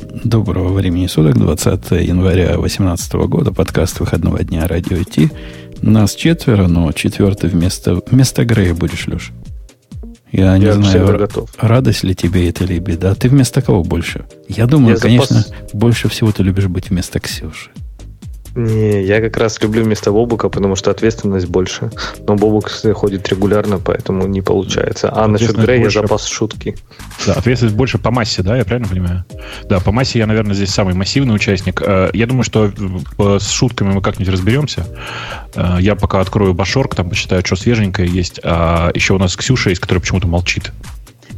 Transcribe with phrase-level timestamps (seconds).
[0.00, 5.30] Доброго времени суток, 20 января 2018 года, подкаст выходного дня Радио Ти.
[5.82, 9.32] Нас четверо, но четвертый вместо, вместо Грея будешь, Леш.
[10.30, 11.50] Я не Я знаю, готов.
[11.58, 13.14] радость ли тебе это или беда.
[13.14, 14.24] Ты вместо кого больше?
[14.48, 17.70] Я думаю, Я конечно, запас- больше всего ты любишь быть вместо Ксюши.
[18.54, 21.90] Не, я как раз люблю вместо Бобука, потому что ответственность больше.
[22.26, 25.10] Но Бобук ходит регулярно, поэтому не получается.
[25.14, 26.00] А насчет Грея я больше.
[26.00, 26.76] запас шутки.
[27.26, 29.24] Да, ответственность больше по массе, да, я правильно понимаю?
[29.70, 31.80] Да, по массе я, наверное, здесь самый массивный участник.
[31.82, 32.70] Э, Я думаю, что
[33.18, 34.86] э, с шутками мы как-нибудь разберемся.
[35.54, 38.38] Э, Я пока открою Башорк, там почитаю, что свеженькое есть.
[38.44, 40.72] А еще у нас Ксюша есть, которая почему-то молчит.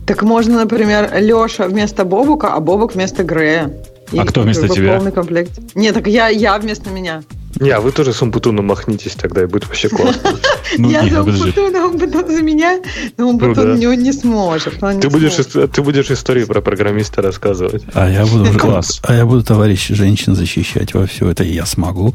[0.06, 3.70] Так можно, например, Леша вместо Бобука, а Бобук вместо Грея.
[4.12, 4.96] А кто как вместо бы тебя?
[4.96, 5.52] Полный комплект.
[5.74, 7.22] Не, так я, я вместо меня.
[7.60, 10.30] Не, а вы тоже с Умпутуном махнитесь тогда, и будет вообще классно.
[10.78, 11.20] Ну, я нет, за.
[11.20, 12.80] Умпутуна, Умпутун за меня,
[13.16, 13.94] но Умпутун да.
[13.96, 14.80] не, сможет.
[14.80, 15.54] Ты будешь, сможет.
[15.54, 17.84] ис- ты будешь истории про программиста рассказывать.
[17.92, 19.00] А я буду Класс.
[19.04, 21.44] А я буду товарищ женщин защищать во все это.
[21.44, 22.14] Я смогу.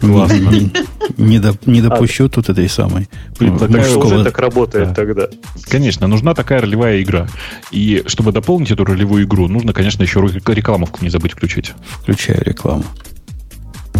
[0.00, 0.34] Классно.
[0.36, 0.72] Не, не-
[1.18, 4.94] не доп- не допущу тут этой самой Блин, ну, мужского- уже так работает Да.
[4.94, 5.28] тогда.
[5.68, 7.26] Конечно, нужна такая ролевая игра.
[7.70, 11.72] И чтобы дополнить эту ролевую игру, нужно, конечно, еще рекламовку не забыть включить.
[12.02, 12.84] Включаю рекламу.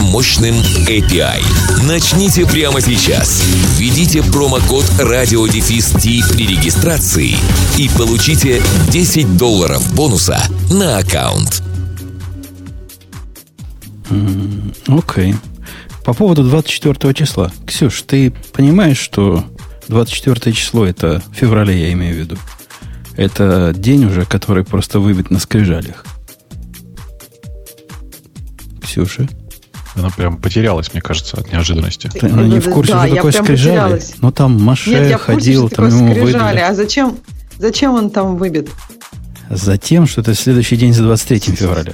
[0.00, 0.54] мощным
[0.86, 1.42] API.
[1.84, 3.42] Начните прямо сейчас.
[3.76, 4.84] Введите промокод
[6.00, 7.36] Ти при регистрации
[7.78, 11.62] и получите 10 долларов бонуса на аккаунт.
[14.88, 15.34] Окей.
[16.04, 17.52] По поводу 24 числа.
[17.66, 19.44] Ксюш, ты понимаешь, что
[19.88, 22.36] 24 число это в феврале, я имею в виду.
[23.16, 26.04] Это день уже, который просто выбит на скрижалях.
[28.82, 29.28] Ксюша?
[29.96, 32.08] Она прям потерялась, мне кажется, от неожиданности.
[32.12, 33.56] Ты, она не в курсе, Да, что я такое скрижали?
[33.56, 34.14] потерялась.
[34.20, 36.32] Ну, там Маше Нет, я в курсе, ходил, там ему скрижали.
[36.32, 36.58] выдали.
[36.60, 37.18] А зачем,
[37.58, 38.68] зачем он там выбит?
[39.50, 41.92] Затем, что это следующий день за 23 февраля.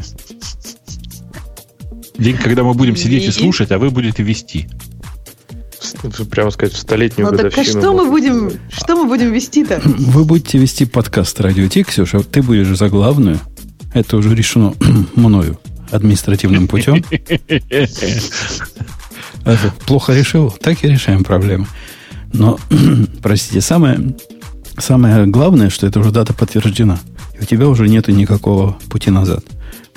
[2.18, 4.68] День, когда мы будем сидеть и И- слушать, а вы будете вести.
[6.30, 7.80] Прямо сказать, в столетнюю Ну так а годовщину.
[7.80, 9.80] что мы будем, что мы будем вести-то?
[9.84, 13.38] Вы будете вести подкаст «Радио Ти», Ксюша, ты будешь за главную.
[13.94, 14.74] Это уже решено
[15.14, 15.58] мною
[15.90, 17.02] административным путем.
[19.44, 21.66] Это плохо решил, так и решаем проблемы.
[22.32, 22.58] Но,
[23.22, 24.16] простите, самое,
[24.76, 26.98] самое главное, что это уже дата подтверждена.
[27.38, 29.44] И у тебя уже нету никакого пути назад.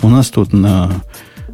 [0.01, 1.01] У нас тут на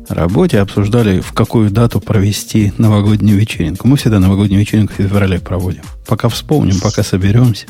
[0.09, 3.87] работе обсуждали, в какую дату провести новогоднюю вечеринку.
[3.87, 5.83] Мы всегда новогоднюю вечеринку в феврале проводим.
[6.05, 7.65] Пока вспомним, пока соберемся.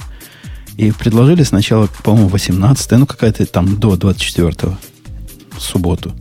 [0.77, 4.75] И предложили сначала, по-моему, 18 ну какая-то там до 24
[5.57, 6.13] субботу.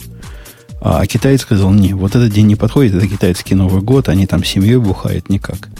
[0.84, 4.45] А китаец сказал, не, вот этот день не подходит, это китайский Новый год, они там
[4.45, 5.71] семьей бухают, никак.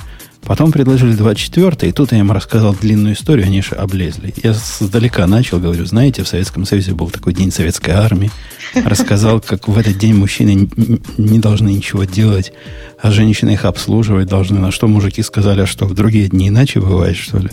[0.45, 4.33] Потом предложили 24 и тут я им рассказал длинную историю, они же облезли.
[4.43, 8.31] Я сдалека начал, говорю, знаете, в Советском Союзе был такой день советской армии.
[8.75, 10.71] Рассказал, как в этот день мужчины
[11.19, 12.55] не должны ничего делать,
[12.99, 14.59] а женщины их обслуживать должны.
[14.59, 17.51] На что мужики сказали, а что, в другие дни иначе бывает, что ли?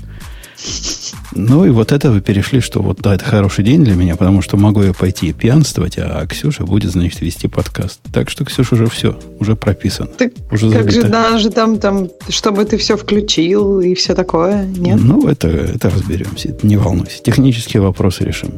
[1.34, 4.42] Ну и вот это вы перешли, что вот да, это хороший день для меня, потому
[4.42, 8.02] что могу я пойти пьянствовать, а Ксюша будет, значит, вести подкаст.
[8.12, 10.08] Так что, Ксюша, уже все, уже прописано.
[10.10, 11.10] Так Уже как же забито.
[11.10, 15.00] даже там, там, чтобы ты все включил и все такое, нет?
[15.02, 17.24] Ну, это, это разберемся, не волнуйся.
[17.24, 18.52] Технические вопросы решим.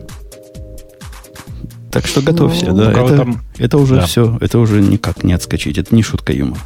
[1.92, 2.92] Так что готовься, Ну, да.
[2.92, 4.06] Это, там- это уже Да.
[4.08, 6.60] все, это уже никак не отскочить, это не шутка юмора.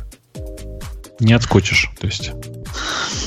[1.20, 1.92] Не отскочишь.
[2.00, 2.32] То есть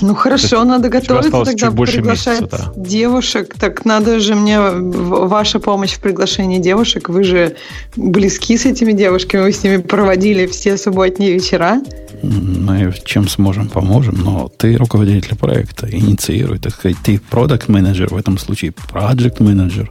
[0.00, 2.82] Ну хорошо, есть надо готовиться тогда чуть больше приглашать месяца, да.
[2.82, 3.54] девушек.
[3.58, 7.08] Так надо же мне ваша помощь в приглашении девушек.
[7.08, 7.56] Вы же
[7.96, 11.80] близки с этими девушками, вы с ними проводили все субботние вечера.
[12.22, 18.16] Мы чем сможем, поможем, но ты руководитель проекта, инициируй, так сказать, ты продукт менеджер в
[18.16, 19.90] этом случае, project менеджер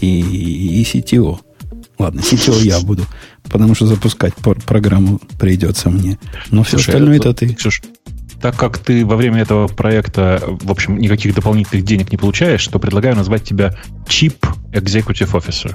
[0.00, 1.38] и, и CTO.
[1.98, 3.04] Ладно, CTO я буду,
[3.50, 6.18] потому что запускать программу придется мне.
[6.50, 7.54] Но все Слушай, остальное это- это ты.
[7.54, 7.82] Ксюш,
[8.40, 12.78] так как ты во время этого проекта, в общем, никаких дополнительных денег не получаешь, то
[12.78, 13.76] предлагаю назвать тебя
[14.06, 14.34] Chief
[14.72, 15.74] Executive Officer.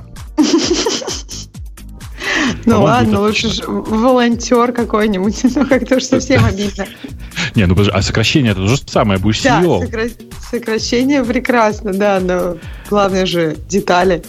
[2.66, 5.44] Ну ладно, лучше же волонтер какой-нибудь.
[5.56, 6.86] Ну как-то уж совсем обидно.
[7.54, 10.12] Не, ну а сокращение это то же самое, будешь CEO.
[10.52, 12.58] Сокра- сокращение прекрасно, да, но
[12.90, 14.24] главное же детали.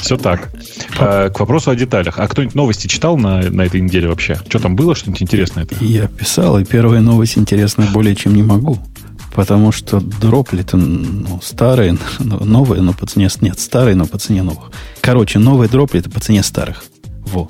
[0.00, 0.50] Все так.
[0.98, 2.18] А, к вопросу о деталях.
[2.18, 4.36] А кто-нибудь новости читал на, на этой неделе вообще?
[4.48, 5.64] Что там было, что-нибудь интересное?
[5.64, 5.76] -то?
[5.84, 8.78] Я писал, и первая новость интересная более чем не могу.
[9.34, 13.28] Потому что дроплеты ну, старые, новые, но по цене...
[13.40, 14.72] Нет, старые, но по цене новых.
[15.00, 16.84] Короче, новые дроплеты по цене старых.
[17.20, 17.48] Во,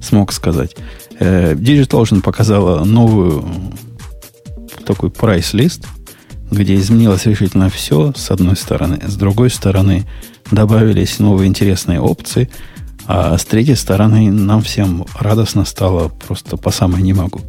[0.00, 0.76] смог сказать.
[1.18, 3.44] Э, Digital Ocean показала новую
[4.86, 5.86] такой прайс-лист,
[6.50, 9.00] где изменилось решительно все, с одной стороны.
[9.06, 10.06] С другой стороны,
[10.50, 12.48] добавились новые интересные опции.
[13.06, 17.40] А с третьей стороны, нам всем радостно стало просто по самой не могу.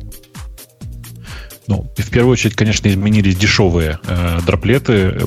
[1.68, 5.19] Ну, в первую очередь, конечно, изменились дешевые э, дроплеты.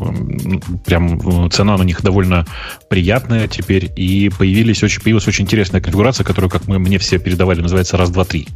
[0.87, 2.47] Прям э, цена на них довольно
[2.89, 3.91] приятная теперь.
[3.95, 8.11] И появились очень, появилась очень интересная конфигурация, которую, как мы мне все передавали, называется раз,
[8.11, 8.49] два, три.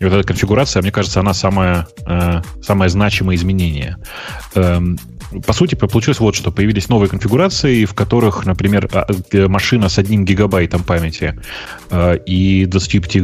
[0.00, 3.96] И вот эта конфигурация, мне кажется, она самая, э, самое значимое изменение.
[4.56, 4.98] Эм,
[5.46, 6.50] по сути, получилось вот что.
[6.50, 9.06] Появились новые конфигурации, в которых, например, а,
[9.48, 11.38] машина с одним гигабайтом памяти
[11.90, 13.20] э, и 25 э,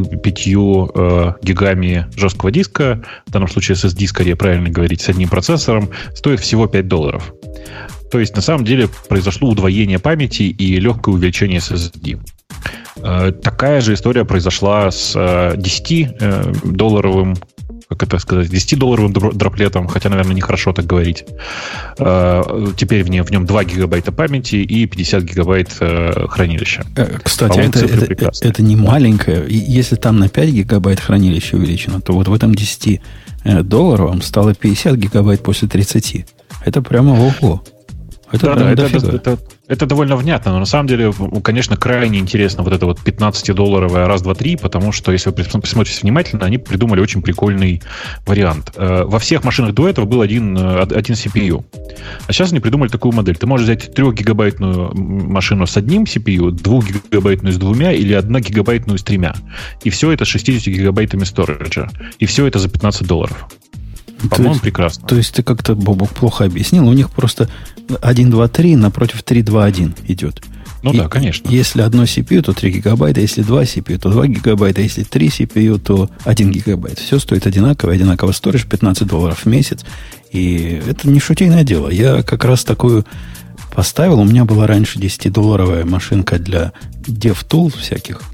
[1.42, 6.66] гигами жесткого диска, в данном случае SSD, скорее правильно говорить, с одним процессором, стоит всего
[6.66, 7.32] 5 долларов.
[8.10, 12.18] То есть, на самом деле, произошло удвоение памяти и легкое увеличение SSD.
[13.40, 17.36] Такая же история произошла с 10-долларовым
[17.90, 21.24] как это сказать, 10-долларовым дроплетом, хотя, наверное, нехорошо так говорить.
[21.98, 22.42] Э,
[22.76, 26.86] теперь в нем, в нем 2 гигабайта памяти и 50 гигабайт э, хранилища.
[26.96, 29.44] Э, кстати, это, это, это не маленькое.
[29.48, 33.00] Если там на 5 гигабайт хранилище увеличено, то вот в этом 10
[33.62, 36.26] долларовом стало 50 гигабайт после 30.
[36.64, 37.64] Это прямо ого.
[38.30, 39.38] Это, да, да, это, это, это,
[39.70, 41.12] это довольно внятно, но на самом деле,
[41.44, 46.00] конечно, крайне интересно вот это вот 15-долларовое раз, два, три, потому что, если вы посмотрите
[46.02, 47.80] внимательно, они придумали очень прикольный
[48.26, 48.72] вариант.
[48.74, 51.64] Э, во всех машинах до этого был один, э, один CPU.
[52.26, 53.36] А сейчас они придумали такую модель.
[53.36, 59.34] Ты можешь взять 3-гигабайтную машину с одним CPU, 2-гигабайтную с двумя или 1-гигабайтную с тремя.
[59.84, 61.88] И все это с 60 гигабайтами сториджа.
[62.18, 63.46] И все это за 15 долларов.
[64.28, 65.06] По-моему, прекрасно.
[65.06, 66.86] То есть ты как-то, Бобок, плохо объяснил.
[66.88, 67.48] У них просто
[68.00, 70.42] 1, 2, 3 напротив 3, 2, 1 идет.
[70.82, 71.48] Ну и, да, конечно.
[71.48, 75.78] Если одно CPU, то 3 гигабайта, если два CPU, то 2 гигабайта, если 3 CPU,
[75.78, 76.98] то 1 гигабайт.
[76.98, 79.84] Все стоит одинаково, одинаково сторож, 15 долларов в месяц.
[80.32, 81.90] И это не шутейное дело.
[81.90, 83.04] Я как раз такую
[83.74, 84.20] поставил.
[84.20, 86.72] У меня была раньше 10-долларовая машинка для
[87.06, 88.22] DevTools всяких–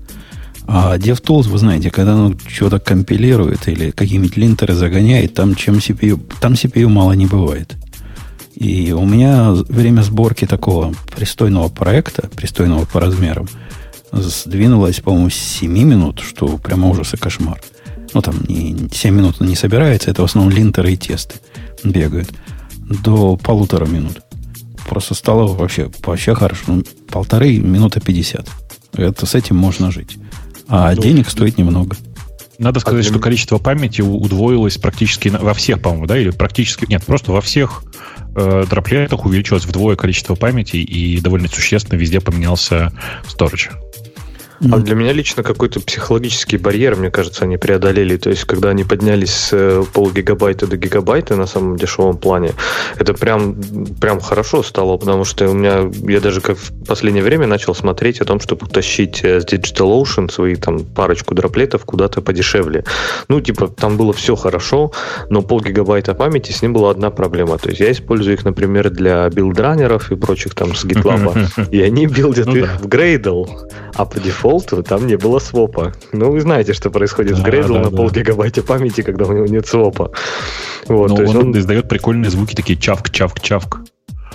[0.69, 6.21] а DevTools, вы знаете, когда оно что-то компилирует или какие-нибудь линтеры загоняет, там, чем CPU,
[6.41, 7.77] там CPU мало не бывает.
[8.55, 13.49] И у меня время сборки такого пристойного проекта, пристойного по размерам,
[14.13, 17.61] сдвинулось, по-моему, с 7 минут, что прямо ужас и кошмар.
[18.15, 21.37] Ну, там не, 7 минут не собирается, это в основном линтеры и тесты
[21.85, 22.31] бегают.
[22.79, 24.23] До полутора минут.
[24.89, 26.63] Просто стало вообще, вообще хорошо.
[26.69, 28.49] Ну, полторы минуты 50.
[28.95, 30.17] Это с этим можно жить.
[30.69, 31.97] А ну, денег стоит немного.
[32.59, 37.05] Надо сказать, а что количество памяти удвоилось практически во всех, по-моему, да, или практически, нет,
[37.05, 37.85] просто во всех
[38.35, 42.93] э, дроплетах увеличилось вдвое количество памяти и довольно существенно везде поменялся
[44.61, 44.75] storage.
[44.75, 48.17] А для меня лично какой-то психологический барьер, мне кажется, они преодолели.
[48.17, 52.53] То есть, когда они поднялись с э, полгигабайта до гигабайта на самом дешевом плане,
[52.99, 53.57] это прям,
[54.01, 58.21] прям хорошо стало, потому что у меня, я даже как в последнее время начал смотреть
[58.21, 62.85] о том, чтобы тащить э, с Digital Ocean свои там парочку дроплетов куда-то подешевле.
[63.29, 64.93] Ну, типа, там было все хорошо,
[65.31, 67.59] но полгигабайта памяти, с ним была одна проблема.
[67.59, 72.07] То есть, я использую их, например, для билдранеров и прочих там с GitLab, и они
[72.07, 73.49] билдят ну их в Gradle,
[73.95, 75.93] а по дефолту дефолту там не было свопа.
[76.13, 77.97] Ну, вы знаете, что происходит да, с Gradle да, на да.
[77.97, 80.13] полгигабайта памяти, когда у него нет свопа.
[80.87, 83.81] Вот, Но то он, он издает прикольные звуки, такие чавк, чавк, чавк.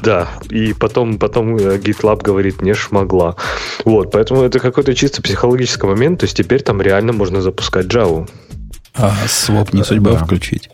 [0.02, 3.36] Да, и потом, потом э, GitLab говорит, не шмогла.
[3.86, 8.28] Вот, поэтому это какой-то чисто психологический момент, то есть теперь там реально можно запускать Java.
[8.96, 10.18] А своп не судьба да.
[10.18, 10.70] включить?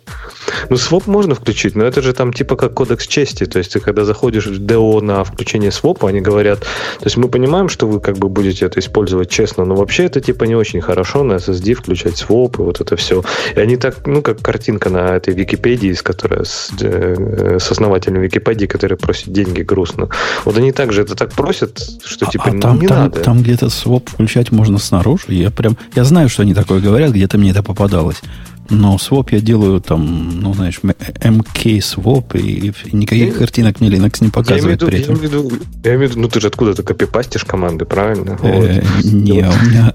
[0.70, 3.46] Ну, своп можно включить, но это же там типа как кодекс чести.
[3.46, 7.30] То есть ты когда заходишь в DO на включение свопа, они говорят, то есть мы
[7.30, 10.82] понимаем, что вы как бы будете это использовать честно, но вообще это типа не очень
[10.82, 13.24] хорошо на SSD включать своп и вот это все.
[13.56, 18.22] И они так, ну, как картинка на этой Википедии, с которой с, э, с основателем
[18.22, 20.10] Википедии, который просит деньги грустно.
[20.46, 23.20] Вот они также это так просят, что а, типа а, там, не там, надо.
[23.22, 25.26] Там где-то своп включать можно снаружи.
[25.30, 28.22] Я прям, я знаю, что они такое говорят, где-то мне это попадалось.
[28.70, 33.90] Но своп я делаю там, ну, знаешь, MK своп, и, и никаких я, картинок мне
[33.90, 35.16] Linux не показывает я при этом.
[35.16, 38.38] Я имею, виду, я имею в виду, ну ты же откуда-то копипастишь команды, правильно?
[38.42, 39.94] Э, не, у меня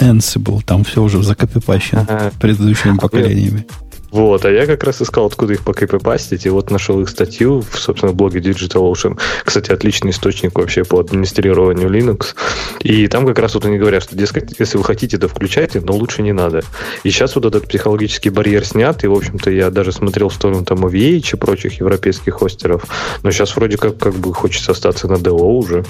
[0.00, 3.66] Ansible, там все уже закопипащено предыдущими поколениями.
[4.10, 7.78] Вот, а я как раз искал, откуда их покопипастить, и вот нашел их статью в,
[7.78, 9.18] собственно, блоге DigitalOcean.
[9.44, 12.34] Кстати, отличный источник вообще по администрированию Linux.
[12.80, 15.94] И там как раз вот они говорят, что, дескать, если вы хотите, то включайте, но
[15.94, 16.62] лучше не надо.
[17.02, 20.64] И сейчас вот этот психологический барьер снят, и, в общем-то, я даже смотрел в сторону
[20.64, 22.86] там OVH и прочих европейских хостеров,
[23.22, 25.84] но сейчас вроде как, как бы хочется остаться на DO уже.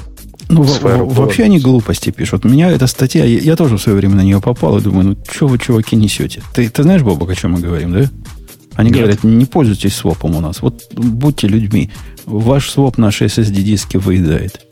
[0.48, 2.44] Ну, вообще они глупости пишут.
[2.44, 5.16] Меня эта статья, я, я тоже в свое время на нее попал и думаю, ну,
[5.30, 6.42] что вы, чуваки, несете?
[6.54, 8.10] Ты, ты знаешь, Бобок, о чем мы говорим, да?
[8.74, 8.98] Они Нет.
[8.98, 10.62] говорят, не пользуйтесь свопом у нас.
[10.62, 11.90] Вот будьте людьми.
[12.24, 14.68] Ваш своп наши SSD-диски выедает.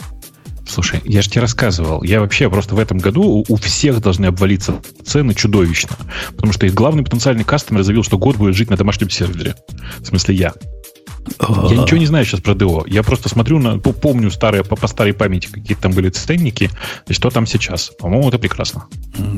[0.69, 2.03] Слушай, я же тебе рассказывал.
[2.03, 5.97] Я вообще просто в этом году у всех должны обвалиться цены чудовищно.
[6.35, 9.55] Потому что их главный потенциальный кастомер заявил, что год будет жить на домашнем сервере.
[10.01, 10.55] В смысле, я.
[11.69, 12.85] Я ничего не знаю сейчас про ДО.
[12.87, 16.71] Я просто смотрю на, помню старые, по, по старой памяти, какие там были ценники,
[17.09, 17.93] и что там сейчас.
[17.99, 18.87] По-моему, это прекрасно.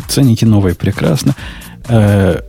[0.08, 1.34] Ценники новые прекрасно.
[1.88, 2.40] Э,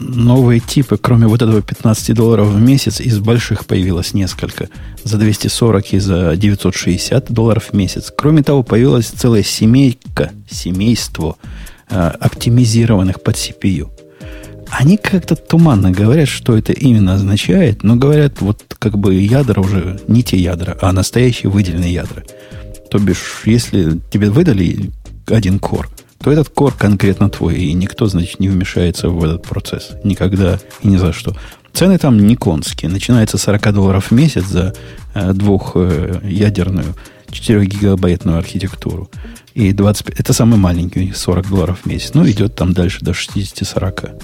[0.00, 4.68] новые типы, кроме вот этого 15 долларов в месяц, из больших появилось несколько.
[5.04, 8.12] За 240 и за 960 долларов в месяц.
[8.16, 11.36] Кроме того, появилась целая семейка, семейство
[11.90, 13.90] э, оптимизированных под CPU.
[14.70, 20.00] Они как-то туманно говорят, что это именно означает, но говорят, вот как бы ядра уже
[20.08, 22.22] не те ядра, а настоящие выделенные ядра.
[22.90, 24.90] То бишь, если тебе выдали
[25.26, 25.88] один кор,
[26.22, 29.90] то этот кор конкретно твой, и никто, значит, не вмешается в этот процесс.
[30.04, 31.34] Никогда и ни за что.
[31.72, 32.90] Цены там не конские.
[32.90, 34.74] Начинается 40 долларов в месяц за
[35.14, 36.94] э, двухъядерную
[37.28, 39.10] э, 4-гигабайтную архитектуру.
[39.54, 42.14] И 25, это самый маленький у них 40 долларов в месяц.
[42.14, 44.20] Ну, идет там дальше до 60-40.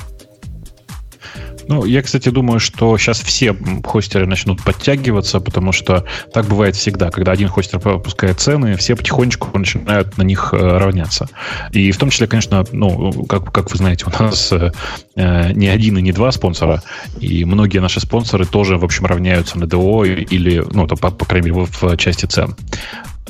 [1.68, 7.10] Ну, я, кстати, думаю, что сейчас все хостеры начнут подтягиваться, потому что так бывает всегда.
[7.10, 11.28] Когда один хостер пропускает цены, все потихонечку начинают на них э, равняться.
[11.72, 14.72] И в том числе, конечно, ну, как, как вы знаете, у нас э,
[15.16, 16.82] э не один и не два спонсора,
[17.20, 21.24] и многие наши спонсоры тоже, в общем, равняются на ДО или, ну, то, по, по
[21.24, 22.56] крайней мере, в, в части цен.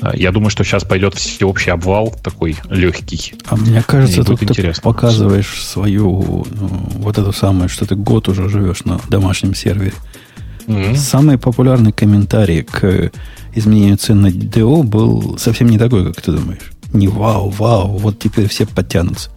[0.01, 3.33] А, я думаю, что сейчас пойдет всеобщий обвал такой легкий.
[3.47, 4.81] А мне кажется, тут интересно.
[4.81, 9.93] ты показываешь свою ну, вот эту самую, что ты год уже живешь на домашнем сервере.
[10.67, 10.95] Mm-hmm.
[10.95, 13.11] Самый популярный комментарий к
[13.53, 16.71] изменению цен на DO был совсем не такой, как ты думаешь.
[16.91, 19.29] Не вау, вау, вот теперь все подтянутся.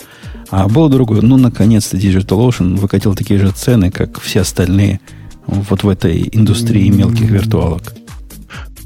[0.51, 5.01] А был другой, ну, наконец-то DigitalOcean выкатил такие же цены, как все остальные
[5.47, 7.95] вот в этой индустрии мелких виртуалок.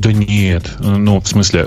[0.03, 1.65] Да нет, ну, в смысле,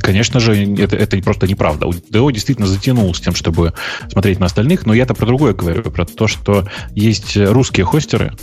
[0.00, 1.88] конечно же, это, это просто неправда.
[2.10, 3.72] ДО действительно затянул с тем, чтобы
[4.12, 8.34] смотреть на остальных, но я-то про другое говорю, про то, что есть русские хостеры,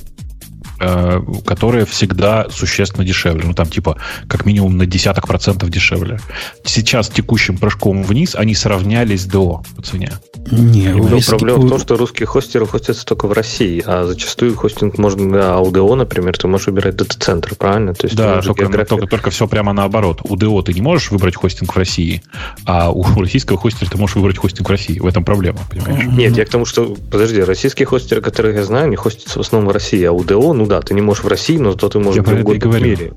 [0.78, 3.44] Э, которые всегда существенно дешевле.
[3.46, 6.20] Ну, там, типа, как минимум на десяток процентов дешевле.
[6.66, 10.12] Сейчас текущим прыжком вниз они сравнялись до по цене.
[10.52, 14.98] Не, Но проблема в том, что русские хостеры хостятся только в России, а зачастую хостинг
[14.98, 17.96] можно на УДО, например, ты можешь выбирать дата-центр, правильно?
[17.96, 18.90] То есть да, только, география...
[18.90, 20.22] только, только все прямо наоборот.
[20.24, 22.22] У ДО ты не можешь выбрать хостинг в России,
[22.66, 25.00] а у российского хостера ты можешь выбрать хостинг в России.
[25.00, 26.06] В этом проблема, понимаешь?
[26.06, 29.72] Нет, я к тому, что, подожди, российские хостеры, которые я знаю, не хостятся в основном
[29.72, 32.18] в России, а УДО, ну да, ты не можешь в России, но зато ты можешь
[32.18, 33.14] Я в другом мире.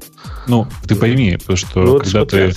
[0.46, 2.52] Ну, ты пойми, потому что ну, когда ты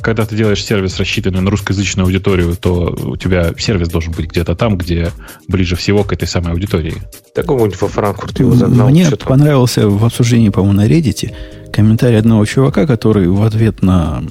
[0.00, 4.54] когда ты делаешь сервис, рассчитанный на русскоязычную аудиторию, то у тебя сервис должен быть где-то
[4.54, 5.12] там, где
[5.48, 6.96] ближе всего к этой самой аудитории.
[7.34, 8.90] Так какого-нибудь во Франкфурт его загнал.
[8.90, 11.32] Мне понравился в обсуждении, по-моему, на Reddit
[11.72, 14.22] комментарий одного чувака, который в ответ на...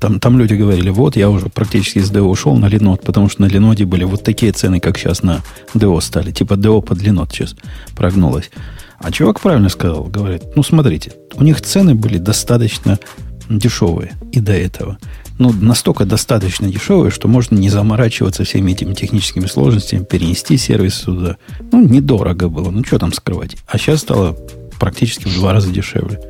[0.00, 3.42] Там, там люди говорили, вот, я уже практически из DO ушел на Linode, потому что
[3.42, 5.40] на Linode были вот такие цены, как сейчас на
[5.74, 6.30] DO стали.
[6.30, 7.56] Типа DO под Linode сейчас
[7.96, 8.50] прогнулось.
[9.02, 12.98] А чувак правильно сказал, говорит, ну смотрите, у них цены были достаточно
[13.48, 14.98] дешевые и до этого.
[15.38, 21.36] Ну, настолько достаточно дешевые, что можно не заморачиваться всеми этими техническими сложностями, перенести сервис сюда.
[21.72, 23.56] Ну, недорого было, ну что там скрывать.
[23.66, 24.36] А сейчас стало
[24.78, 26.20] практически в два раза дешевле.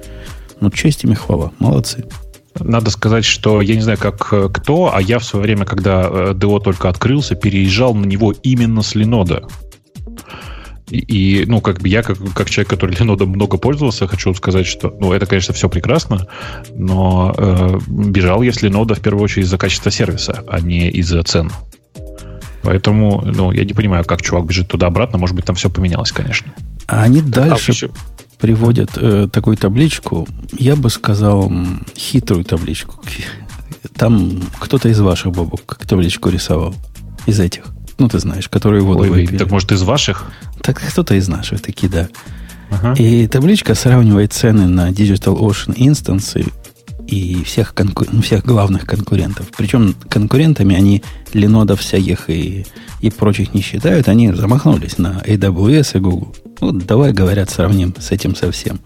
[0.60, 1.52] Ну, честь им и хвала.
[1.58, 2.06] Молодцы.
[2.58, 6.08] Надо сказать, что я не знаю, как э, кто, а я в свое время, когда
[6.10, 9.44] э, только открылся, переезжал на него именно с Ленода.
[10.92, 14.94] И, ну, как бы я, как, как человек, который Linode много пользовался, хочу сказать, что,
[15.00, 16.26] ну, это, конечно, все прекрасно,
[16.74, 21.22] но э, бежал я с Linode в первую очередь из-за качества сервиса, а не из-за
[21.22, 21.50] цен.
[22.62, 26.52] Поэтому, ну, я не понимаю, как чувак бежит туда-обратно, может быть, там все поменялось, конечно.
[26.86, 31.50] А они дальше а приводят э, такую табличку, я бы сказал,
[31.96, 33.02] хитрую табличку.
[33.96, 36.74] Там кто-то из ваших, Бобок, табличку рисовал
[37.26, 37.64] из этих.
[37.98, 39.38] Ну, ты знаешь, которые воду Ой, выпили.
[39.38, 40.30] Так, может, из ваших?
[40.62, 42.08] Так кто-то из наших, такие, да.
[42.70, 42.94] Ага.
[42.94, 46.46] И табличка сравнивает цены на Digital Ocean инстансы
[47.06, 48.06] и всех, конку...
[48.10, 49.50] Ну, всех главных конкурентов.
[49.56, 52.64] Причем конкурентами они Ленодов всяких и,
[53.00, 54.08] и прочих не считают.
[54.08, 56.34] Они замахнулись на AWS и Google.
[56.60, 58.80] Вот давай, говорят, сравним с этим совсем.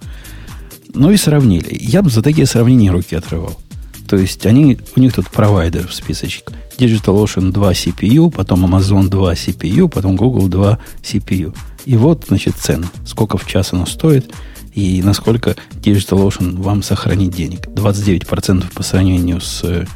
[0.95, 1.77] Ну и сравнили.
[1.79, 3.59] Я бы за такие сравнения руки отрывал.
[4.07, 6.53] То есть они, у них тут провайдер в списочек.
[6.79, 11.57] DigitalOcean 2 CPU, потом Amazon 2 CPU, потом Google 2 CPU.
[11.87, 12.87] И вот, значит, цены.
[13.05, 14.33] Сколько в час оно стоит
[14.75, 17.67] и насколько DigitalOcean вам сохранит денег.
[17.69, 19.87] 29% по сравнению с э,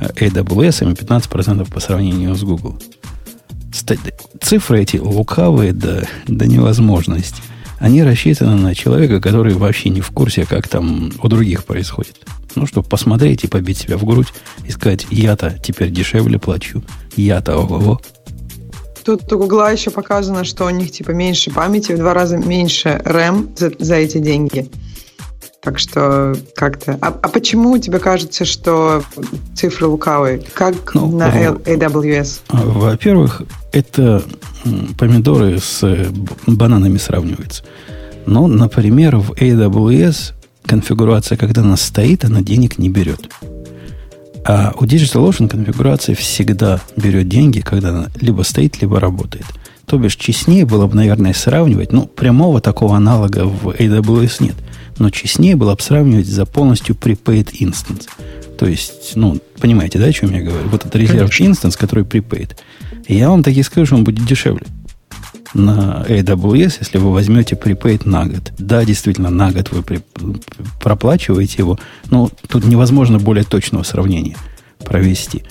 [0.00, 2.78] AWS и 15% по сравнению с Google.
[4.40, 7.42] Цифры эти лукавые до, до невозможности.
[7.84, 12.16] Они рассчитаны на человека, который вообще не в курсе, как там у других происходит.
[12.54, 14.28] Ну, чтобы посмотреть и побить себя в грудь
[14.66, 16.82] и сказать, я-то теперь дешевле плачу,
[17.14, 18.00] я-то ого-го.
[19.04, 23.02] Тут у Гугла еще показано, что у них типа меньше памяти, в два раза меньше
[23.04, 24.66] RAM за, за эти деньги.
[25.64, 26.98] Так что как-то...
[27.00, 29.02] А, а почему тебе кажется, что
[29.54, 30.42] цифры лукавые?
[30.52, 32.42] Как ну, на AWS?
[32.48, 33.40] А, во-первых,
[33.72, 34.22] это
[34.98, 36.06] помидоры с э,
[36.46, 37.64] бананами сравниваются.
[38.26, 40.34] Но, ну, например, в AWS
[40.66, 43.30] конфигурация, когда она стоит, она денег не берет.
[44.44, 49.46] А у DigitalOcean конфигурация всегда берет деньги, когда она либо стоит, либо работает.
[49.86, 54.56] То бишь, честнее было бы, наверное, сравнивать, ну, прямого такого аналога в AWS нет–
[54.98, 58.08] но честнее было бы сравнивать за полностью prepaid instance.
[58.58, 60.68] То есть, ну, понимаете, да, о чем я говорю?
[60.68, 61.68] Вот этот резерв Конечно.
[61.68, 62.56] instance, который prepaid.
[63.06, 64.66] И я вам таки скажу, что он будет дешевле
[65.54, 68.52] на AWS, если вы возьмете prepaid на год.
[68.58, 70.00] Да, действительно, на год вы при,
[70.80, 71.78] проплачиваете его,
[72.10, 74.36] но тут невозможно более точного сравнения
[74.84, 75.44] провести.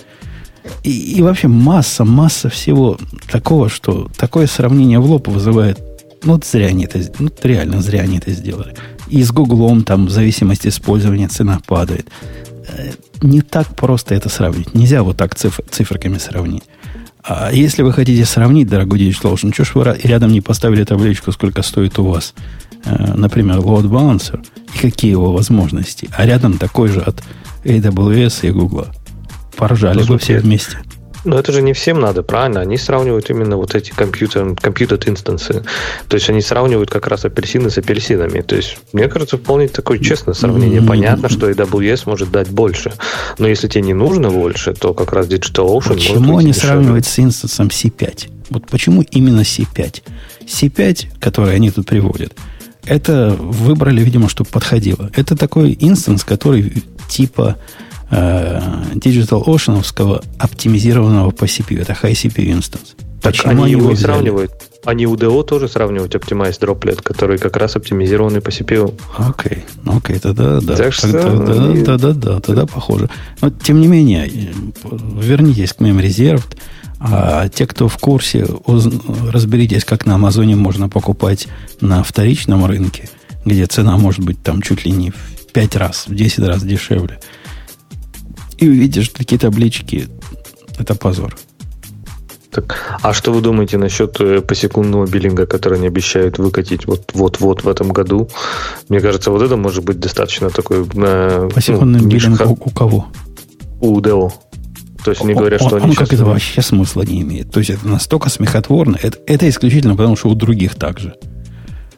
[0.84, 2.98] И, и вообще масса, масса всего
[3.30, 5.80] такого, что такое сравнение в лоб вызывает
[6.24, 8.76] ну, зря они это, ну, реально зря они это сделали.
[9.10, 12.08] И с Гуглом там в зависимости от использования цена падает.
[12.68, 14.74] Э, не так просто это сравнить.
[14.74, 16.64] Нельзя вот так цифр, циферками сравнить.
[17.24, 21.32] А если вы хотите сравнить, дорогой Digital Ocean, что ж вы рядом не поставили табличку,
[21.32, 22.34] сколько стоит у вас,
[22.86, 27.24] э, например, load balancer, и какие его возможности, а рядом такой же от
[27.64, 28.88] AWS и Google.
[29.56, 30.80] Поржали ну, бы все вместе.
[31.24, 32.62] Но это же не всем надо, правильно?
[32.62, 35.64] Они сравнивают именно вот эти компьютер, компьютер инстансы.
[36.08, 38.42] То есть они сравнивают как раз апельсины с апельсинами.
[38.42, 40.82] То есть, мне кажется, вполне такое честное сравнение.
[40.82, 42.94] Понятно, что AWS может дать больше.
[43.38, 47.68] Но если тебе не нужно больше, то как раз DigitalOcean Почему они сравнивают с инстансом
[47.68, 48.30] C5?
[48.50, 50.04] Вот почему именно C5?
[50.46, 52.34] C5, который они тут приводят,
[52.86, 55.10] это выбрали, видимо, чтобы подходило.
[55.16, 57.58] Это такой инстанс, который типа
[58.16, 58.60] Э,
[58.94, 61.82] Digital Ocean оптимизированного по CPU.
[61.82, 62.96] Это High CPU Instance.
[63.22, 64.52] Так Почему они его не сравнивают?
[64.86, 68.94] Они UDO тоже сравнивают Optimized Droplet, который как раз оптимизированный по CPU.
[69.18, 69.98] Окей, okay.
[69.98, 70.76] окей, okay, тогда да.
[70.76, 73.10] Так что, тогда, да, да, да, да, тогда похоже.
[73.42, 74.30] Но тем не менее,
[74.84, 76.58] вернитесь к моим Reserved.
[77.00, 78.46] А те, кто в курсе,
[79.32, 81.48] разберитесь, как на Амазоне можно покупать
[81.82, 83.10] на вторичном рынке,
[83.46, 87.20] где цена может быть там чуть ли не в 5 раз, в 10 раз дешевле
[88.58, 90.08] и увидишь такие таблички.
[90.78, 91.36] Это позор.
[92.54, 97.68] Так, а что вы думаете насчет э, посекундного биллинга, который они обещают выкатить вот-вот-вот в
[97.68, 98.30] этом году?
[98.90, 100.88] Мне кажется, вот это может быть достаточно такой...
[100.96, 103.08] Э, Посекундный ну, биллинг у, у кого?
[103.82, 104.32] У Dell.
[105.04, 107.52] То есть они говорят, он, что они он как это вообще смысла не имеет.
[107.52, 108.98] То есть это настолько смехотворно.
[109.02, 111.16] Это, это исключительно потому, что у других также.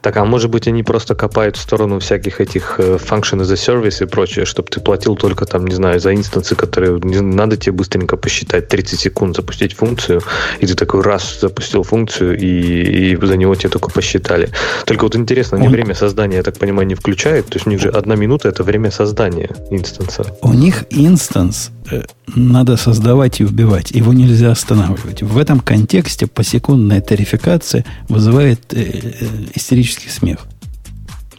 [0.05, 3.55] Так, а может быть, они просто копают в сторону всяких этих э, function as a
[3.55, 7.57] service и прочее, чтобы ты платил только там, не знаю, за инстансы, которые не надо
[7.57, 10.21] тебе быстренько посчитать 30 секунд запустить функцию,
[10.59, 14.51] и ты такой раз запустил функцию, и, и за него тебе только посчитали.
[14.85, 15.73] Только вот интересно, они Он...
[15.73, 18.61] время создания, я так понимаю, не включают, то есть у них же одна минута это
[18.61, 20.37] время создания инстанса.
[20.43, 23.91] У них инстанс э, надо создавать и убивать.
[23.91, 25.23] Его нельзя останавливать.
[25.23, 29.25] В этом контексте посекундная тарификация вызывает э, э,
[29.95, 30.39] истерический смех.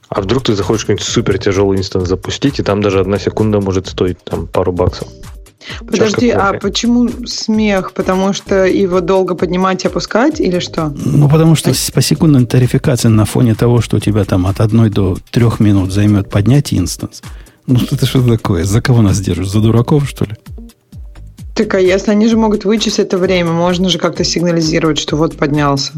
[0.08, 3.88] А вдруг ты захочешь какой-нибудь супер тяжелый инстанс запустить, и там даже одна секунда может
[3.88, 5.08] стоить там пару баксов.
[5.80, 7.92] Подожди, а почему смех?
[7.92, 10.94] Потому что его долго поднимать и опускать или что?
[10.94, 14.90] Ну, потому что по секундной тарификации на фоне того, что у тебя там от одной
[14.90, 17.22] до трех минут займет поднять инстанс.
[17.66, 18.64] Ну, это что такое?
[18.64, 19.50] За кого нас держишь?
[19.50, 20.36] За дураков, что ли?
[21.56, 25.36] Так, а если они же могут вычесть это время, можно же как-то сигнализировать, что вот
[25.36, 25.92] поднялся.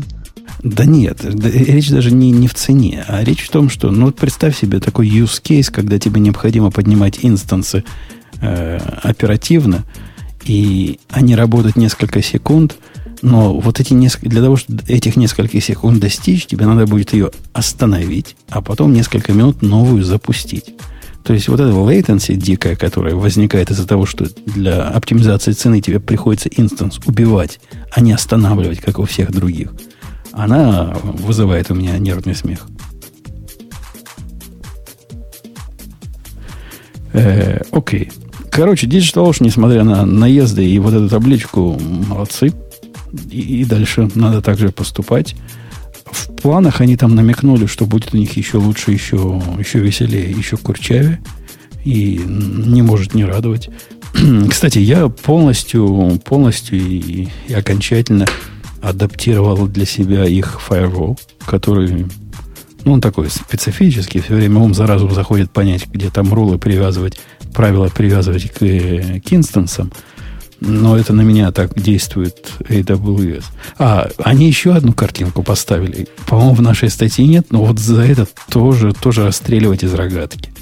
[0.62, 4.58] Да нет, речь даже не, не в цене, а речь в том, что, ну, представь
[4.58, 7.84] себе такой use case, когда тебе необходимо поднимать инстансы
[8.40, 9.84] э, оперативно,
[10.44, 12.76] и они работают несколько секунд,
[13.22, 17.30] но вот эти несколько, для того, чтобы этих нескольких секунд достичь, тебе надо будет ее
[17.52, 20.74] остановить, а потом несколько минут новую запустить.
[21.24, 26.00] То есть вот эта latency дикая, которая возникает из-за того, что для оптимизации цены тебе
[26.00, 27.60] приходится инстанс убивать,
[27.92, 29.72] а не останавливать, как у всех других,
[30.32, 32.66] она вызывает у меня нервный смех.
[37.12, 38.10] Э, окей.
[38.50, 42.52] Короче, Digital Ocean, несмотря на наезды и вот эту табличку, молодцы.
[43.30, 45.34] И, и дальше надо также поступать.
[46.04, 50.56] В планах они там намекнули, что будет у них еще лучше, еще, еще веселее, еще
[50.56, 51.20] курчавее.
[51.84, 53.70] И не может не радовать.
[54.50, 58.26] Кстати, я полностью, полностью и, и окончательно
[58.82, 62.06] адаптировал для себя их firewall, который,
[62.84, 67.20] ну, он такой специфический, все время ум заразу заходит понять, где там рулы привязывать,
[67.54, 69.92] правила привязывать к, к инстансам.
[70.60, 73.44] Но это на меня так действует AWS.
[73.78, 76.08] А, они еще одну картинку поставили.
[76.26, 80.52] По-моему, в нашей статье нет, но вот за это тоже, тоже расстреливать из рогатки.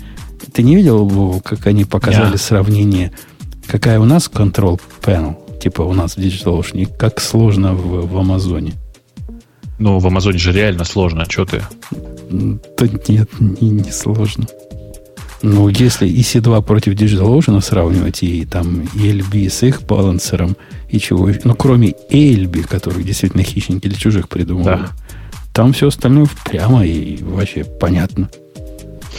[0.52, 2.38] Ты не видел, как они показали yeah.
[2.38, 3.12] сравнение,
[3.66, 8.18] какая у нас control panel, типа у нас в Digital Ocean, как сложно в, в
[8.18, 8.74] Амазоне?
[9.78, 11.62] Ну, в Амазоне же реально сложно, а что ты?
[12.30, 14.46] Да нет, не, не сложно.
[15.42, 20.56] Ну, если EC2 против DigitalOcean сравнивать, и там ELB с их балансером,
[20.88, 24.88] и чего ну, кроме ELB, который действительно хищники для чужих придумал, да.
[25.52, 28.30] там все остальное прямо и вообще понятно.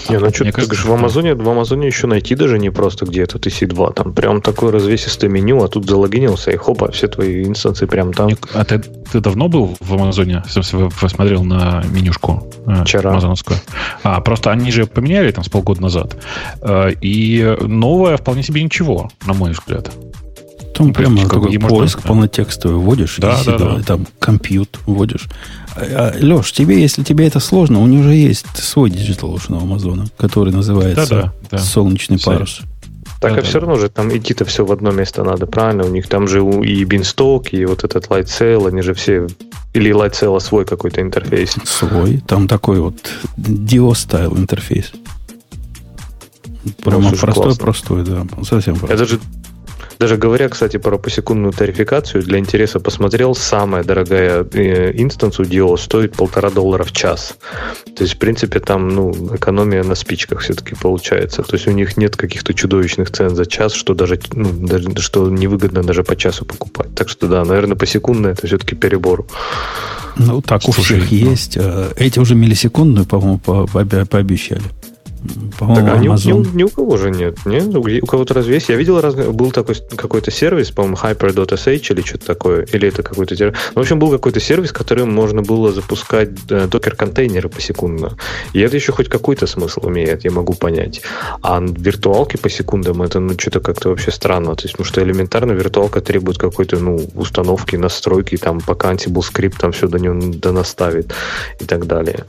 [0.10, 3.24] Не, ну что, ты говоришь, в Амазоне, в Амазоне еще найти даже не просто, где
[3.24, 3.94] этот EC2.
[3.94, 8.30] Там прям такое развесистое меню, а тут залогинился, и хопа, все твои инстанции прям там.
[8.54, 10.44] А ты, ты давно был в Амазоне?
[10.48, 12.48] В смысле, посмотрел на менюшку?
[12.66, 13.12] Э, Вчера.
[13.12, 13.60] Амазоновскую.
[14.04, 16.18] А, просто они же поменяли там с полгода назад.
[16.62, 19.92] Э, и новое вполне себе ничего, на мой взгляд.
[20.78, 22.08] Там прямо такой поиск можно...
[22.08, 23.82] полнотекстовый вводишь, да, да, да.
[23.82, 25.28] там компьют вводишь.
[25.76, 29.58] А, а, Леш, тебе, если тебе это сложно, у них уже есть свой Digital Ocean
[29.58, 31.58] у Амазона, который называется да, да, да.
[31.58, 32.62] «Солнечный парус».
[33.20, 33.48] Так, да, а да.
[33.48, 35.84] все равно же там идти-то все в одно место надо, правильно?
[35.86, 39.28] У них там же и Beanstalk, и вот этот Lightsail, они же все...
[39.74, 41.56] Или Lightsail свой какой-то интерфейс.
[41.66, 42.22] Свой.
[42.28, 42.96] Там такой вот
[43.38, 44.92] DO-style интерфейс.
[46.84, 48.26] Прямо ну, простой-простой, да.
[48.44, 48.96] Совсем простой.
[48.96, 49.20] Это же
[50.00, 55.78] даже говоря, кстати, про посекундную тарификацию, для интереса посмотрел, самая дорогая э, instance у DO
[55.78, 57.36] стоит полтора доллара в час.
[57.96, 61.42] То есть, в принципе, там ну, экономия на спичках все-таки получается.
[61.44, 65.30] То есть у них нет каких-то чудовищных цен за час, что даже, ну, даже что
[65.30, 66.94] невыгодно даже по часу покупать.
[66.96, 69.26] Так что да, наверное, посекундно это все-таки перебор.
[70.20, 71.18] Ну, так Слушай, у всех ну...
[71.32, 71.58] есть.
[71.58, 74.62] Э, эти уже миллисекундную, по-моему, пообещали.
[75.60, 77.46] Так, а ни, ни, ни у кого же нет.
[77.46, 77.76] нет?
[77.76, 78.70] У кого-то разве есть?
[78.70, 83.54] Я видел, раз, был такой какой-то сервис, по-моему, Hyper.sh или что-то такое, или это какой-то...
[83.76, 88.18] В общем, был какой-то сервис, которым можно было запускать э, докер-контейнеры посекундно.
[88.54, 91.02] И это еще хоть какой-то смысл имеет, я могу понять.
[91.42, 94.56] А виртуалки по секундам, это ну что-то как-то вообще странно.
[94.56, 99.60] То есть, потому что элементарно виртуалка требует какой-то, ну, установки, настройки, там, пока Ansible скрипт
[99.60, 101.14] там все до него донаставит
[101.60, 102.26] и так далее.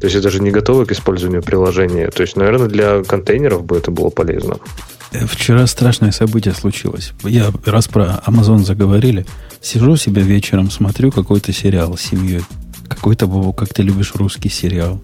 [0.00, 2.10] То есть это же не готово к использованию приложения.
[2.10, 4.56] То есть, наверное, для контейнеров бы это было полезно.
[5.12, 7.12] Э, вчера страшное событие случилось.
[7.22, 9.26] Я раз про Amazon заговорили.
[9.60, 12.42] Сижу себе вечером, смотрю какой-то сериал с семьей.
[12.88, 15.02] Какой-то, как ты любишь, русский сериал.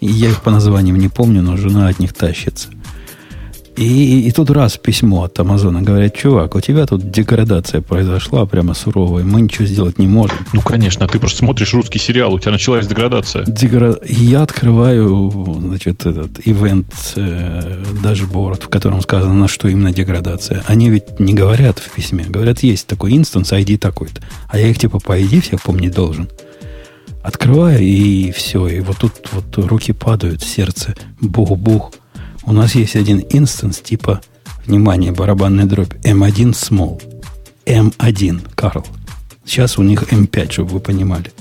[0.00, 2.68] И я их по названиям не помню, но жена от них тащится.
[3.76, 5.82] И, и тут раз письмо от Амазона.
[5.82, 9.24] Говорят, чувак, у тебя тут деградация произошла прямо суровая.
[9.24, 10.38] Мы ничего сделать не можем.
[10.52, 11.08] Ну, конечно.
[11.08, 13.44] Ты просто смотришь русский сериал, у тебя началась деградация.
[13.46, 13.94] Дегра...
[14.06, 20.62] Я открываю, значит, этот event э, dashboard, в котором сказано, на что именно деградация.
[20.66, 22.24] Они ведь не говорят в письме.
[22.28, 24.22] Говорят, есть такой instance, ID такой-то.
[24.48, 26.28] А я их типа по ID всех помнить должен.
[27.22, 28.68] Открываю, и все.
[28.68, 30.94] И вот тут вот руки падают, сердце.
[31.20, 31.90] Бух-бух.
[32.46, 34.20] У нас есть один instance типа,
[34.66, 37.02] внимание, барабанная дробь, M1 small.
[37.64, 38.86] M1, Карл.
[39.46, 41.32] Сейчас у них M5, чтобы вы понимали.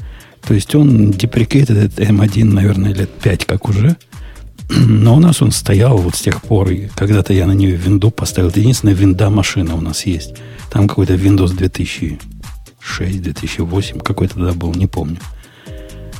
[0.46, 3.98] То есть он деприкейтед этот M1, наверное, лет 5 как уже.
[4.70, 8.10] Но у нас он стоял вот с тех пор, и когда-то я на нее винду
[8.12, 8.50] поставил.
[8.50, 10.36] Это единственная винда машина у нас есть.
[10.72, 15.18] Там какой-то Windows 2006, 2008, какой-то тогда был, не помню.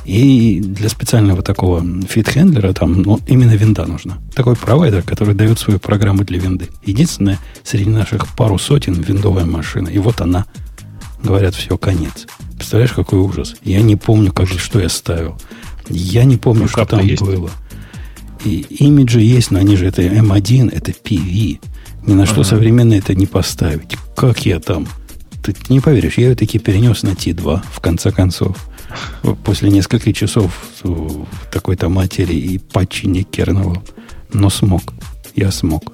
[0.04, 4.18] И для специального такого фит-хендлера там ну, именно винда нужна.
[4.34, 6.68] Такой провайдер, который дает свою программу для винды.
[6.84, 9.88] Единственная среди наших пару сотен виндовая машина.
[9.88, 10.46] И вот она.
[11.22, 12.26] Говорят, все, конец.
[12.56, 13.56] Представляешь, какой ужас.
[13.62, 15.40] Я не помню, как, что я ставил.
[15.88, 17.22] Я не помню, ну, что там есть.
[17.22, 17.50] было.
[18.44, 21.60] И имиджи есть, но они же это M1, это PV.
[22.06, 22.32] Ни на ага.
[22.32, 23.96] что современное это не поставить.
[24.14, 24.86] Как я там?
[25.42, 28.56] Ты не поверишь, я ее таки перенес на T2, в конце концов
[29.44, 30.52] после нескольких часов
[31.50, 33.82] такой-то матери и патчения kernel а.
[34.32, 34.82] Но смог.
[35.34, 35.92] Я смог.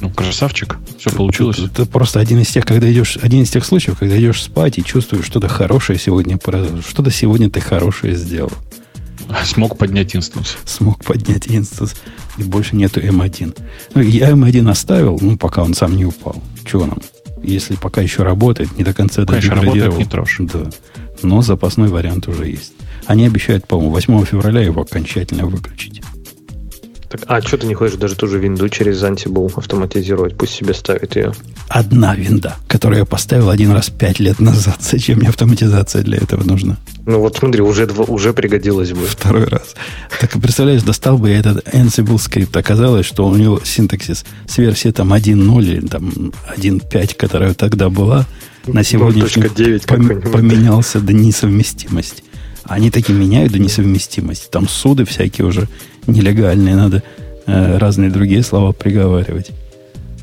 [0.00, 1.58] Ну, красавчик, все получилось.
[1.58, 4.78] Это, это просто один из тех, когда идешь, один из тех случаев, когда идешь спать
[4.78, 6.38] и чувствуешь что-то хорошее сегодня,
[6.86, 8.52] что-то сегодня ты хорошее сделал.
[9.44, 10.56] Смог поднять instance.
[10.64, 11.94] Смог поднять instance.
[12.36, 13.58] И больше нету М1.
[13.94, 16.42] Ну, я М1 оставил, ну, пока он сам не упал.
[16.64, 16.98] Чего нам?
[17.42, 20.36] Если пока еще работает, не до конца Конечно, работает, не трожь.
[20.40, 20.70] Да.
[21.22, 22.72] Но запасной вариант уже есть.
[23.06, 26.02] Они обещают, по-моему, 8 февраля его окончательно выключить.
[27.08, 30.36] Так, а что ты не хочешь даже ту же винду через Ansible автоматизировать?
[30.36, 31.32] Пусть себе ставит ее.
[31.68, 34.78] Одна винда, которую я поставил один раз пять лет назад.
[34.80, 36.78] Зачем мне автоматизация для этого нужна?
[37.06, 39.06] Ну вот смотри, уже, два, уже пригодилось бы.
[39.06, 39.76] Второй раз.
[40.20, 42.56] Так представляешь, достал бы я этот Ansible скрипт.
[42.56, 48.26] Оказалось, что у него синтаксис с версии там 1.0 или там 1.5, которая тогда была,
[48.66, 52.22] на сегодняшний пом- поменялся до несовместимости.
[52.64, 54.48] Они таки меняют до несовместимости.
[54.50, 55.68] Там суды всякие уже
[56.06, 57.02] нелегальные, надо
[57.46, 59.52] э, разные другие слова приговаривать.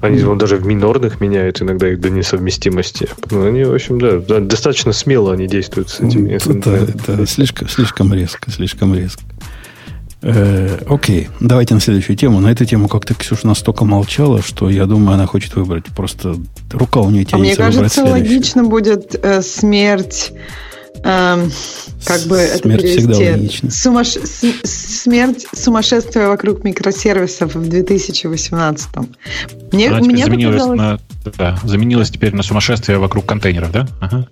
[0.01, 3.07] Они вон, даже в минорных меняют иногда их до несовместимости.
[3.31, 6.31] Ну, они, в общем, да, да, достаточно смело они действуют с этими.
[6.31, 9.23] Это, это слишком, слишком резко, слишком резко.
[10.23, 12.39] Э, окей, давайте на следующую тему.
[12.39, 15.85] На эту тему как-то Ксюша настолько молчала, что я думаю, она хочет выбрать.
[15.95, 16.35] Просто
[16.71, 20.31] рука у нее тянется а Мне кажется, логично будет э, смерть
[21.05, 21.51] Эм,
[22.05, 23.69] как бы смерть это перевести?
[23.69, 24.17] Сумаш...
[24.63, 28.89] Смерть сумасшествия вокруг микросервисов в 2018.
[29.73, 30.79] Мне, Она мне заменилась, показалось...
[30.79, 30.99] на,
[31.37, 33.87] да, заменилась теперь на сумасшествие вокруг контейнеров, да?
[33.99, 34.27] Ага.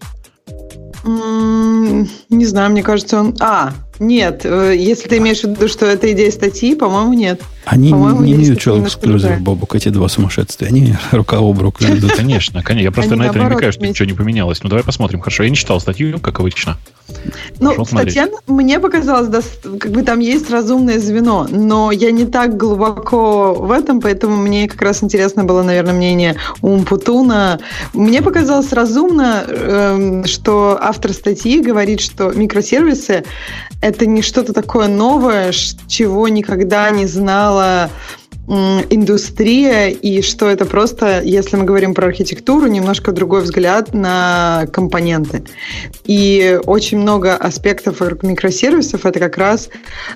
[1.03, 3.35] Не знаю, мне кажется, он...
[3.41, 7.39] А, нет, э, если ты имеешь в виду, что это идея статьи, по-моему, нет.
[7.65, 10.67] Они по-моему, не имеют человек эксклюзив, Бобук, эти два сумасшествия.
[10.69, 12.13] Они рука об руку идут.
[12.13, 12.85] Конечно, конечно.
[12.85, 14.63] Я просто на это намекаю, что ничего не поменялось.
[14.63, 15.19] Ну, давай посмотрим.
[15.19, 16.79] Хорошо, я не читал статью, как обычно.
[17.59, 19.41] Ну, статья, мне показалось, да,
[19.79, 24.67] как бы там есть разумное звено, но я не так глубоко в этом, поэтому мне
[24.67, 27.59] как раз интересно было, наверное, мнение Умпутуна.
[27.93, 33.25] Мне показалось разумно, эм, что автор статьи говорит, что микросервисы—
[33.91, 35.51] это не что-то такое новое,
[35.87, 37.89] чего никогда не знала
[38.47, 45.43] индустрия и что это просто, если мы говорим про архитектуру, немножко другой взгляд на компоненты.
[46.05, 49.69] И очень много аспектов вокруг микросервисов это как раз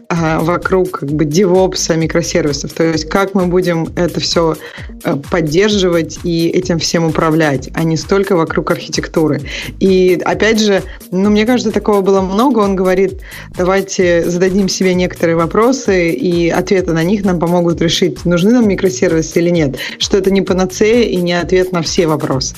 [0.09, 4.55] а, вокруг как бы девопса микросервисов, то есть как мы будем это все
[5.03, 9.41] э, поддерживать и этим всем управлять, а не столько вокруг архитектуры.
[9.79, 12.59] И опять же, ну мне кажется, такого было много.
[12.59, 13.21] Он говорит,
[13.55, 19.39] давайте зададим себе некоторые вопросы и ответы на них нам помогут решить, нужны нам микросервисы
[19.39, 22.55] или нет, что это не панацея и не ответ на все вопросы.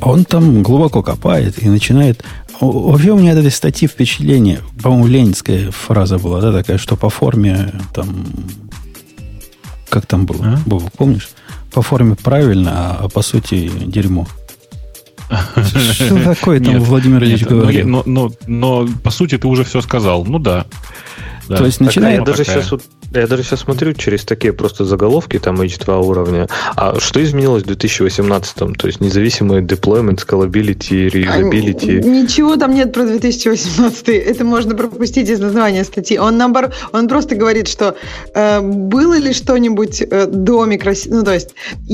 [0.00, 2.24] Он там глубоко копает и начинает...
[2.60, 7.10] Вообще у меня от этой статьи впечатление, по-моему, ленинская фраза была, да, такая, что по
[7.10, 8.26] форме там...
[9.88, 10.44] Как там было?
[10.44, 10.58] А?
[10.66, 11.28] Бобок, помнишь?
[11.72, 14.26] По форме правильно, а по сути дерьмо.
[15.28, 17.86] Что такое там Владимир Ильич говорил?
[17.86, 20.24] Но, но, но, по сути ты уже все сказал.
[20.24, 20.66] Ну да.
[21.48, 22.20] То есть начинает...
[22.20, 22.72] Я даже сейчас
[23.12, 26.48] я даже сейчас смотрю через такие просто заголовки, там H2 уровня.
[26.76, 28.56] А что изменилось в 2018?
[28.56, 31.98] То есть независимый deployment, scalability, reusability?
[31.98, 34.08] А, ничего там нет про 2018.
[34.08, 36.18] Это можно пропустить из названия статьи.
[36.18, 37.96] Он, наоборот, он просто говорит, что
[38.34, 41.50] э, было ли что-нибудь э, до микросервисов, ну, то есть,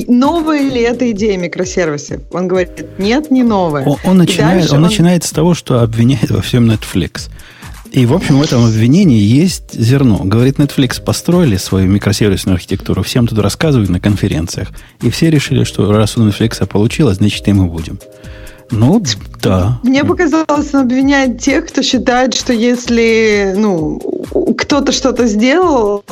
[0.08, 2.20] новая ли эта идея микросервисов?
[2.32, 3.84] Он говорит, нет, не новая.
[3.84, 7.28] Он, он, начинает, он, он начинает с того, что обвиняет во всем Netflix.
[7.92, 10.20] И, в общем, в этом обвинении есть зерно.
[10.24, 14.68] Говорит, Netflix построили свою микросервисную архитектуру, всем тут рассказывают на конференциях.
[15.02, 17.98] И все решили, что раз у Netflix получилось, значит, и мы будем.
[18.70, 19.02] Ну,
[19.42, 19.78] да.
[19.82, 24.00] Мне показалось, он обвиняет тех, кто считает, что если ну,
[24.56, 26.02] кто-то что-то сделал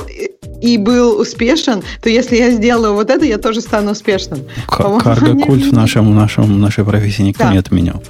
[0.61, 4.41] и был успешен, то если я сделаю вот это, я тоже стану успешным.
[4.69, 7.53] Карго-культ в нашем, нашем, нашей профессии никто да.
[7.53, 8.03] не отменял.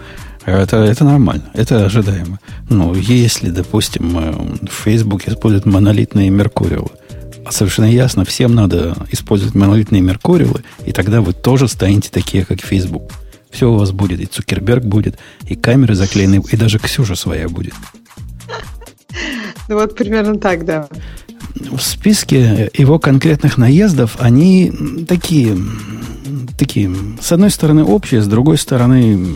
[0.46, 2.40] Это, это нормально, это ожидаемо.
[2.68, 6.90] Ну, если, допустим, в Facebook используют монолитные Меркуриалы,
[7.44, 12.60] а совершенно ясно, всем надо использовать монолитные Меркуриалы, и тогда вы тоже станете такие, как
[12.60, 13.12] Facebook.
[13.50, 17.74] Все у вас будет, и Цукерберг будет, и камеры заклеены, и даже Ксюша своя будет.
[19.68, 20.88] Ну вот примерно так, да.
[21.54, 24.72] В списке его конкретных наездов они
[25.08, 25.56] такие,
[26.56, 29.34] такие, с одной стороны общие, с другой стороны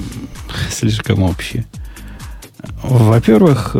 [0.71, 1.65] слишком общие.
[2.83, 3.77] Во-первых,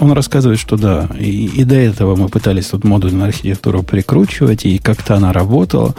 [0.00, 4.78] он рассказывает, что да, и, и до этого мы пытались тут модульную архитектуру прикручивать, и
[4.78, 5.94] как-то она работала,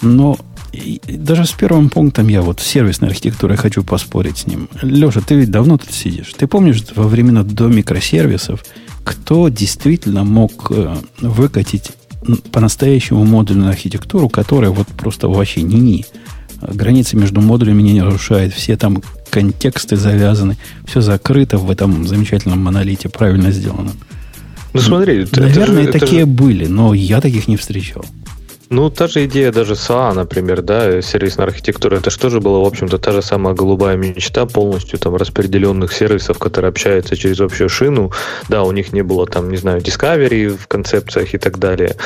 [0.00, 0.38] но
[1.06, 4.68] даже с первым пунктом я вот сервисной архитектурой хочу поспорить с ним.
[4.82, 6.32] Леша, ты ведь давно тут сидишь.
[6.36, 8.64] Ты помнишь во времена до микросервисов,
[9.04, 11.92] кто действительно мог э, выкатить
[12.52, 16.04] по-настоящему модульную архитектуру, которая вот просто вообще не-не.
[16.60, 23.08] Границы между модулями не нарушает, все там контексты завязаны, все закрыто в этом замечательном монолите,
[23.08, 23.92] правильно сделано.
[24.74, 26.36] Ну смотри, наверное, это же, такие это же...
[26.36, 28.04] были, но я таких не встречал.
[28.70, 32.98] Ну, та же идея даже SAA, например, да, сервисная архитектура, это же было, в общем-то,
[32.98, 38.12] та же самая голубая мечта полностью там распределенных сервисов, которые общаются через общую шину.
[38.48, 41.96] Да, у них не было там, не знаю, Discovery в концепциях и так далее.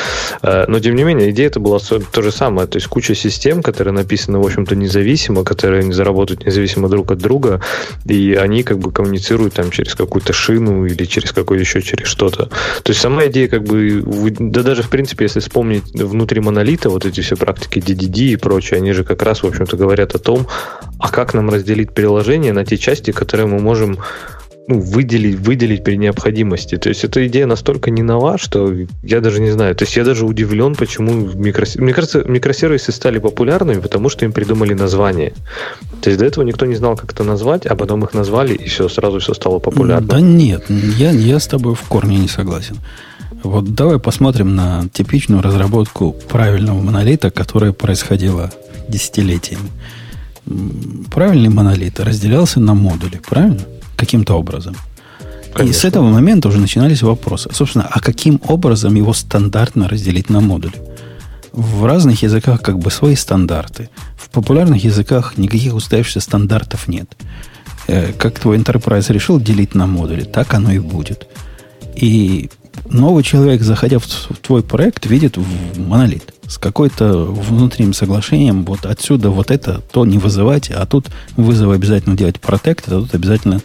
[0.42, 2.68] Э, но, тем не менее, идея это была то же самое.
[2.68, 7.18] То есть куча систем, которые написаны, в общем-то, независимо, которые не заработают независимо друг от
[7.18, 7.60] друга,
[8.04, 12.46] и они как бы коммуницируют там через какую-то шину или через какой еще через что-то.
[12.82, 14.00] То есть сама идея как бы,
[14.38, 18.78] да даже в принципе, если вспомнить внутри монолита, вот эти все практики DDD и прочее,
[18.78, 20.46] они же как раз, в общем-то, говорят о том,
[20.98, 23.98] а как нам разделить приложение на те части, которые мы можем
[24.68, 26.76] ну, выделить, выделить при необходимости.
[26.76, 29.74] То есть эта идея настолько не нова, что я даже не знаю.
[29.74, 31.76] То есть я даже удивлен, почему микрос...
[31.76, 35.32] мне кажется, микросервисы стали популярными, потому что им придумали название.
[36.02, 38.68] То есть до этого никто не знал, как это назвать, а потом их назвали, и
[38.68, 40.08] все, сразу все стало популярным.
[40.08, 40.64] Да нет,
[40.98, 42.76] я, я с тобой в корне не согласен.
[43.42, 48.50] Вот давай посмотрим на типичную разработку правильного монолита, которая происходила
[48.88, 49.70] десятилетиями.
[51.10, 53.60] Правильный монолит разделялся на модули, правильно?
[53.96, 54.76] Каким-то образом.
[55.54, 55.76] Конечно.
[55.76, 57.50] И с этого момента уже начинались вопросы.
[57.52, 60.74] Собственно, а каким образом его стандартно разделить на модули?
[61.52, 63.90] В разных языках как бы свои стандарты.
[64.16, 67.14] В популярных языках никаких устоявшихся стандартов нет.
[67.86, 71.26] Э, как твой enterprise решил делить на модули, так оно и будет.
[71.94, 72.48] И
[72.88, 74.06] новый человек, заходя в
[74.40, 75.36] твой проект, видит
[75.76, 78.64] монолит с какой-то внутренним соглашением.
[78.64, 81.06] Вот отсюда вот это, то не вызывать, а тут
[81.36, 83.60] вызов обязательно делать протект, а тут обязательно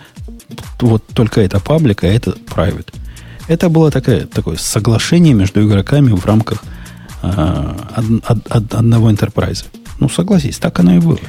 [0.79, 2.93] вот только это паблик, а это private.
[3.47, 6.63] Это было такое, такое соглашение между игроками в рамках
[7.23, 7.73] э,
[8.27, 9.65] од, од, одного enterprise.
[9.99, 11.19] Ну, согласись, так оно и было.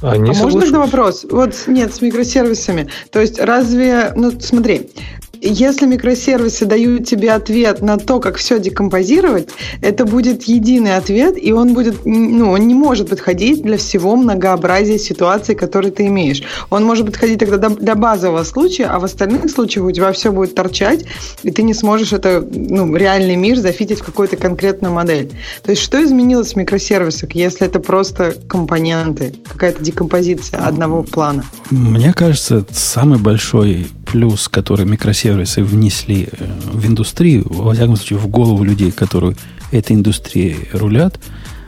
[0.00, 1.26] А, а можно тогда вопрос?
[1.30, 2.88] Вот нет, с микросервисами.
[3.12, 4.90] То есть разве, ну смотри,
[5.40, 9.48] если микросервисы дают тебе ответ на то, как все декомпозировать,
[9.80, 14.98] это будет единый ответ, и он будет, ну, он не может подходить для всего многообразия
[14.98, 16.42] ситуаций, которые ты имеешь.
[16.70, 20.54] Он может подходить тогда для базового случая, а в остальных случаях у тебя все будет
[20.54, 21.04] торчать,
[21.42, 25.30] и ты не сможешь это, ну, реальный мир зафитить в какую-то конкретную модель.
[25.62, 31.44] То есть что изменилось в микросервисах, если это просто компоненты, какая-то декомпозиция одного плана?
[31.70, 38.26] Мне кажется, самый большой плюс, который микросервисы внесли э, в индустрию, во всяком случае, в
[38.26, 39.36] голову людей, которые
[39.70, 41.20] этой индустрией рулят,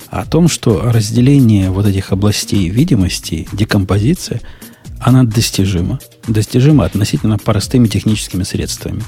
[0.09, 4.41] о том, что разделение вот этих областей видимости, декомпозиция,
[4.99, 6.01] она достижима.
[6.27, 9.03] Достижима относительно простыми техническими средствами.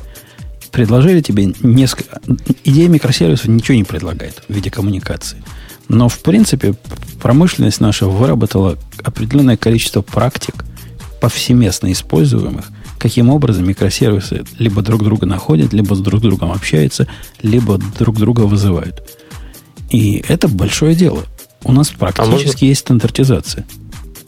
[0.71, 2.21] Предложили тебе несколько...
[2.65, 5.43] Идея микросервисов ничего не предлагает в виде коммуникации.
[5.89, 6.75] Но, в принципе,
[7.21, 10.65] промышленность наша выработала определенное количество практик,
[11.21, 12.67] повсеместно используемых–
[13.03, 17.09] каким образом микросервисы либо друг друга находят, либо с друг другом общаются,
[17.43, 19.03] либо друг друга вызывают.
[19.91, 21.25] И это большое дело.
[21.65, 22.65] У нас практически а можно...
[22.65, 23.67] есть стандартизация.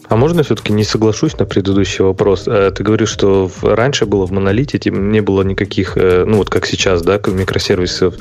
[0.09, 2.45] А можно все-таки не соглашусь на предыдущий вопрос?
[2.47, 6.67] Э, ты говоришь, что раньше было в монолите, не было никаких, э, ну вот как
[6.67, 8.15] сейчас, да, микросервисов,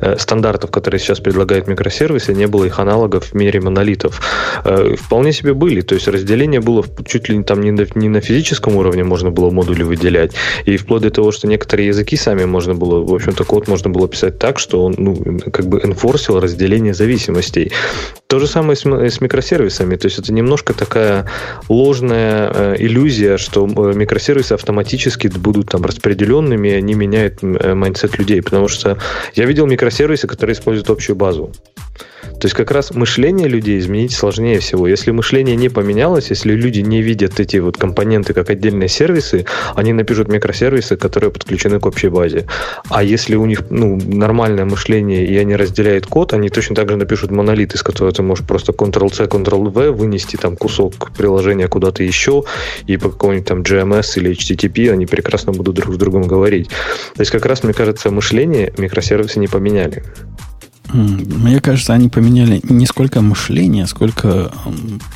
[0.00, 4.20] э, стандартов, которые сейчас предлагают микросервисы, не было их аналогов в мире монолитов.
[4.98, 8.76] Вполне себе были, то есть разделение было чуть ли там не на, не на физическом
[8.76, 10.32] уровне можно было модули выделять,
[10.64, 14.08] и вплоть до того, что некоторые языки сами можно было, в общем-то, код можно было
[14.08, 17.72] писать так, что он, ну, как бы энфорсил разделение зависимостей.
[18.26, 21.26] То же самое с, с микросервисами, то есть это немножко такая
[21.68, 28.18] ложная э, иллюзия, что э, микросервисы автоматически будут там распределенными, и они меняют э, mindset
[28.18, 28.98] людей, потому что
[29.34, 31.52] я видел микросервисы, которые используют общую базу.
[32.42, 34.88] То есть как раз мышление людей изменить сложнее всего.
[34.88, 39.92] Если мышление не поменялось, если люди не видят эти вот компоненты как отдельные сервисы, они
[39.92, 42.46] напишут микросервисы, которые подключены к общей базе.
[42.88, 46.96] А если у них ну, нормальное мышление и они разделяют код, они точно так же
[46.96, 52.42] напишут монолит, из которого ты можешь просто Ctrl-C, Ctrl-V вынести там кусок приложения куда-то еще,
[52.86, 56.68] и по какому-нибудь там GMS или HTTP они прекрасно будут друг с другом говорить.
[57.14, 60.02] То есть как раз, мне кажется, мышление микросервисы не поменяли.
[60.92, 64.52] Мне кажется, они поменяли не сколько мышление, сколько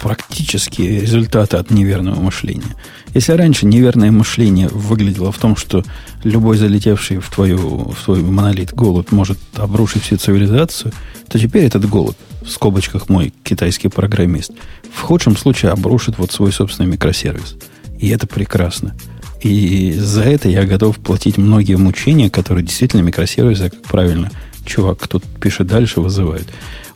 [0.02, 2.74] практические результаты от неверного мышления.
[3.12, 5.84] Если раньше неверное мышление выглядело в том, что
[6.24, 10.92] любой залетевший в, твою, в твой монолит голубь может обрушить всю цивилизацию,
[11.28, 14.52] то теперь этот голубь, в скобочках мой китайский программист,
[14.92, 17.56] в худшем случае обрушит вот свой собственный микросервис.
[17.98, 18.94] И это прекрасно.
[19.42, 24.30] И за это я готов платить многие мучения, которые действительно микросервисы, как правильно
[24.66, 26.48] чувак тут пишет дальше, вызывает.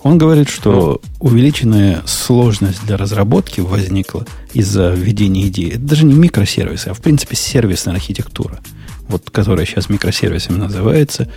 [0.03, 5.73] Он говорит, что увеличенная сложность для разработки возникла из-за введения идеи.
[5.73, 8.61] Это даже не микросервисы, а в принципе сервисная архитектура,
[9.09, 11.31] вот, которая сейчас микросервисами называется,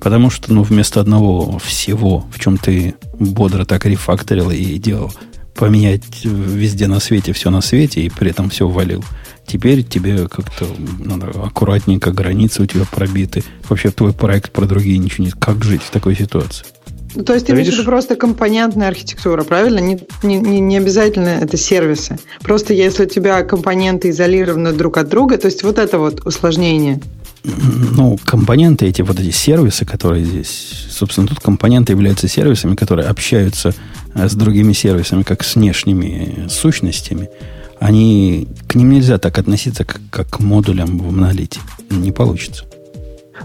[0.00, 5.12] потому что ну, вместо одного всего, в чем ты бодро так рефакторил и делал,
[5.54, 9.04] поменять везде на свете все на свете и при этом все валил.
[9.46, 10.66] Теперь тебе как-то
[10.98, 13.44] надо аккуратненько, границы у тебя пробиты.
[13.68, 15.34] Вообще твой проект про другие ничего нет.
[15.38, 16.66] Как жить в такой ситуации?
[17.14, 19.78] Ну, то есть ты имеешь в виду просто компонентная архитектура, правильно?
[19.78, 22.18] Не, не, не обязательно это сервисы.
[22.42, 27.00] Просто если у тебя компоненты изолированы друг от друга, то есть вот это вот усложнение.
[27.44, 33.74] Ну, компоненты эти, вот эти сервисы, которые здесь, собственно, тут компоненты являются сервисами, которые общаются
[34.14, 37.28] э, с другими сервисами, как с внешними сущностями.
[37.80, 41.60] Они, к ним нельзя так относиться, как, как к модулям в монолите.
[41.90, 42.64] Не получится.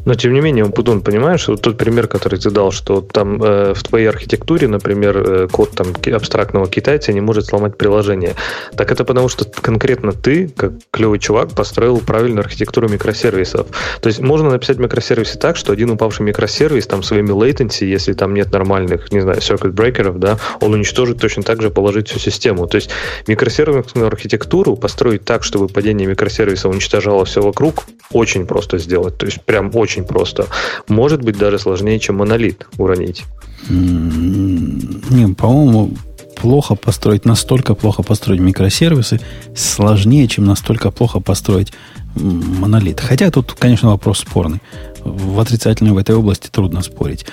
[0.06, 3.74] Но тем не менее, Путун, понимаешь, вот тот пример, который ты дал, что там э,
[3.74, 8.36] в твоей архитектуре, например, э, код там абстрактного китайца не может сломать приложение.
[8.76, 13.68] Так это потому, что конкретно ты, как клевый чувак, построил правильную архитектуру микросервисов.
[14.02, 18.34] То есть можно написать микросервисы так, что один упавший микросервис там своими latency, если там
[18.34, 22.68] нет нормальных, не знаю, circuit брейкеров, да, он уничтожит точно так же положить всю систему.
[22.68, 22.90] То есть
[23.28, 29.18] микросервисную архитектуру построить так, чтобы падение микросервиса уничтожало все вокруг, очень просто сделать.
[29.18, 30.48] То есть прям очень просто.
[30.88, 33.26] Может быть, даже сложнее, чем монолит уронить.
[33.70, 35.92] Не, по-моему,
[36.36, 39.20] плохо построить, настолько плохо построить микросервисы,
[39.56, 41.74] сложнее, чем настолько плохо построить
[42.16, 43.00] монолит.
[43.00, 44.62] Хотя тут, конечно, вопрос спорный.
[45.04, 47.26] В отрицательной в этой области трудно спорить.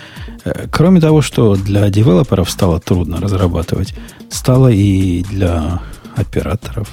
[0.44, 3.94] Э, кроме того, что для девелоперов стало трудно разрабатывать,
[4.30, 5.80] стало и для
[6.14, 6.88] операторов.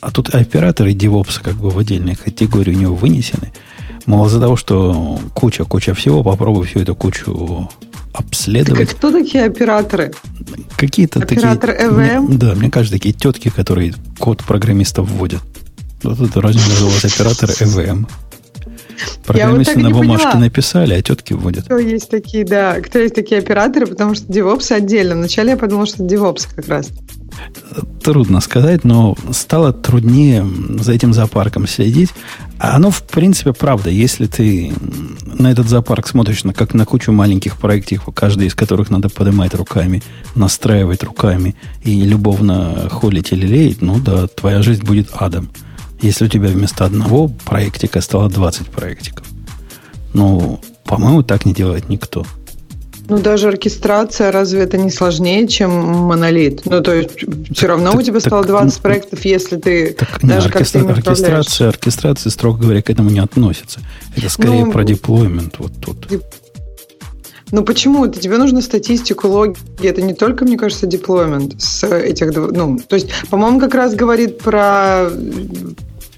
[0.00, 3.52] А тут операторы DevOps как бы в отдельной категории у него вынесены–
[4.06, 7.68] Мало за того, что куча-куча всего, попробуй всю эту кучу
[8.12, 8.88] обследовать.
[8.88, 10.12] Так, кто такие операторы?
[10.76, 11.90] Какие-то Оператор такие...
[11.90, 12.20] EVM?
[12.20, 15.42] Мне, да, мне кажется, такие тетки, которые код программистов вводят.
[16.02, 18.06] Вот это разве называлось оператор EVM.
[19.24, 20.40] Программисты вот на бумажке поняла.
[20.40, 21.64] написали, а тетки вводят.
[21.64, 25.14] Кто есть такие, да, кто есть такие операторы, потому что DevOps отдельно.
[25.14, 26.90] Вначале я подумал, что DevOps как раз.
[28.02, 30.46] Трудно сказать, но стало труднее
[30.80, 32.10] за этим зоопарком следить.
[32.58, 33.90] А оно, в принципе, правда.
[33.90, 34.72] Если ты
[35.24, 39.54] на этот зоопарк смотришь на, как на кучу маленьких проектов, каждый из которых надо поднимать
[39.54, 40.02] руками,
[40.34, 45.50] настраивать руками и любовно холить или леять, ну да, твоя жизнь будет адом.
[46.02, 49.26] Если у тебя вместо одного проектика стало 20 проектиков.
[50.14, 52.26] Ну, по-моему, так не делает никто.
[53.10, 56.62] Ну, даже оркестрация, разве это не сложнее, чем монолит?
[56.64, 57.10] Ну, то есть,
[57.52, 60.54] все равно так, у тебя так, стало 20 так, проектов, если ты так, даже не,
[60.54, 63.80] оркестра, как ты оркестрация, оркестрация, строго говоря, к этому не относится.
[64.16, 66.06] Это скорее ну, про деплоймент вот тут.
[67.50, 68.04] Ну почему?
[68.04, 69.56] Это тебе нужно статистику, логи.
[69.82, 72.52] Это не только, мне кажется, деплоймент с этих двух.
[72.52, 75.10] Ну, то есть, по-моему, как раз говорит про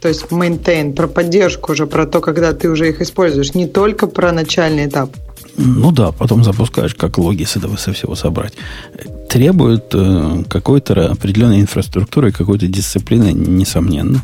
[0.03, 4.09] то есть maintain, про поддержку уже, про то, когда ты уже их используешь, не только
[4.09, 5.11] про начальный этап.
[5.57, 8.55] Ну да, потом запускаешь, как логи с этого со всего собрать.
[9.29, 14.23] Требует э, какой-то определенной инфраструктуры, какой-то дисциплины, несомненно.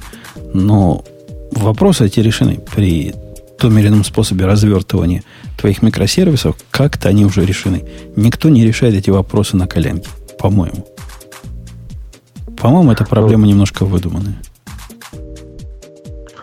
[0.54, 1.04] Но
[1.52, 3.14] вопросы эти решены при
[3.58, 5.24] том или ином способе развертывания
[5.58, 7.84] твоих микросервисов, как-то они уже решены.
[8.16, 10.08] Никто не решает эти вопросы на коленке,
[10.38, 10.86] по-моему.
[12.56, 14.40] По-моему, эта проблема немножко выдуманная.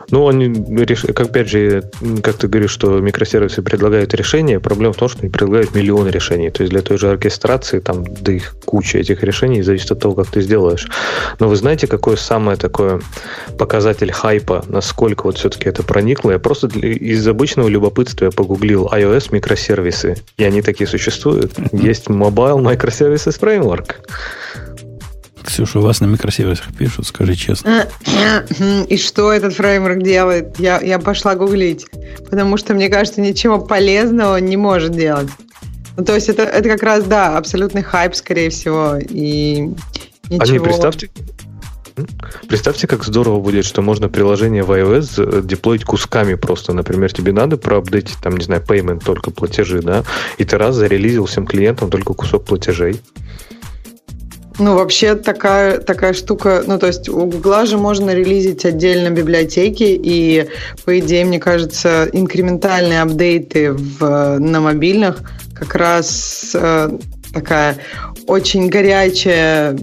[0.09, 0.53] Ну, они,
[1.13, 1.83] как опять же,
[2.21, 6.49] как ты говоришь, что микросервисы предлагают решения, проблема в том, что они предлагают миллионы решений.
[6.49, 10.15] То есть для той же оркестрации, там, да их куча этих решений, зависит от того,
[10.15, 10.87] как ты сделаешь.
[11.39, 13.01] Но вы знаете, какое самое такое
[13.57, 16.31] показатель хайпа, насколько вот все-таки это проникло?
[16.31, 21.53] Я просто из обычного любопытства я погуглил iOS микросервисы, и они такие существуют.
[21.71, 23.95] Есть Mobile Microservices Framework.
[25.45, 27.87] Ксюша, у вас на микросервисах пишут, скажи честно.
[28.89, 30.59] И что этот фреймворк делает?
[30.59, 31.85] Я, я пошла гуглить,
[32.29, 35.29] потому что, мне кажется, ничего полезного не может делать.
[35.97, 39.69] Ну, то есть это, это как раз, да, абсолютный хайп, скорее всего, и
[40.29, 40.41] ничего...
[40.41, 41.09] Они, представьте,
[42.49, 46.73] Представьте, как здорово будет, что можно приложение в iOS деплоить кусками просто.
[46.73, 50.03] Например, тебе надо проапдейтить, там, не знаю, payment, только платежи, да,
[50.37, 52.99] и ты раз зарелизил всем клиентам только кусок платежей.
[54.57, 59.83] Ну, вообще такая, такая штука, ну, то есть у Гугла же можно релизить отдельно библиотеки,
[59.83, 60.47] и,
[60.85, 65.21] по идее, мне кажется, инкрементальные апдейты в, на мобильных
[65.53, 66.89] как раз э,
[67.33, 67.77] такая
[68.27, 69.77] очень горячая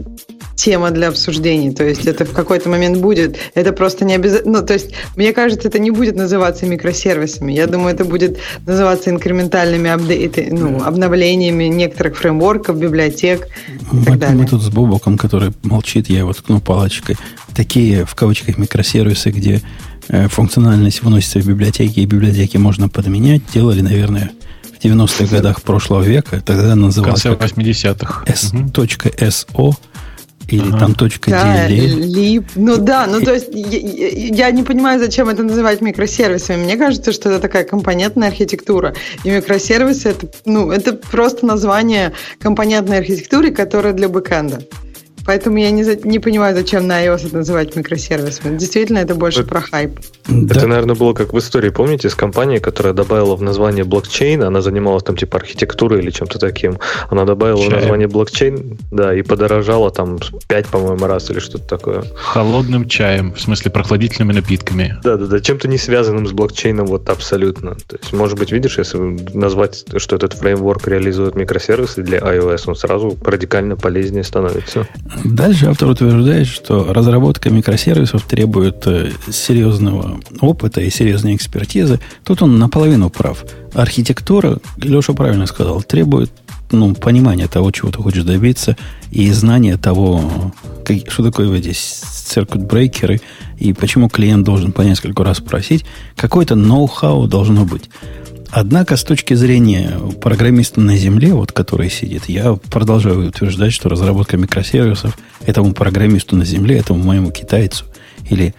[0.55, 1.72] тема для обсуждений.
[1.72, 3.38] То есть это в какой-то момент будет.
[3.55, 4.61] Это просто не обязательно...
[4.61, 7.53] Ну, то есть, мне кажется, это не будет называться микросервисами.
[7.53, 14.18] Я думаю, это будет называться инкрементальными апдейты, ну, обновлениями некоторых фреймворков, библиотек и мы, так
[14.18, 14.36] далее.
[14.36, 17.16] мы тут с Бобоком, который молчит, я его ткну палочкой.
[17.55, 19.62] Такие, в кавычках, микросервисы, где
[20.09, 24.30] э, функциональность выносится в библиотеки, и библиотеки можно подменять, делали, наверное,
[24.62, 26.40] в 90-х годах прошлого века.
[26.44, 28.24] Тогда В называлось конце как 80-х.
[28.26, 29.74] S.SO
[30.49, 30.78] или Ага.
[30.78, 32.01] там точка Да, DLL.
[32.05, 32.45] лип.
[32.57, 36.64] Ну да, ну то есть я, я- я не понимаю, зачем это называть микросервисами.
[36.64, 38.95] Мне кажется, что это такая компонентная архитектура.
[39.24, 44.62] И микросервисы это, ну, это просто название компонентной архитектуры, которая для бэкэнда.
[45.26, 48.56] Поэтому я не, за- не понимаю, зачем на iOS это называть микросервисами.
[48.56, 49.48] Действительно, это больше Вот.
[49.48, 49.98] про хайп.
[50.28, 50.54] Да.
[50.56, 54.60] Это, наверное, было как в истории, помните, с компанией, которая добавила в название блокчейн, она
[54.60, 56.78] занималась там типа архитектурой или чем-то таким.
[57.10, 60.18] Она добавила в название блокчейн, да, и подорожала там
[60.48, 62.04] 5, по-моему, раз или что-то такое.
[62.14, 64.96] Холодным чаем, в смысле прохладительными напитками.
[65.02, 67.74] Да-да-да, чем-то не связанным с блокчейном вот абсолютно.
[67.86, 68.98] То есть, может быть, видишь, если
[69.36, 74.86] назвать, что этот фреймворк реализует микросервисы для iOS, он сразу радикально полезнее становится.
[75.24, 82.00] Дальше автор утверждает, что разработка микросервисов требует э, серьезного опыта и серьезной экспертизы.
[82.24, 83.44] Тут он наполовину прав.
[83.74, 86.32] Архитектура, Леша правильно сказал, требует
[86.70, 88.76] ну, понимания того, чего ты хочешь добиться,
[89.10, 90.52] и знания того,
[90.84, 93.20] как- что такое эти циркут-брейкеры,
[93.58, 95.84] и почему клиент должен по несколько раз просить.
[96.16, 97.90] Какое-то ноу-хау должно быть.
[98.55, 104.36] Однако, с точки зрения программиста на земле, вот который сидит, я продолжаю утверждать, что разработка
[104.36, 107.86] микросервисов этому программисту на земле, этому моему китайцу
[108.28, 108.55] или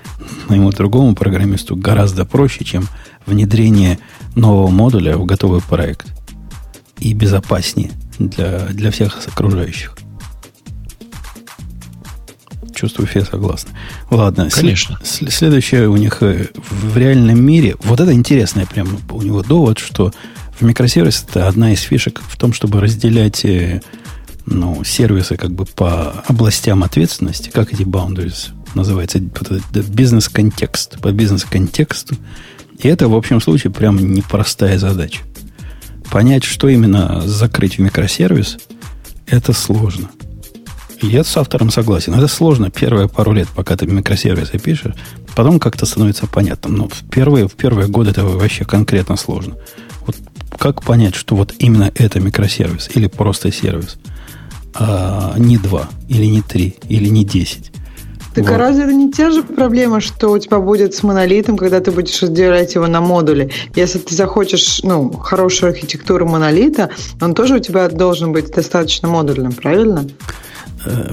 [0.49, 2.87] моему другому программисту гораздо проще, чем
[3.27, 3.99] внедрение
[4.33, 6.07] нового модуля в готовый проект.
[6.97, 9.95] И безопаснее для, для всех окружающих.
[12.73, 13.71] Чувствую, все согласны.
[14.09, 14.49] Ладно.
[14.51, 14.99] Конечно.
[15.03, 17.75] сл- следующее у них э, в реальном мире.
[17.83, 20.11] Вот это интересный прям у него довод, что
[20.59, 23.81] в микросервис это одна из фишек в том, чтобы разделять э,
[24.45, 32.15] ну, сервисы как бы по областям ответственности, как эти boundaries называется, бизнес-контекст, по бизнес-контексту.
[32.79, 35.21] И это, в общем случае, прям непростая задача.
[36.11, 38.57] Понять, что именно закрыть в микросервис,
[39.27, 40.09] это сложно.
[41.03, 42.13] Я с автором согласен.
[42.13, 44.93] Это сложно первые пару лет, пока ты микросервисы пишешь.
[45.35, 46.69] Потом как-то становится понятно.
[46.71, 49.55] Но в первые, в первые годы это вообще конкретно сложно.
[50.05, 50.15] Вот
[50.57, 53.97] как понять, что вот именно это микросервис или просто сервис,
[54.73, 57.71] а не два, или не три, или не десять.
[58.33, 58.53] Так Вот.
[58.53, 61.91] а разве это не те же проблемы, что у тебя будет с монолитом, когда ты
[61.91, 63.51] будешь разделять его на модули?
[63.75, 66.89] Если ты захочешь ну, хорошую архитектуру монолита,
[67.21, 70.07] он тоже у тебя должен быть достаточно модульным, правильно?
[70.85, 71.09] Э,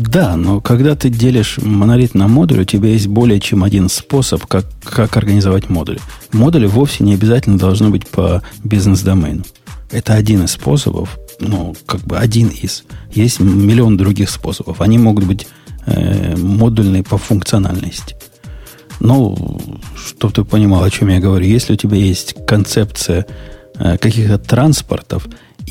[0.00, 4.46] Да, но когда ты делишь монолит на модуль, у тебя есть более чем один способ,
[4.46, 6.00] как, как организовать модули.
[6.32, 9.44] Модули вовсе не обязательно должны быть по бизнес-домену.
[9.90, 12.84] Это один из способов, ну, как бы один из.
[13.12, 14.80] Есть миллион других способов.
[14.80, 15.46] Они могут быть
[15.86, 18.16] э, модульные по функциональности.
[19.00, 19.60] Ну,
[19.96, 21.44] чтобы ты понимал, о чем я говорю.
[21.44, 23.26] Если у тебя есть концепция
[23.78, 25.26] э, каких-то транспортов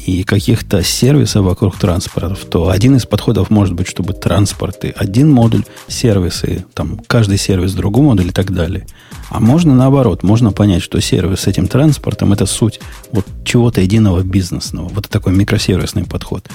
[0.06, 5.64] и каких-то сервисов вокруг транспортов, то один из подходов может быть, чтобы транспорты один модуль,
[5.88, 8.86] сервисы, там, каждый сервис другой модуль и так далее.
[9.30, 12.82] А можно наоборот, можно понять, что сервис с этим транспортом это суть
[13.12, 14.89] вот чего-то единого бизнесного.
[14.89, 16.47] Вот такой микросервисный подход.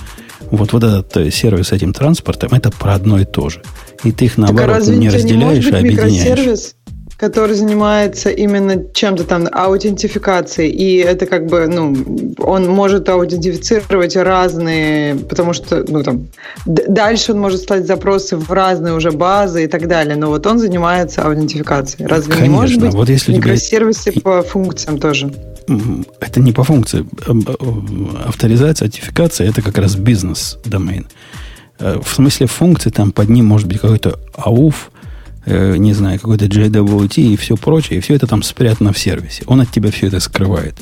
[0.51, 3.63] Вот, вот этот э, сервис с этим транспортом это про одно и то же.
[4.05, 6.76] И ты их так а наоборот разве не не разделяешь, может а объединяешь.
[7.17, 11.97] Который занимается именно чем-то там аутентификацией, и это как бы, ну,
[12.39, 16.29] он может аутентифицировать разные, потому что, ну, там,
[16.67, 20.59] дальше он может стать запросы в разные уже базы и так далее, но вот он
[20.59, 22.07] занимается аутентификацией.
[22.07, 22.57] Разве не Конечно.
[22.61, 25.33] может быть Вот если у тебя микросервисы по функциям тоже?
[26.21, 27.05] Это не по функции.
[27.27, 27.33] Э,
[28.27, 31.07] Авторизация, аутентификация– это как раз бизнес-домен.
[31.79, 34.75] Э, В смысле функции, там под ним может быть какой-то AUF,
[35.47, 39.45] э, не знаю, какой-то JWT и все прочее, и все это там спрятано в сервисе.
[39.47, 40.79] Он от тебя все это скрывает.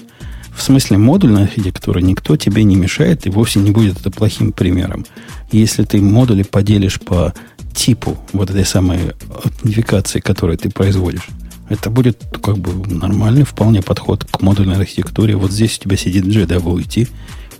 [0.56, 5.04] В смысле модульной архитектуры никто тебе не мешает и вовсе не будет это плохим примером.
[5.50, 7.34] Если ты модули поделишь по
[7.74, 8.98] типу вот этой самой
[9.30, 11.28] аутентификации, которую ты производишь,
[11.68, 15.34] это будет как бы нормальный вполне подход к модульной архитектуре.
[15.36, 17.08] Вот здесь у тебя сидит JWT,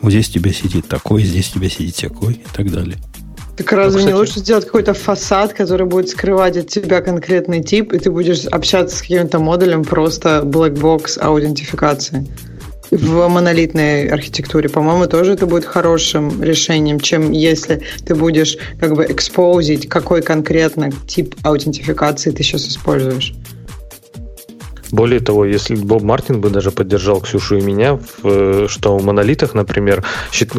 [0.01, 2.97] вот здесь у тебя сидит такой, здесь у тебя сидит такой и так далее.
[3.57, 7.93] Так разве кстати- не лучше сделать какой-то фасад, который будет скрывать от тебя конкретный тип,
[7.93, 12.27] и ты будешь общаться с каким-то модулем просто black box аутентификации?
[12.91, 14.69] в монолитной архитектуре.
[14.69, 20.91] По-моему, тоже это будет хорошим решением, чем если ты будешь как бы экспозить, какой конкретно
[21.07, 23.35] тип аутентификации ты сейчас используешь.
[24.95, 29.05] Более того, если Боб Мартин бы даже поддержал Ксюшу и меня, в, э, что в
[29.05, 30.05] монолитах, например,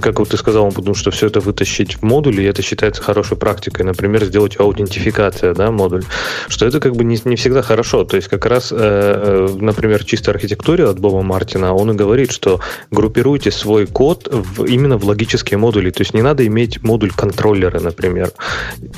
[0.01, 3.37] как вот ты сказал, подумал, что все это вытащить в модуль, и это считается хорошей
[3.37, 3.85] практикой.
[3.85, 6.03] Например, сделать аутентификация, да, модуль.
[6.49, 8.03] Что это как бы не, не всегда хорошо.
[8.03, 12.33] То есть как раз, э, э например, чисто архитектуре от Боба Мартина, он и говорит,
[12.33, 12.59] что
[12.91, 15.91] группируйте свой код в, именно в логические модули.
[15.91, 18.31] То есть не надо иметь модуль контроллера, например.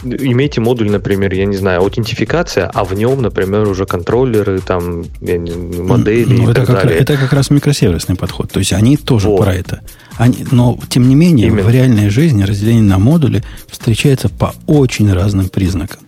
[0.04, 5.06] Имейте модуль, например, я не знаю, аутентификация, а в нем, например, уже контроллеры, там,
[5.36, 7.00] модели ну, и это так как, далее.
[7.00, 8.52] Это как раз микросервисный подход.
[8.52, 9.42] То есть они тоже вот.
[9.42, 9.82] про это.
[10.18, 11.64] Они, но, тем не менее, Именно.
[11.64, 16.00] в реальной жизни разделение на модули встречается по очень разным признакам.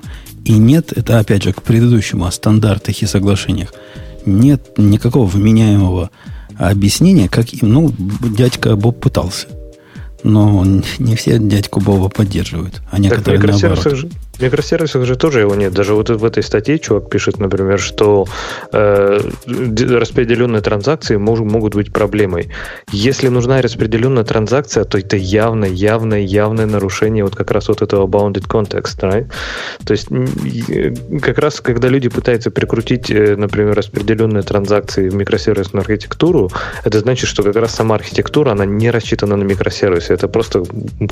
[0.46, 3.74] И нет, это опять же к предыдущему о стандартах и соглашениях,
[4.26, 6.10] нет никакого вменяемого
[6.58, 7.94] объяснения, как им, ну,
[8.36, 9.48] дядька Боб пытался.
[10.24, 10.66] Но
[11.00, 13.98] не все дядьку Боба поддерживают, а некоторые так, наоборот.
[13.98, 14.10] Же,
[14.40, 15.74] в микросервисах же тоже его нет.
[15.74, 18.26] Даже вот в этой статье чувак пишет, например, что
[18.72, 22.50] э, распределенные транзакции мож, могут быть проблемой.
[22.92, 28.08] Если нужна распределенная транзакция, то это явное, явное, явное нарушение вот как раз вот этого
[28.08, 29.00] bounded context.
[29.02, 29.28] Right?
[29.86, 30.08] То есть
[31.22, 36.50] как раз когда люди пытаются прикрутить, э, например, распределенные транзакции в микросервисную архитектуру,
[36.86, 40.14] это значит, что как раз сама архитектура, она не рассчитана на микросервисы.
[40.14, 40.64] Это просто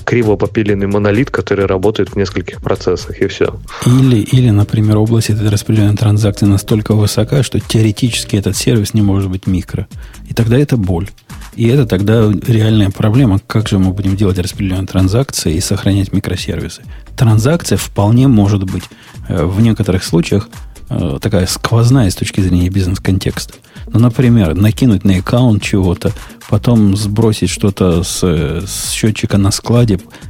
[0.05, 3.59] криво попиленный монолит, который работает в нескольких процессах и все.
[3.85, 9.29] Или, или, например, область этой распределенной транзакции настолько высока, что теоретически этот сервис не может
[9.29, 9.87] быть микро.
[10.29, 11.09] И тогда это боль.
[11.55, 16.83] И это тогда реальная проблема, как же мы будем делать распределенные транзакции и сохранять микросервисы.
[17.15, 18.83] Транзакция вполне может быть
[19.27, 20.49] э, в некоторых случаях
[20.89, 23.55] э, такая сквозная с точки зрения бизнес-контекста.
[23.91, 26.11] Ну, например, накинуть на аккаунт чего-то,
[26.49, 30.26] потом сбросить что-то с, с счетчика на складе, Э, э,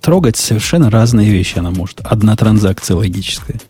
[0.00, 2.00] трогать совершенно разные вещи она может.
[2.02, 3.60] Одна транзакция логическая.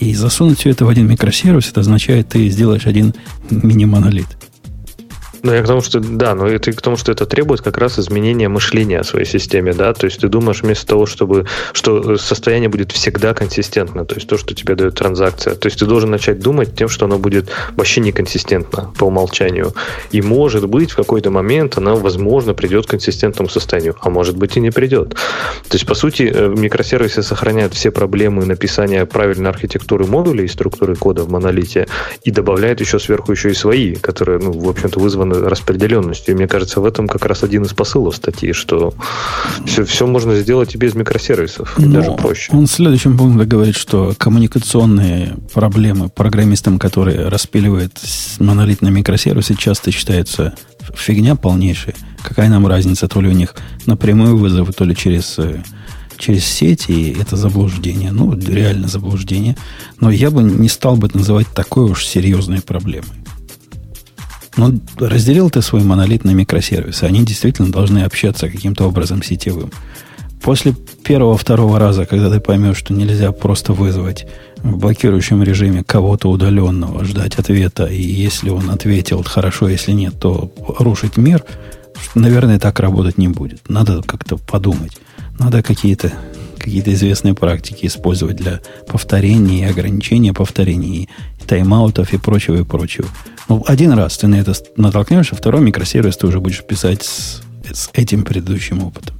[0.00, 3.14] И засунуть все это в один микросервис, это означает, ты сделаешь один
[3.50, 4.26] мини-монолит.
[5.44, 7.98] Ну, я к тому, что да, но это к тому, что это требует как раз
[7.98, 9.92] изменения мышления о своей системе, да.
[9.92, 14.38] То есть ты думаешь вместо того, чтобы что состояние будет всегда консистентно, то есть то,
[14.38, 15.54] что тебе дает транзакция.
[15.54, 19.74] То есть ты должен начать думать тем, что оно будет вообще неконсистентно по умолчанию.
[20.12, 24.56] И может быть в какой-то момент она, возможно, придет к консистентному состоянию, а может быть
[24.56, 25.10] и не придет.
[25.10, 30.96] То есть, по сути, э, микросервисы сохраняют все проблемы написания правильной архитектуры модулей и структуры
[30.96, 31.86] кода в монолите
[32.22, 36.34] и добавляют еще сверху еще и свои, которые, ну, в общем-то, вызваны распределенностью.
[36.34, 38.94] И мне кажется, в этом как раз один из посылов статьи, что
[39.66, 42.52] все, все можно сделать и без микросервисов, и даже проще.
[42.52, 47.92] Он в следующем пункте говорит, что коммуникационные проблемы программистам, которые распиливают
[48.38, 50.54] монолитные микросервисы, часто считаются
[50.94, 51.94] фигня полнейшая.
[52.22, 53.54] Какая нам разница, то ли у них
[53.86, 55.62] напрямую вызовы, то ли через э,
[56.18, 58.12] через сеть, и это заблуждение.
[58.12, 59.56] Ну, реально заблуждение.
[60.00, 63.23] Но я бы не стал бы называть такой уж серьезной проблемой.
[64.56, 67.04] Ну, разделил ты свой монолит на микросервисы.
[67.04, 69.70] Они действительно должны общаться каким-то образом сетевым.
[70.40, 70.74] После
[71.04, 74.26] первого-второго раза, когда ты поймешь, что нельзя просто вызвать
[74.62, 80.52] в блокирующем режиме кого-то удаленного, ждать ответа, и если он ответил хорошо, если нет, то
[80.78, 81.44] рушить мир,
[82.14, 83.68] наверное, так работать не будет.
[83.68, 84.98] Надо как-то подумать.
[85.38, 86.12] Надо какие-то
[86.58, 91.10] какие-то известные практики использовать для повторения и ограничения повторений,
[91.44, 93.08] тайм-аутов и прочего, и прочего.
[93.48, 97.42] Ну, один раз ты на это натолкнешься, второй микросервис ты уже будешь писать с,
[97.72, 99.16] с этим предыдущим опытом.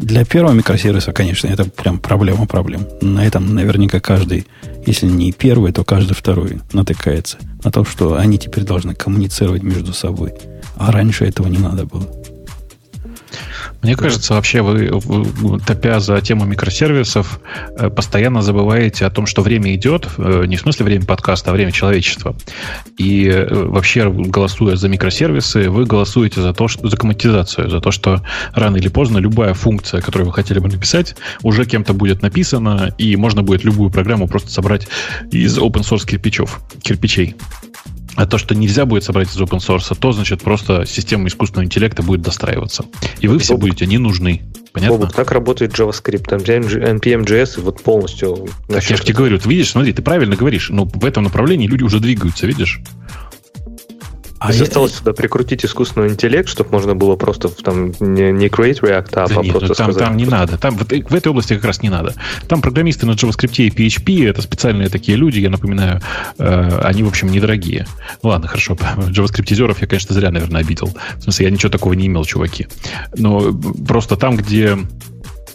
[0.00, 2.86] Для первого микросервиса, конечно, это прям проблема проблем.
[3.02, 4.46] На этом наверняка каждый,
[4.86, 9.92] если не первый, то каждый второй натыкается на то, что они теперь должны коммуницировать между
[9.92, 10.32] собой.
[10.76, 12.06] А раньше этого не надо было.
[13.82, 14.90] Мне кажется, вообще вы,
[15.66, 17.40] топя за тему микросервисов,
[17.78, 21.54] э, постоянно забываете о том, что время идет, э, не в смысле время подкаста, а
[21.54, 22.36] время человечества.
[22.98, 27.90] И э, вообще, голосуя за микросервисы, вы голосуете за то, что за комматизацию, за то,
[27.90, 28.22] что
[28.52, 33.16] рано или поздно любая функция, которую вы хотели бы написать, уже кем-то будет написана, и
[33.16, 34.88] можно будет любую программу просто собрать
[35.30, 37.34] из open source кирпичов, кирпичей.
[38.16, 42.02] А то, что нельзя будет собрать из open source, то значит просто система искусственного интеллекта
[42.02, 42.84] будет достраиваться.
[43.20, 44.42] И вы все будете не нужны.
[44.72, 44.98] Понятно?
[44.98, 46.26] Бобок, как работает JavaScript?
[46.28, 48.48] NPM.js вот полностью...
[48.68, 51.66] Так я же тебе говорю, ты видишь, смотри, ты правильно говоришь, но в этом направлении
[51.66, 52.80] люди уже двигаются, видишь?
[54.40, 58.46] А То есть осталось сюда прикрутить искусственный интеллект, чтобы можно было просто там не, не
[58.46, 60.08] create React, а, да нет, просто там, сказать.
[60.08, 60.56] Там не надо.
[60.56, 62.14] Там, в, в этой области как раз не надо.
[62.48, 66.00] Там программисты на JavaScript и PHP, это специальные такие люди, я напоминаю,
[66.38, 67.86] э, они, в общем, недорогие.
[68.22, 70.90] Ну ладно, хорошо, JavaScript-изеров я, конечно, зря, наверное, обидел.
[71.18, 72.66] В смысле, я ничего такого не имел, чуваки.
[73.18, 73.52] Но
[73.86, 74.78] просто там, где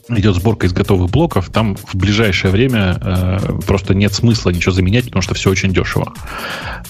[0.09, 5.05] идет сборка из готовых блоков, там в ближайшее время э, просто нет смысла ничего заменять,
[5.05, 6.13] потому что все очень дешево.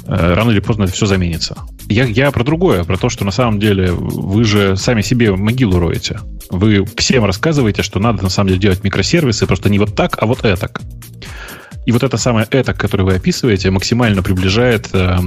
[0.05, 1.57] Э, рано или поздно это все заменится.
[1.88, 5.80] Я, я про другое, про то, что на самом деле вы же сами себе могилу
[5.80, 6.20] роете.
[6.49, 10.26] Вы всем рассказываете, что надо на самом деле делать микросервисы, просто не вот так, а
[10.26, 10.70] вот это.
[11.86, 15.18] И вот это самое это, которое вы описываете, максимально приближает э,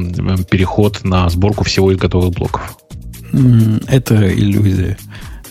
[0.50, 2.76] переход на сборку всего из готовых блоков.
[3.86, 4.96] Это иллюзия.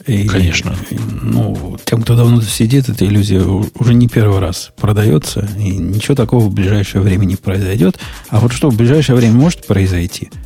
[0.08, 0.76] И, Конечно.
[0.89, 6.16] И, ну, тем, кто давно сидит, эта иллюзия уже не первый раз продается, и ничего
[6.16, 7.99] такого в ближайшее время не произойдет.
[8.30, 10.30] А вот что в ближайшее время может произойти–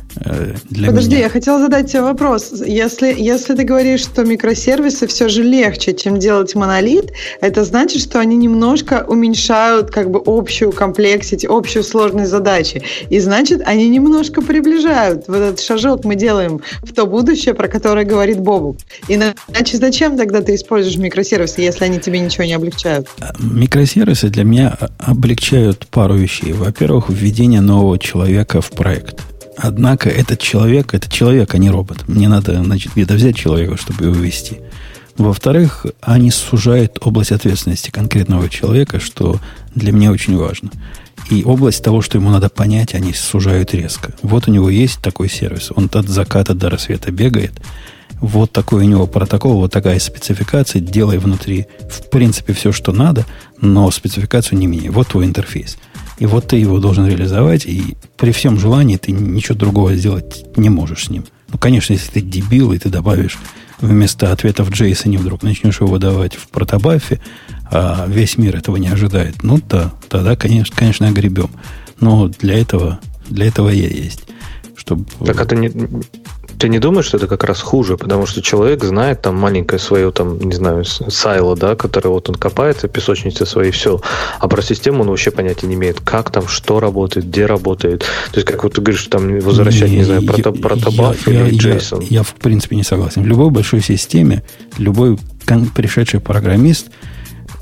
[0.70, 1.24] для Подожди, меня.
[1.24, 2.52] я хотела задать тебе вопрос.
[2.64, 8.20] Если, если ты говоришь, что микросервисы все же легче, чем делать монолит, это значит, что
[8.20, 12.82] они немножко уменьшают как бы общую комплексить, общую сложность задачи.
[13.08, 18.04] И значит, они немножко приближают вот этот шажок мы делаем в то будущее, про которое
[18.04, 18.76] говорит Бобу.
[19.08, 23.08] Иначе зачем тогда ты используешь микросервисы, если они тебе ничего не облегчают?
[23.20, 26.52] А, микросервисы для меня облегчают пару вещей.
[26.52, 29.31] Во-первых, введение нового человека в проект.
[29.56, 32.08] Однако этот человек, это человек, а не робот.
[32.08, 34.58] Мне надо, значит, где-то взять человека, чтобы его вести.
[35.16, 39.38] Во-вторых, они сужают область ответственности конкретного человека, что
[39.74, 40.70] для меня очень важно.
[41.30, 44.14] И область того, что ему надо понять, они сужают резко.
[44.22, 45.70] Вот у него есть такой сервис.
[45.74, 47.52] Он от заката до рассвета бегает.
[48.20, 50.80] Вот такой у него протокол, вот такая спецификация.
[50.80, 53.26] Делай внутри, в принципе, все, что надо,
[53.60, 54.90] но спецификацию не меняй.
[54.90, 55.76] Вот твой интерфейс.
[56.22, 60.70] И вот ты его должен реализовать, и при всем желании ты ничего другого сделать не
[60.70, 61.24] можешь с ним.
[61.48, 63.40] Ну, конечно, если ты дебил, и ты добавишь
[63.80, 67.20] вместо ответа в JSON вдруг начнешь его выдавать в протобафе,
[67.72, 71.50] а весь мир этого не ожидает, ну да, тогда, конечно, конечно, огребем.
[71.98, 74.22] Но для этого, для этого я есть.
[74.76, 75.06] Чтобы...
[75.26, 75.72] Так это не,
[76.62, 80.12] ты не думаешь, что это как раз хуже, потому что человек знает там маленькое свое,
[80.12, 84.00] там, не знаю, сайло, да, которое вот он копается, песочницы свои, все.
[84.38, 88.02] А про систему он вообще понятия не имеет, как там, что работает, где работает.
[88.30, 91.74] То есть, как вот ты говоришь, там возвращать, не, не знаю, прото, протобаф или я,
[91.74, 92.06] JSON.
[92.08, 93.24] Я, я, в принципе, не согласен.
[93.24, 94.44] В любой большой системе,
[94.78, 95.18] любой
[95.74, 96.92] пришедший программист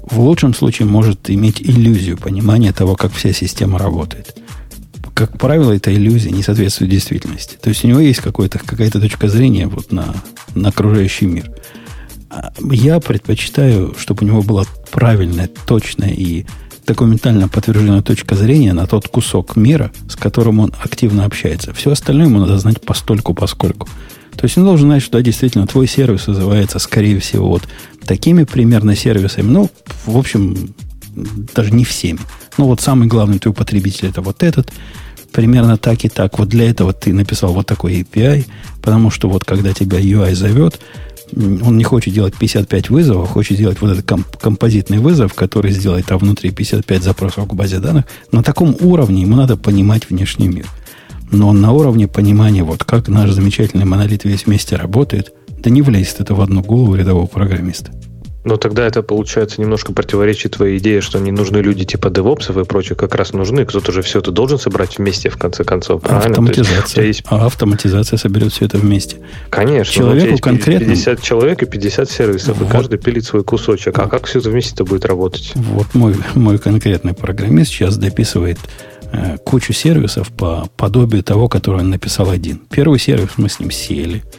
[0.03, 4.37] в лучшем случае может иметь иллюзию понимания того, как вся система работает
[5.21, 7.59] как правило, эта иллюзия не соответствует действительности.
[7.61, 10.15] То есть у него есть какая-то точка зрения вот на,
[10.55, 11.51] на окружающий мир.
[12.31, 16.47] А я предпочитаю, чтобы у него была правильная, точная и
[16.87, 21.75] документально подтвержденная точка зрения на тот кусок мира, с которым он активно общается.
[21.75, 23.89] Все остальное ему надо знать постольку, поскольку.
[24.37, 27.69] То есть он должен знать, что да, действительно твой сервис называется, скорее всего, вот
[28.07, 29.51] такими примерно сервисами.
[29.51, 29.71] Ну,
[30.07, 30.75] в общем,
[31.55, 32.21] даже не всеми.
[32.57, 34.73] Ну, вот самый главный твой потребитель это вот этот.
[35.33, 36.39] Примерно так и так.
[36.39, 38.47] Вот для этого ты написал вот такой API,
[38.83, 40.81] потому что вот когда тебя UI зовет,
[41.37, 46.11] он не хочет делать 55 вызовов, хочет сделать вот этот комп- композитный вызов, который сделает
[46.11, 48.07] а внутри 55 запросов к базе данных.
[48.33, 50.67] На таком уровне ему надо понимать внешний мир.
[51.31, 56.21] Но на уровне понимания, вот как наш замечательный монолит весь вместе работает, да не влезет
[56.21, 57.93] это в одну голову рядового программиста.
[58.45, 62.65] Но тогда это, получается, немножко противоречит твоей идее, что не нужны люди типа девопсов и
[62.65, 63.67] прочее, как раз нужны.
[63.67, 66.31] Кто-то же все это должен собрать вместе, в конце концов, правильно?
[66.31, 67.05] Автоматизация.
[67.05, 67.23] Есть...
[67.27, 69.19] А автоматизация соберет все это вместе.
[69.51, 69.93] Конечно.
[69.93, 70.87] Человеку конкретно...
[70.87, 72.69] 50 человек и 50 сервисов, вот.
[72.69, 73.99] и каждый пилит свой кусочек.
[73.99, 75.53] А как все это вместе-то будет работать?
[75.55, 78.59] Вот мой, мой конкретный программист сейчас дописывает
[79.13, 82.63] э, кучу сервисов по подобию того, который он написал один.
[82.71, 84.23] Первый сервис мы с ним сели–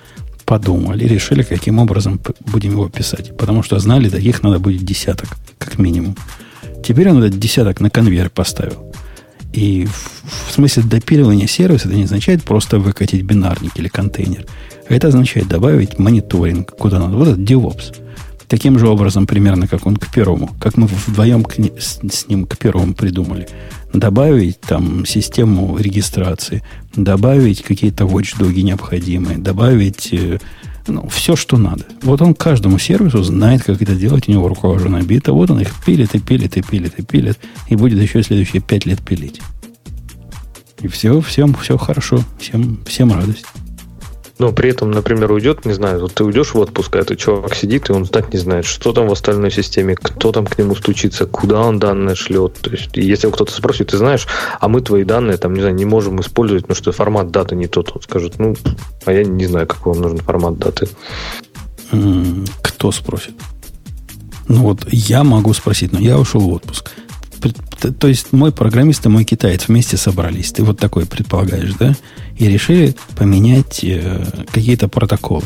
[0.51, 3.37] подумали, решили, каким образом будем его писать.
[3.37, 6.17] Потому что знали, таких надо будет десяток, как минимум.
[6.83, 8.93] Теперь он этот десяток на конвейер поставил.
[9.53, 14.45] И в, в смысле допиливания сервиса это не означает просто выкатить бинарник или контейнер.
[14.89, 17.15] Это означает добавить мониторинг куда надо.
[17.15, 17.95] Вот этот DevOps.
[18.51, 22.45] Таким же образом, примерно, как он к первому, как мы вдвоем к, с, с ним
[22.45, 23.47] к первому придумали
[23.93, 26.61] добавить там систему регистрации,
[26.93, 30.39] добавить какие-то watchdoги необходимые, добавить э,
[30.85, 31.85] ну, все, что надо.
[32.01, 35.31] Вот он каждому сервису знает, как это делать, у него рука уже набита.
[35.31, 37.39] Вот он их пилит и пилит и пилит и пилит,
[37.69, 39.39] и будет еще следующие пять лет пилить.
[40.81, 43.45] И все, всем все хорошо, всем, всем радость.
[44.41, 47.53] Но при этом, например, уйдет, не знаю, вот ты уйдешь в отпуск, а этот чувак
[47.53, 50.73] сидит, и он знать не знает, что там в остальной системе, кто там к нему
[50.73, 52.55] стучится, куда он данные шлет.
[52.59, 54.25] То есть, если кто-то спросит, ты знаешь,
[54.59, 57.67] а мы твои данные, там, не знаю, не можем использовать, потому что формат даты не
[57.67, 57.91] тот.
[57.93, 58.55] Он скажет, ну,
[59.05, 60.89] а я не знаю, какой вам нужен формат даты.
[62.63, 63.35] Кто спросит?
[64.47, 66.89] Ну вот я могу спросить, но я ушел в отпуск.
[67.99, 70.51] То есть мой программист и мой китаец вместе собрались.
[70.51, 71.93] Ты вот такой предполагаешь, да?
[72.37, 75.43] И решили поменять э, какие-то протоколы.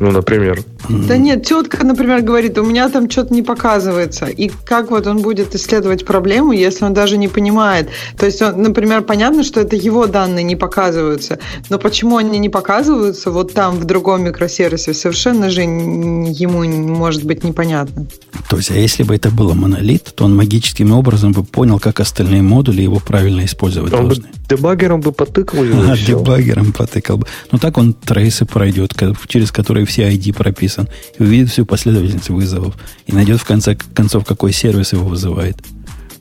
[0.00, 0.62] Ну, например.
[0.88, 4.26] Да нет, тетка, например, говорит, у меня там что-то не показывается.
[4.26, 7.88] И как вот он будет исследовать проблему, если он даже не понимает?
[8.18, 11.38] То есть, он, например, понятно, что это его данные не показываются,
[11.70, 17.44] но почему они не показываются вот там, в другом микросервисе, совершенно же ему может быть
[17.44, 18.06] непонятно.
[18.48, 22.00] То есть, а если бы это было монолит, то он магическим образом бы понял, как
[22.00, 24.24] остальные модули его правильно использовать он должны.
[24.24, 25.90] Бы дебаггером бы потыкал его.
[25.90, 27.26] А, дебаггером потыкал бы.
[27.50, 28.94] Ну, так он трейсы пройдет,
[29.26, 30.34] через которые все ID
[30.76, 35.56] прописан, и увидит всю последовательность вызовов, и найдет в конце концов, какой сервис его вызывает.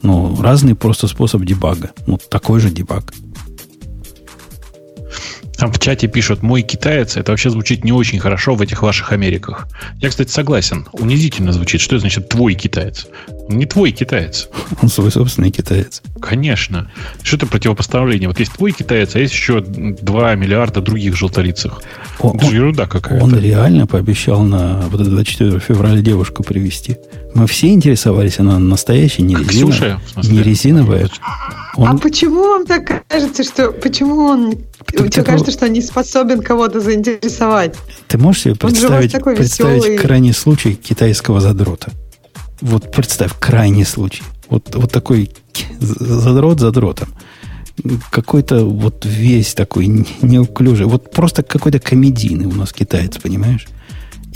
[0.01, 1.91] Ну, разный просто способ дебага.
[2.07, 3.13] Ну, такой же дебаг.
[5.65, 9.11] Там в чате пишут, мой китаец, это вообще звучит не очень хорошо в этих ваших
[9.11, 9.67] Америках.
[9.99, 10.87] Я, кстати, согласен.
[10.91, 11.81] Унизительно звучит.
[11.81, 13.07] Что значит твой китаец?
[13.49, 14.47] Он не твой китаец.
[14.83, 16.03] Он свой собственный китаец.
[16.21, 16.91] Конечно.
[17.23, 18.27] Что это противопоставление?
[18.27, 21.81] Вот есть твой китаец, а есть еще 2 миллиарда других желтолицых.
[22.19, 23.25] Он, это же ерунда какая-то.
[23.25, 26.97] Он реально пообещал на вот 24 февраля девушку привести.
[27.33, 31.09] Мы все интересовались, она настоящая, не, резина, Ксюша, не резиновая.
[31.75, 31.87] Он...
[31.89, 34.55] А почему вам так кажется, что почему он
[34.87, 37.75] Тебе кажется, что он не способен кого-то заинтересовать?
[38.07, 39.97] Ты можешь себе представить, представить веселый...
[39.97, 41.91] крайний случай китайского задрота?
[42.61, 44.23] Вот представь, крайний случай.
[44.49, 45.31] Вот, вот такой
[45.79, 47.09] задрот задротом.
[48.09, 49.87] Какой-то вот весь такой
[50.21, 50.85] неуклюжий.
[50.85, 53.67] Вот просто какой-то комедийный у нас китаец, понимаешь?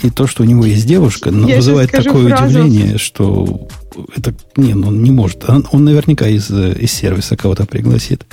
[0.02, 2.60] И то, что у него есть девушка, Я вызывает такое фразу.
[2.60, 3.68] удивление, что
[4.16, 5.48] это не, ну, он не может.
[5.48, 8.24] Он, он наверняка из, из сервиса кого-то пригласит.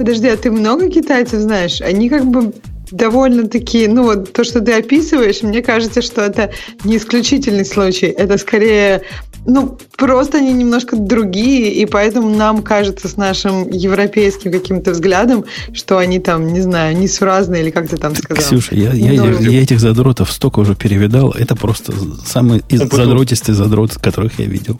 [0.00, 1.82] Подожди, а ты много китайцев знаешь?
[1.82, 2.54] Они как бы
[2.90, 6.52] довольно-таки, ну вот то, что ты описываешь, мне кажется, что это
[6.84, 8.06] не исключительный случай.
[8.06, 9.02] Это скорее
[9.46, 15.98] ну, просто они немножко другие, и поэтому нам кажется с нашим европейским каким-то взглядом, что
[15.98, 18.42] они там, не знаю, несуразные, или как ты там сказал.
[18.42, 21.30] Ксюша, я, я, я, я этих задротов столько уже перевидал.
[21.32, 21.92] Это просто
[22.24, 24.78] самый из, задротистый задрот, которых я видел.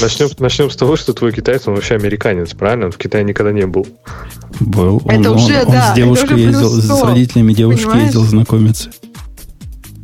[0.00, 2.86] Начнем, начнем с того, что твой китаец, он вообще американец, правильно?
[2.86, 3.86] Он в Китае никогда не был.
[4.60, 5.02] Был.
[5.06, 8.06] Это он, уже, он, да, он с девушкой ездил, с родителями девушки понимаешь?
[8.06, 8.90] ездил знакомиться.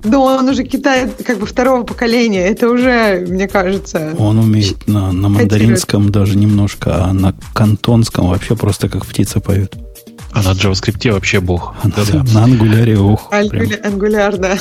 [0.05, 2.47] Да он уже Китай как бы второго поколения.
[2.47, 4.15] Это уже, мне кажется...
[4.19, 9.77] Он умеет на, на мандаринском даже немножко, а на кантонском вообще просто как птица поет.
[10.33, 11.75] А на JavaScript вообще бог.
[11.83, 13.31] А да, на ангуляре ух.
[13.31, 14.59] Ангуляр, да.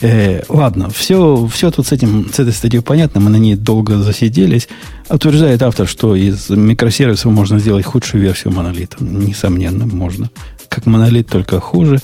[0.00, 3.96] Э, ладно, все, все тут с, этим, с этой статьей понятно, мы на ней долго
[3.98, 4.68] засиделись.
[5.08, 9.02] Утверждает автор, что из микросервисов можно сделать худшую версию монолита.
[9.02, 10.30] Несомненно, можно.
[10.68, 11.98] Как монолит, только хуже.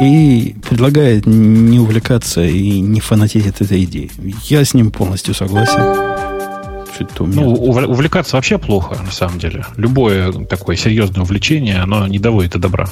[0.00, 4.10] И предлагает не увлекаться и не фанатеть от этой идеи.
[4.44, 5.80] Я с ним полностью согласен.
[6.94, 9.64] Что-то ну, увлекаться вообще плохо, на самом деле.
[9.76, 12.88] Любое такое серьезное увлечение, оно не доводит до добра.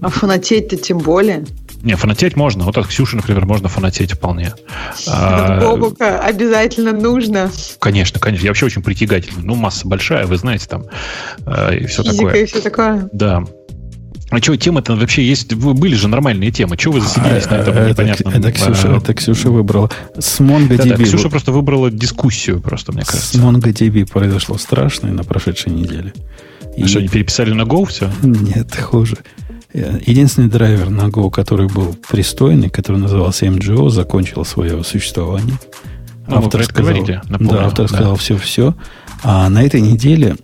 [0.00, 1.44] А фанатеть-то тем более.
[1.82, 2.64] Не, фанатеть можно.
[2.64, 4.52] Вот от Ксюши, например, можно фанатеть вполне.
[5.06, 7.50] От Бобука обязательно нужно.
[7.78, 8.44] Конечно, конечно.
[8.44, 9.42] Я вообще очень притягательный.
[9.42, 10.84] Ну, масса большая, вы знаете, там
[11.46, 12.42] э, и все Физика такое.
[12.42, 13.08] и все такое.
[13.12, 13.44] Да.
[14.30, 15.54] А что, темы-то вообще есть?
[15.54, 16.76] Были же нормальные темы.
[16.76, 18.34] Чего вы засиделись а, на этом это, непонятном?
[18.34, 19.90] Это Ксюша, а, это Ксюша выбрала.
[20.16, 20.76] С MongoDB.
[20.76, 23.36] Да, да, Ксюша просто выбрала дискуссию, просто, мне кажется.
[23.36, 26.12] С MongoDB произошло страшное на прошедшей неделе.
[26.76, 26.84] И...
[26.84, 28.10] А что, они переписали на Go все?
[28.22, 29.18] Нет, хуже.
[29.72, 35.58] Единственный драйвер на Go, который был пристойный, который назывался MGO, закончил свое существование.
[36.28, 37.94] Ну, автор сказал, говорите, напомню, да, автор да.
[37.94, 38.74] сказал все-все.
[39.22, 40.36] А на этой неделе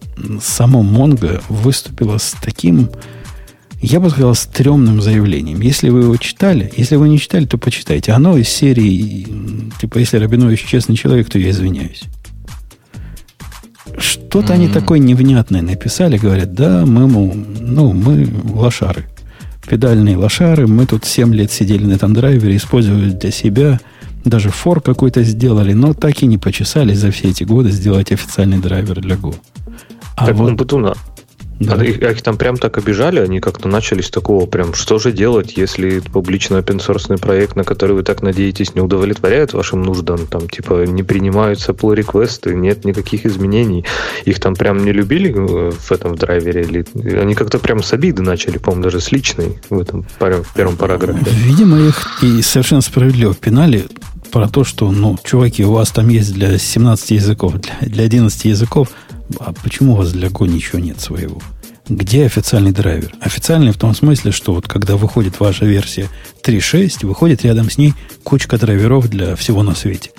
[0.42, 2.90] само Mongo выступило с таким,
[3.80, 5.60] я бы сказал, стрёмным заявлением.
[5.60, 8.12] Если вы его читали, если вы не читали, то почитайте.
[8.12, 9.26] Оно из серии,
[9.80, 12.02] типа, если Рабинович честный человек, то я извиняюсь.
[13.98, 14.56] Что-то mm-hmm.
[14.56, 19.06] они такое невнятное написали, говорят, да, мы, ну, мы лошары
[19.66, 20.66] педальные лошары.
[20.66, 23.80] Мы тут 7 лет сидели на этом драйвере, использовали для себя.
[24.24, 28.58] Даже фор какой-то сделали, но так и не почесались за все эти годы сделать официальный
[28.58, 29.34] драйвер для Go.
[30.16, 30.94] А так вот, Батуна.
[31.58, 31.74] Да.
[31.78, 34.98] А их, а их там прям так обижали, они как-то начали с такого прям, что
[34.98, 40.26] же делать, если публично open проект, на который вы так надеетесь, не удовлетворяет вашим нуждам,
[40.26, 43.84] там типа не принимаются pull реквесты нет никаких изменений.
[44.24, 46.84] Их там прям не любили э, в этом в драйвере, или
[47.16, 51.24] они как-то прям с обиды начали, по-моему, даже с личной в этом в первом параграфе.
[51.30, 53.86] Видимо, их и совершенно справедливо пинали
[54.30, 58.44] про то, что, ну, чуваки, у вас там есть для 17 языков, для, для 11
[58.44, 58.88] языков
[59.38, 61.40] а почему у вас для Go ничего нет своего?
[61.88, 63.14] Где официальный драйвер?
[63.20, 66.08] Официальный в том смысле, что вот когда выходит ваша версия
[66.42, 70.10] 3.6, выходит рядом с ней кучка драйверов для всего на свете.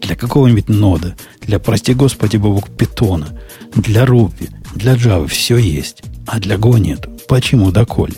[0.00, 3.36] Для какого-нибудь нода, для, прости господи, бабок питона,
[3.74, 7.08] для Ruby, для Java все есть, а для Go нет.
[7.26, 8.14] Почему, доколе?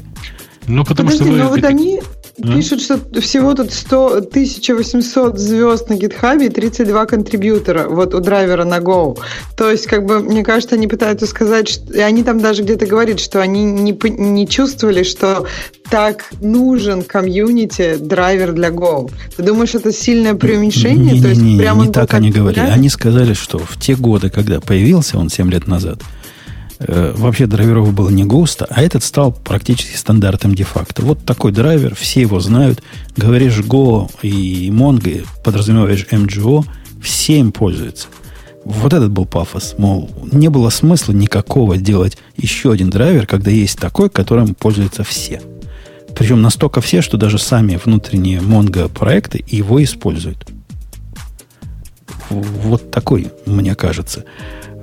[0.67, 1.39] Ну, потому Подожди, что вы...
[1.39, 2.03] но вот они,
[2.43, 8.65] Пишут, что всего тут 100, 1800 звезд на гитхабе и 32 контрибьютора вот у драйвера
[8.65, 9.19] на Go.
[9.57, 12.87] То есть, как бы, мне кажется, они пытаются сказать, что, и они там даже где-то
[12.87, 15.47] говорят, что они не, не чувствовали, что
[15.91, 19.11] так нужен комьюнити драйвер для Go.
[19.37, 21.15] Ты думаешь, это сильное преуменьшение?
[21.15, 22.67] Не, не, не, не, не так они говорили.
[22.67, 26.03] Они сказали, что в те годы, когда появился он 7 лет назад,
[26.81, 31.03] Э, вообще драйверов было не густо, а этот стал практически стандартом де-факто.
[31.03, 32.83] Вот такой драйвер, все его знают.
[33.17, 36.65] Говоришь Go и Mongo, подразумеваешь MGO,
[37.03, 38.09] все им пользуются.
[38.65, 39.75] Вот этот был пафос.
[39.79, 45.41] Мол, не было смысла никакого делать еще один драйвер, когда есть такой, которым пользуются все.
[46.15, 50.49] Причем настолько все, что даже сами внутренние Mongo проекты его используют.
[52.31, 54.25] Вот такой, мне кажется.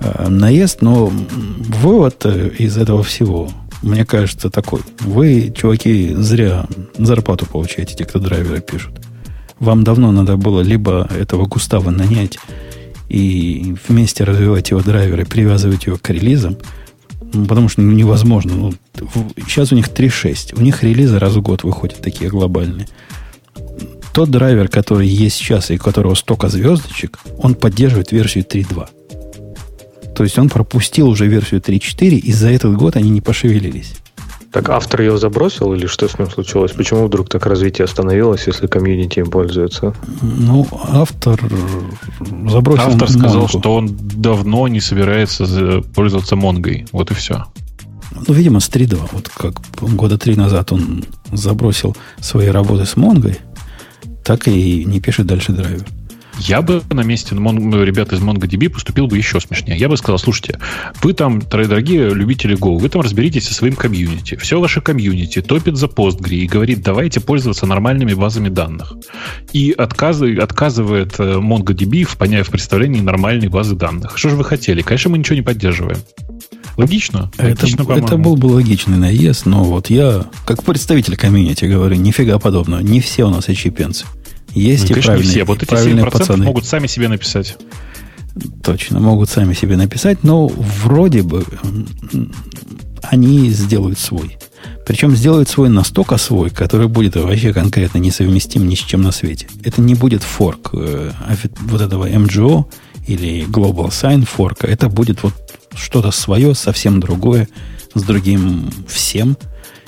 [0.06, 3.50] Э, наезд, но вывод э, из этого всего,
[3.82, 4.82] мне кажется, такой.
[5.00, 9.02] Вы, чуваки, зря зарплату получаете, те, кто драйверы пишут.
[9.60, 12.38] Вам давно надо было либо этого Густава нанять
[13.10, 16.58] и вместе развивать его драйверы, привязывать его к релизам,
[17.48, 18.54] потому что ну, невозможно.
[18.54, 18.74] Ну,
[19.48, 20.60] сейчас у них 3.6.
[20.60, 22.88] У них релизы раз в год выходят такие глобальные.
[24.14, 28.90] Тот драйвер, который есть сейчас и у которого столько звездочек, он поддерживает версию 3.2.
[30.16, 33.96] То есть он пропустил уже версию 3.4, и за этот год они не пошевелились.
[34.52, 36.72] Так автор ее забросил или что с ним случилось?
[36.72, 39.94] Почему вдруг так развитие остановилось, если комьюнити им пользуется?
[40.22, 41.38] Ну, автор
[42.50, 43.60] забросил Автор сказал, Монгу.
[43.60, 46.88] что он давно не собирается пользоваться Монгой.
[46.94, 47.44] Вот и все.
[48.28, 49.10] Ну, видимо, с 3.2.
[49.12, 51.04] Вот как года три назад он
[51.34, 53.40] забросил свои работы с Монгой,
[54.24, 55.86] так и не пишет дальше драйвер.
[56.40, 59.78] Я бы на месте ребят из MongoDB поступил бы еще смешнее.
[59.78, 60.60] Я бы сказал, слушайте,
[61.02, 64.36] вы там, дорогие любители Go, вы там разберитесь со своим комьюнити.
[64.36, 68.94] Все ваше комьюнити топит за Postgre и говорит, давайте пользоваться нормальными базами данных.
[69.54, 74.18] И отказывает, отказывает э, MongoDB в, в представлении нормальной базы данных.
[74.18, 74.82] Что же вы хотели?
[74.82, 76.00] Конечно, мы ничего не поддерживаем.
[76.78, 77.32] Логично.
[77.38, 82.38] Логично, это, это был бы логичный наезд, но вот я, как представитель комьюнити, говорю, нифига
[82.38, 82.82] подобного.
[82.82, 84.06] Не все у нас очипенцы.
[84.56, 85.44] Есть ну, и конечно, правильные, все.
[85.44, 86.46] Вот эти правильные пацаны.
[86.46, 87.58] могут сами себе написать.
[88.64, 91.46] Точно, могут сами себе написать, но вроде бы
[93.04, 94.38] они сделают свой.
[94.86, 99.48] Причем сделают свой настолько свой, который будет вообще конкретно несовместим ни с чем на свете.
[99.64, 101.12] Это не будет форк э,
[101.62, 102.66] вот этого MGO
[103.08, 104.68] или Global Sign форка.
[104.68, 105.34] Это будет вот
[105.76, 107.48] что-то свое, совсем другое,
[107.94, 109.38] с другим всем.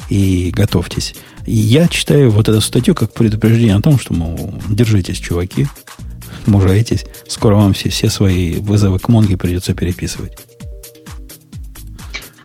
[0.09, 1.15] И готовьтесь.
[1.49, 5.67] Я читаю вот эту статью как предупреждение о том, что, мол, держитесь, чуваки,
[6.45, 7.05] мужайтесь.
[7.25, 10.37] Скоро вам все, все свои вызовы к Монге придется переписывать.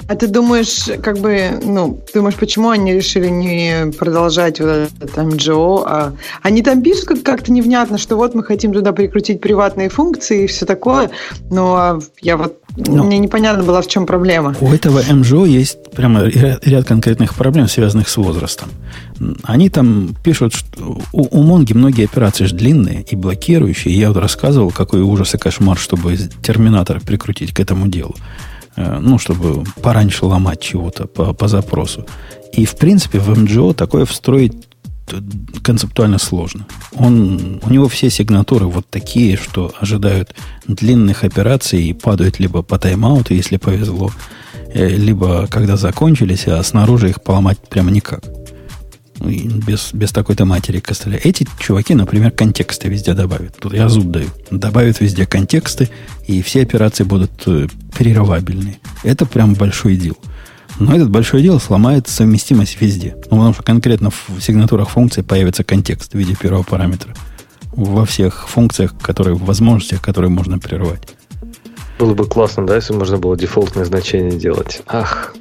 [0.06, 4.68] А ты думаешь, как бы, ну, думаешь, почему они решили не продолжать вот
[5.00, 5.84] этот MGO?
[5.86, 10.46] А они там пишут как-то невнятно, что вот мы хотим туда прикрутить приватные функции и
[10.46, 11.10] все такое,
[11.50, 14.54] но я вот но Мне непонятно было, в чем проблема.
[14.60, 18.70] У этого МЖО есть прямо ряд конкретных проблем, связанных с возрастом.
[19.42, 23.94] Они там пишут, что у, у Монги многие операции же длинные и блокирующие.
[23.94, 28.14] Я вот рассказывал, какой ужас и кошмар, чтобы терминатор прикрутить к этому делу.
[28.76, 32.06] Э, ну, чтобы пораньше ломать чего-то по, по запросу.
[32.52, 34.54] И, в принципе, в МГО такое встроить
[35.62, 36.66] концептуально сложно.
[36.92, 40.34] Он, у него все сигнатуры вот такие, что ожидают
[40.66, 44.10] длинных операций и падают либо по тайм-ауту, если повезло,
[44.72, 48.24] э, либо когда закончились, а снаружи их поломать прямо никак.
[49.18, 51.20] Ну, без, без такой-то матери костыля.
[51.22, 53.56] Эти чуваки, например, контексты везде добавят.
[53.56, 54.28] Тут я зуб даю.
[54.50, 55.90] Добавят везде контексты,
[56.26, 58.78] и все операции будут э, перерывабельные.
[59.04, 60.16] Это прям большой дел.
[60.82, 63.14] Но этот большое дело сломает совместимость везде.
[63.30, 67.14] Ну, потому что конкретно в сигнатурах функции появится контекст в виде первого параметра.
[67.72, 71.02] Во всех функциях, которые, в возможностях, которые можно прервать.
[71.98, 74.82] Было бы классно, да, если можно было дефолтное значение делать.
[74.86, 75.34] Ах,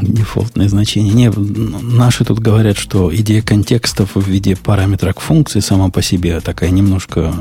[0.00, 1.12] Дефолтное значение.
[1.12, 6.40] Не, наши тут говорят, что идея контекстов в виде параметра к функции сама по себе
[6.40, 7.34] такая немножко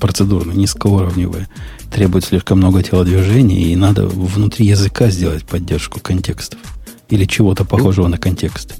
[0.00, 1.48] процедурно низкоуровневая.
[1.92, 6.60] Требует слишком много телодвижений, и надо внутри языка сделать поддержку контекстов.
[7.08, 8.74] Или чего-то похожего на контексты.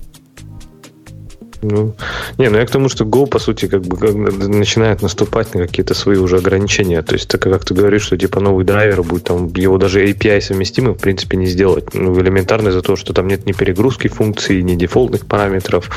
[1.62, 1.94] Ну,
[2.38, 5.66] не, ну я к тому, что Go, по сути, как бы как, начинает наступать на
[5.66, 7.02] какие-то свои уже ограничения.
[7.02, 10.40] То есть, так как ты говоришь, что типа новый драйвер будет там, его даже API
[10.40, 11.94] совместимым, в принципе, не сделать.
[11.94, 15.90] Ну, элементарно из-за того, что там нет ни перегрузки функций, ни дефолтных параметров.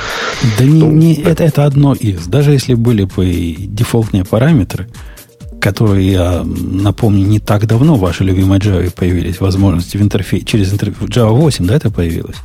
[0.57, 2.25] Да ну, не, не, это, это одно из.
[2.25, 4.87] Даже если были бы дефолтные параметры,
[5.61, 10.73] которые, я напомню, не так давно в вашей любимой Java появились, возможности в интерфейсе, через
[10.73, 12.37] интерфейс, Java 8, да, это появилось?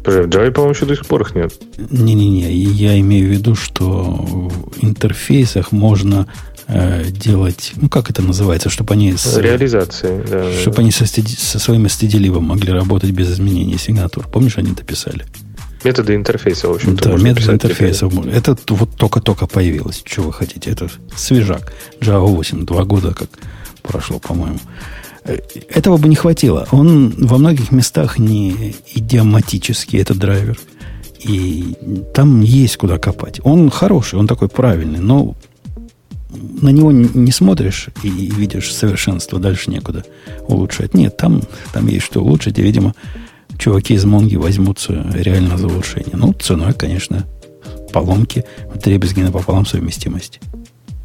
[0.00, 1.52] В Java, по-моему, еще до сих пор их нет.
[1.90, 6.26] Не-не-не, я имею в виду, что в интерфейсах можно
[6.66, 10.82] э, делать, ну как это называется, чтобы они с реализацией, да, чтобы да.
[10.82, 14.26] они со, со своим std могли работать без изменения сигнатур.
[14.28, 15.24] Помнишь, они дописали?
[15.84, 17.10] Методы интерфейса, в общем-то.
[17.10, 18.10] Да, методы интерфейса.
[18.32, 20.02] Это вот только-только появилось.
[20.04, 20.70] Что вы хотите?
[20.70, 21.72] Это свежак.
[22.00, 23.28] Java 8, два года как
[23.82, 24.58] прошло, по-моему.
[25.68, 26.66] Этого бы не хватило.
[26.70, 30.58] Он во многих местах не идиоматический, этот драйвер.
[31.20, 31.76] И
[32.14, 33.40] там есть куда копать.
[33.44, 35.34] Он хороший, он такой правильный, но
[36.60, 40.04] на него не смотришь и видишь совершенство, дальше некуда
[40.46, 40.92] улучшать.
[40.94, 42.94] Нет, там, там есть что улучшить, и, видимо,
[43.58, 46.16] чуваки из Монги возьмутся реально за улучшение.
[46.16, 47.26] Ну, ценой, конечно,
[47.92, 48.44] поломки,
[48.82, 50.40] требезги напополам совместимости.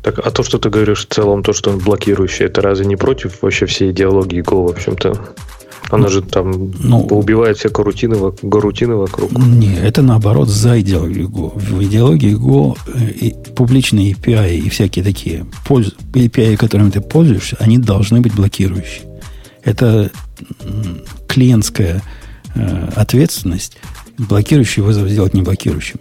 [0.02, 2.96] Так, а то, что ты говоришь в целом, то, что он блокирующий, это разве не
[2.96, 5.14] против вообще всей идеологии Go, в общем-то?
[5.90, 9.32] Она ну, же там ну, убивает все корутины, горутины вокруг.
[9.32, 11.60] Не, это наоборот за идеологию Go.
[11.60, 17.58] В идеологии Go э, и публичные API и всякие такие польз, API, которыми ты пользуешься,
[17.60, 19.04] они должны быть блокирующие.
[19.64, 20.12] Это
[21.28, 22.02] клиентская
[22.56, 23.78] э, ответственность
[24.18, 26.00] блокирующий вызов сделать не блокирующим.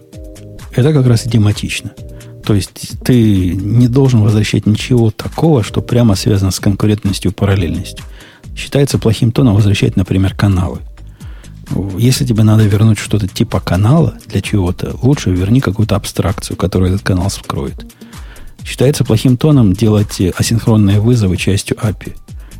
[0.72, 1.92] Это как раз идиоматично.
[2.44, 8.04] То есть ты не должен возвращать ничего такого, что прямо связано с конкурентностью и параллельностью.
[8.56, 10.78] Считается плохим тоном возвращать, например, каналы.
[11.98, 17.02] Если тебе надо вернуть что-то типа канала для чего-то, лучше верни какую-то абстракцию, которая этот
[17.02, 17.84] канал скроет.
[18.64, 22.16] Считается плохим тоном делать асинхронные вызовы частью API.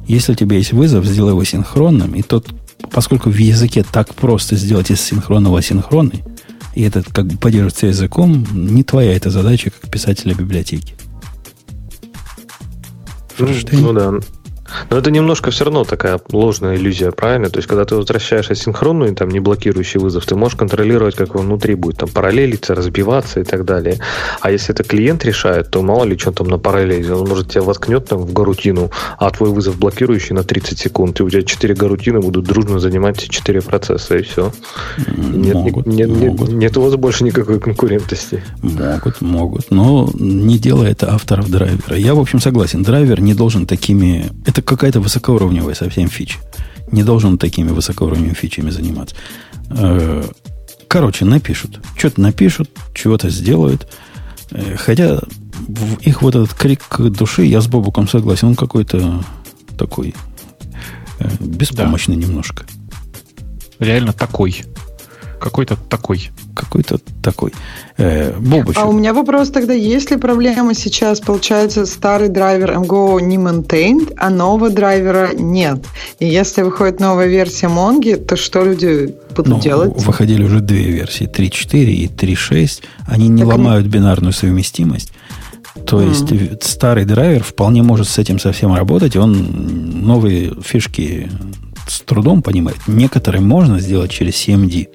[0.07, 2.49] Если у тебя есть вызов, сделай его синхронным, и тот,
[2.91, 6.25] поскольку в языке так просто сделать из синхронного асинхронный,
[6.75, 10.95] и это как бы поддерживается языком, не твоя эта задача, как писателя библиотеки.
[13.37, 13.83] Франштейн?
[13.83, 14.13] Ну да.
[14.91, 17.49] Но это немножко все равно такая ложная иллюзия, правильно?
[17.51, 21.47] То есть, когда ты возвращаешь асинхронную, там, не блокирующий вызов, ты можешь контролировать, как он
[21.47, 23.99] внутри будет там параллелиться, разбиваться и так далее.
[24.41, 27.11] А если это клиент решает, то мало ли, что там на параллели.
[27.11, 31.23] Он может тебя воткнет там в гарутину, а твой вызов блокирующий на 30 секунд, и
[31.23, 34.53] у тебя 4 гарутины будут дружно занимать 4 процесса, и все.
[35.07, 36.49] Нет, могут, нет, могут.
[36.51, 38.43] Нет, у вас больше никакой конкурентности.
[38.63, 39.71] Могут, могут.
[39.71, 41.97] Но не делает авторов драйвера.
[41.97, 42.83] Я, в общем, согласен.
[42.83, 44.27] Драйвер не должен такими...
[44.47, 46.39] Это это какая-то высокоуровневая совсем фича.
[46.91, 49.15] Не должен такими высокоуровневыми фичами заниматься.
[49.71, 50.25] Э,
[50.89, 51.81] короче, напишут.
[51.97, 53.89] Что-то напишут, чего-то сделают.
[54.51, 55.21] Э, хотя
[56.01, 59.25] их вот этот крик души, я с Бобуком согласен, он какой-то
[59.77, 60.15] такой
[61.21, 62.23] э, беспомощный да.
[62.23, 62.65] немножко.
[63.79, 64.65] Реально такой.
[65.41, 66.31] Какой-то такой.
[66.59, 67.53] Какой-то такой.
[67.99, 68.33] Э,
[68.75, 74.13] А у меня вопрос тогда, есть ли проблема сейчас, получается, старый драйвер MGO не maintained,
[74.17, 75.79] а нового драйвера нет?
[76.19, 79.93] И если выходит новая версия Монги, то что люди будут ну, делать?
[80.05, 82.83] Выходили уже две версии, 3.4 и 3.6.
[83.07, 83.93] Они не так ломают не...
[83.93, 85.13] бинарную совместимость.
[85.87, 86.11] То mm.
[86.11, 91.31] есть старый драйвер вполне может с этим совсем работать, он новые фишки
[91.87, 92.79] с трудом понимает.
[92.87, 94.89] Некоторые можно сделать через CMD.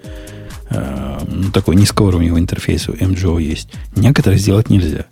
[0.74, 3.70] Э, ну, такой низкоуровневый интерфейс у MGO есть.
[3.96, 5.06] Некоторые сделать нельзя.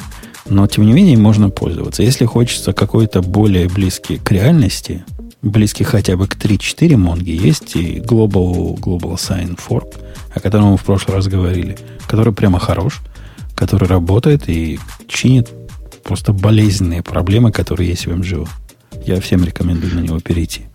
[0.49, 2.03] Но, тем не менее, можно пользоваться.
[2.03, 5.05] Если хочется какой-то более близкий к реальности,
[5.41, 9.95] близкий хотя бы к 3-4 Монги, есть и Global, Global Sign Fork,
[10.33, 13.01] о котором мы в прошлый раз говорили, который прямо хорош,
[13.55, 15.49] который работает и чинит
[16.03, 18.47] просто болезненные проблемы, которые есть в MGO.
[19.05, 20.65] Я всем рекомендую на него перейти.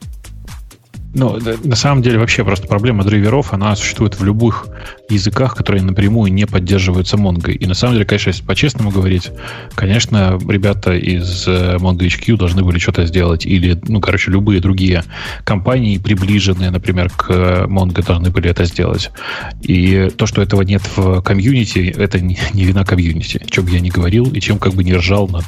[1.18, 4.66] Ну, на самом деле, вообще просто проблема драйверов, она существует в любых
[5.08, 7.52] языках, которые напрямую не поддерживаются Mongo.
[7.52, 9.30] И на самом деле, конечно, если по-честному говорить,
[9.74, 13.46] конечно, ребята из э, Mongo HQ должны были что-то сделать.
[13.46, 15.04] Или, ну, короче, любые другие
[15.44, 17.30] компании, приближенные, например, к
[17.66, 19.10] Mongo, должны были это сделать.
[19.62, 23.42] И то, что этого нет в комьюнити, это не, не вина комьюнити.
[23.48, 25.44] Чем бы я ни говорил и чем как бы не ржал над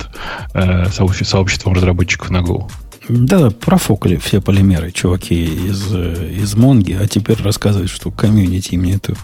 [0.55, 2.71] э, сообществом разработчиков на Go.
[3.09, 9.17] Да, профукали все полимеры, чуваки из, из Монги, а теперь рассказывают, что комьюнити им нету.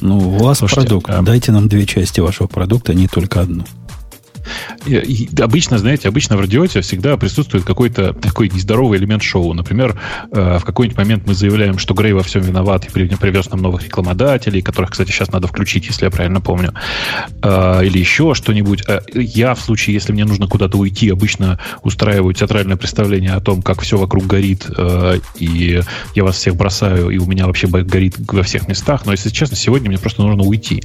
[0.00, 1.10] Ну, у вас Слушайте, продукт.
[1.10, 1.22] А...
[1.22, 3.64] Дайте нам две части вашего продукта, а не только одну.
[4.86, 9.52] И, обычно, знаете, обычно в радиоте всегда присутствует какой-то такой нездоровый элемент шоу.
[9.54, 9.98] Например,
[10.32, 13.84] э, в какой-нибудь момент мы заявляем, что Грей во всем виноват и привез нам новых
[13.84, 16.72] рекламодателей, которых, кстати, сейчас надо включить, если я правильно помню.
[17.42, 18.82] Э, или еще что-нибудь.
[18.88, 23.62] Э, я в случае, если мне нужно куда-то уйти, обычно устраиваю театральное представление о том,
[23.62, 24.66] как все вокруг горит,
[25.36, 25.80] и
[26.14, 29.06] я вас всех бросаю, и у меня вообще горит во всех местах.
[29.06, 30.82] Но, если честно, сегодня мне просто нужно уйти.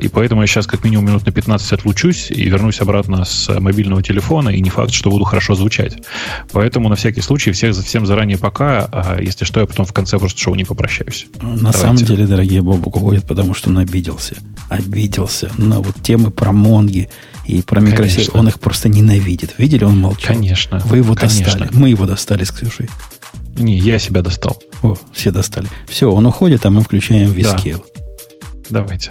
[0.00, 4.02] И поэтому я сейчас как минимум минут на 15 отлучусь и вернусь обратно с мобильного
[4.02, 5.96] телефона, и не факт, что буду хорошо звучать.
[6.52, 10.18] Поэтому на всякий случай всех, всем заранее пока, а если что, я потом в конце
[10.18, 11.26] просто шоу не попрощаюсь.
[11.40, 11.78] На Давайте.
[11.78, 14.36] самом деле, дорогие Бобук уходят, потому что он обиделся.
[14.68, 17.08] Обиделся на вот темы про Монги
[17.46, 18.30] и про микросеть.
[18.34, 19.54] Он их просто ненавидит.
[19.58, 20.34] Видели, он молчал.
[20.34, 20.80] Конечно.
[20.84, 21.44] Вы его конечно.
[21.44, 21.70] достали.
[21.72, 22.88] Мы его достали с Ксюшей.
[23.56, 24.62] Не, я себя достал.
[24.82, 25.68] О, все достали.
[25.88, 27.78] Все, он уходит, а мы включаем вискейл.
[27.78, 28.80] Да.
[28.80, 29.10] Давайте.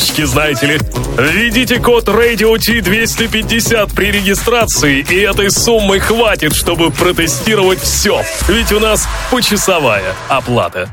[0.01, 0.79] карточки, знаете ли.
[1.17, 8.21] Введите код Radio T250 при регистрации, и этой суммы хватит, чтобы протестировать все.
[8.47, 10.89] Ведь у нас почасовая оплата.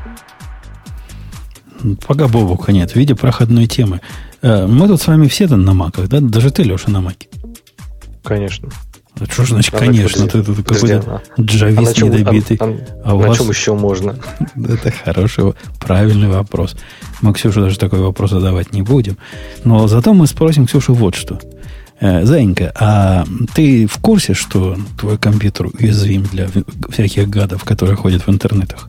[2.05, 4.01] Пока Бобука нет, в виде проходной темы.
[4.41, 6.19] Э, мы тут с вами все на маках, да?
[6.19, 7.27] Даже ты, Леша, на маке.
[8.23, 8.69] Конечно.
[9.19, 12.57] А что ж, значит, а конечно, ты тут какой-то а, джавист а недобитый.
[12.59, 12.69] А, а,
[13.03, 13.37] а на вас...
[13.37, 14.15] чем еще можно?
[14.55, 16.75] Это хороший, правильный вопрос.
[17.21, 19.17] Мы Ксюше даже такой вопрос задавать не будем.
[19.63, 21.39] Но зато мы спросим Ксюшу вот что.
[21.99, 26.47] Э, Заинька, а ты в курсе, что твой компьютер уязвим для
[26.89, 28.87] всяких гадов, которые ходят в интернетах?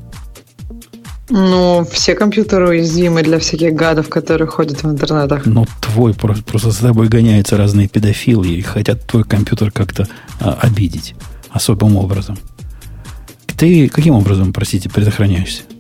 [1.31, 5.47] Ну, все компьютеры уязвимы для всяких гадов, которые ходят в интернетах.
[5.47, 10.09] Ну, твой просто, просто с тобой гоняются разные педофилы и хотят твой компьютер как-то
[10.41, 11.15] а, обидеть
[11.51, 12.37] особым образом.
[13.57, 15.63] Ты каким образом, простите, предохраняешься?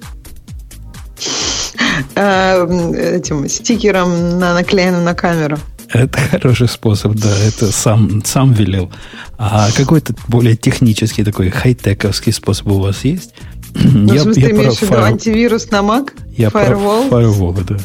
[2.14, 5.58] А, этим стикером на, наклеенным на камеру.
[5.92, 8.90] Это хороший способ, да, это сам, сам велел.
[9.38, 13.34] А какой-то более технический такой хай-тековский способ у вас есть?
[13.74, 16.10] Ну, я, в смысле, я ты имеешь в виду антивирус на Mac?
[16.36, 17.08] Я Firewall?
[17.08, 17.76] про Firewall, да.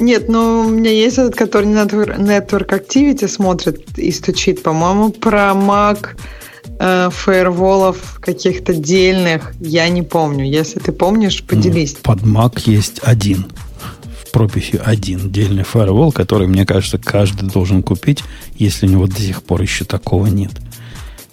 [0.00, 6.08] Нет, ну у меня есть этот, который Network Activity смотрит и стучит, по-моему, про Mac
[6.78, 10.44] э, фаерволов каких-то дельных, я не помню.
[10.44, 11.94] Если ты помнишь, поделись.
[12.02, 13.46] Под Mac есть один
[14.26, 18.24] в прописи один дельный фаервол, который, мне кажется, каждый должен купить,
[18.56, 20.52] если у него до сих пор еще такого нет.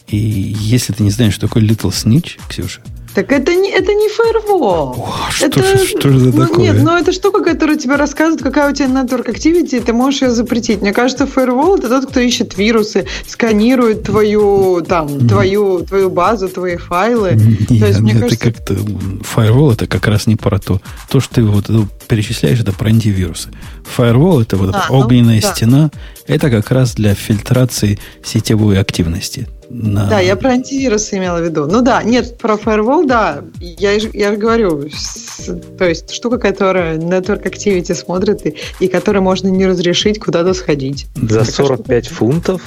[0.08, 2.82] И если ты не знаешь, что такое Little Snitch, Ксюша,
[3.14, 4.96] так это не, это не фаервол.
[4.98, 6.72] О, что, это, же, что же это ну, такое?
[6.72, 10.22] Нет, но это штука, которая тебе рассказывает, какая у тебя network activity, и ты можешь
[10.22, 10.82] ее запретить.
[10.82, 16.78] Мне кажется, фаервол это тот, кто ищет вирусы, сканирует твою, там, твою, твою базу, твои
[16.78, 17.32] файлы.
[17.70, 18.52] Нет, то есть, мне это кажется...
[18.52, 18.78] как-то...
[19.24, 20.80] Фаервол это как раз не про то.
[21.10, 21.66] То, что ты вот
[22.08, 23.50] перечисляешь, это про антивирусы.
[23.96, 25.54] Фаервол это вот а, эта ну, огненная да.
[25.54, 25.92] стена,
[26.28, 30.08] это как раз для фильтрации сетевой активности на...
[30.08, 31.66] Да, я про антивирусы имела в виду.
[31.66, 33.42] Ну да, нет, про Firewall, да.
[33.60, 39.20] Я, я же говорю, с, то есть штука, которая Network Activity смотрит и, и которой
[39.20, 41.08] можно не разрешить куда-то сходить.
[41.16, 42.16] За 45 штука.
[42.16, 42.62] фунтов?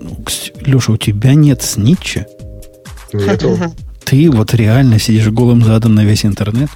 [0.00, 0.16] Ну,
[0.60, 2.26] Леша, у тебя нет снитча?
[3.12, 3.58] Нету.
[4.04, 6.70] Ты вот реально сидишь голым задом на весь интернет?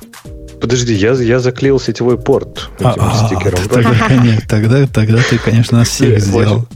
[0.61, 3.61] Подожди, я, я заклеил сетевой порт этим а, стикером.
[3.69, 6.67] Тогда, тогда, тогда ты, конечно, нас всех сделал.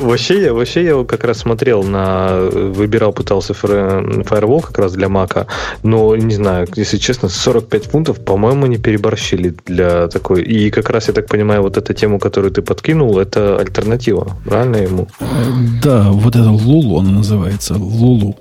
[0.00, 2.38] Вообще, я, вообще я как раз смотрел на...
[2.40, 5.46] Выбирал, пытался Firewall как раз для Мака,
[5.82, 10.42] но, не знаю, если честно, 45 фунтов, по-моему, не переборщили для такой...
[10.42, 14.76] И как раз, я так понимаю, вот эта тему, которую ты подкинул, это альтернатива, правильно
[14.76, 15.06] ему?
[15.82, 18.38] Да, вот это Лулу она называется, Лулу.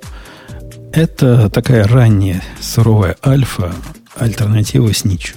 [0.94, 3.74] Это такая ранняя суровая альфа,
[4.18, 5.36] альтернатива Сничу.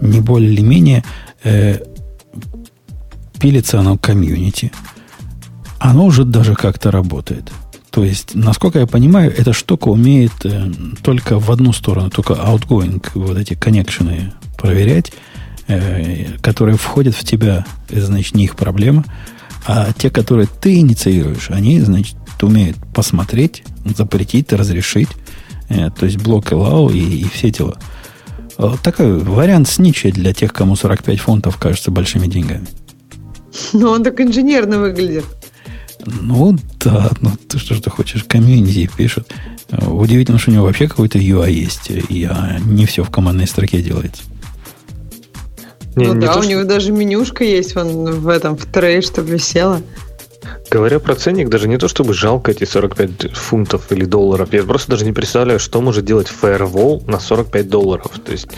[0.00, 1.04] Не более или менее
[1.44, 1.78] э,
[3.38, 4.72] пилится оно комьюнити–
[5.90, 7.50] оно уже даже как-то работает.
[7.90, 10.70] То есть, насколько я понимаю, эта штука умеет э,
[11.02, 15.12] только в одну сторону, только outgoing, вот эти коннекшены проверять,
[15.66, 19.04] э, которые входят в тебя, это значит не их проблема,
[19.66, 25.08] а те, которые ты инициируешь, они, значит, умеют посмотреть, запретить, разрешить.
[25.68, 27.76] Э, то есть блок allow и, и все дела.
[28.56, 32.66] Э, такой вариант снича для тех, кому 45 фунтов кажется большими деньгами.
[33.72, 35.24] Ну, он так инженерно выглядит.
[36.04, 39.32] Ну, да, ну ты что ж ты хочешь, комьюнити пишут.
[39.70, 43.80] Удивительно, что у него вообще какой-то UI есть, и а не все в командной строке
[43.80, 44.22] делается.
[45.96, 46.50] Не, ну не да, то, у что...
[46.50, 49.82] него даже менюшка есть вон в этом, в трей, чтобы висела.
[50.70, 54.52] Говоря про ценник, даже не то, чтобы жалко эти 45 фунтов или долларов.
[54.52, 58.10] Я просто даже не представляю, что может делать Firewall на 45 долларов.
[58.24, 58.48] То есть,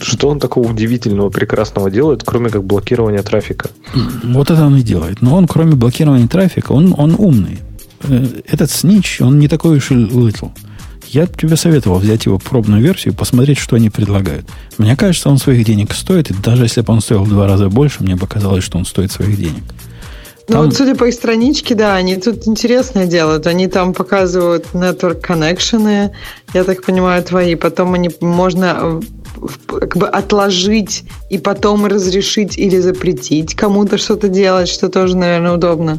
[0.00, 3.70] что он такого удивительного, прекрасного делает, кроме как блокирования трафика?
[4.22, 5.22] Вот это он и делает.
[5.22, 7.58] Но он, кроме блокирования трафика, он, он умный.
[8.02, 10.50] Э, этот снич, он не такой уж и little.
[11.08, 14.46] Я тебе советовал взять его пробную версию и посмотреть, что они предлагают.
[14.78, 17.68] Мне кажется, он своих денег стоит, и даже если бы он стоил в два раза
[17.68, 19.62] больше, мне показалось, что он стоит своих денег.
[20.48, 23.46] Ну, вот судя по их страничке, да, они тут интересное делают.
[23.46, 26.10] Они там показывают network connection,
[26.52, 27.54] я так понимаю, твои.
[27.54, 29.00] Потом они можно
[29.40, 35.52] э, как бы отложить и потом разрешить или запретить кому-то что-то делать, что тоже, наверное,
[35.52, 35.98] удобно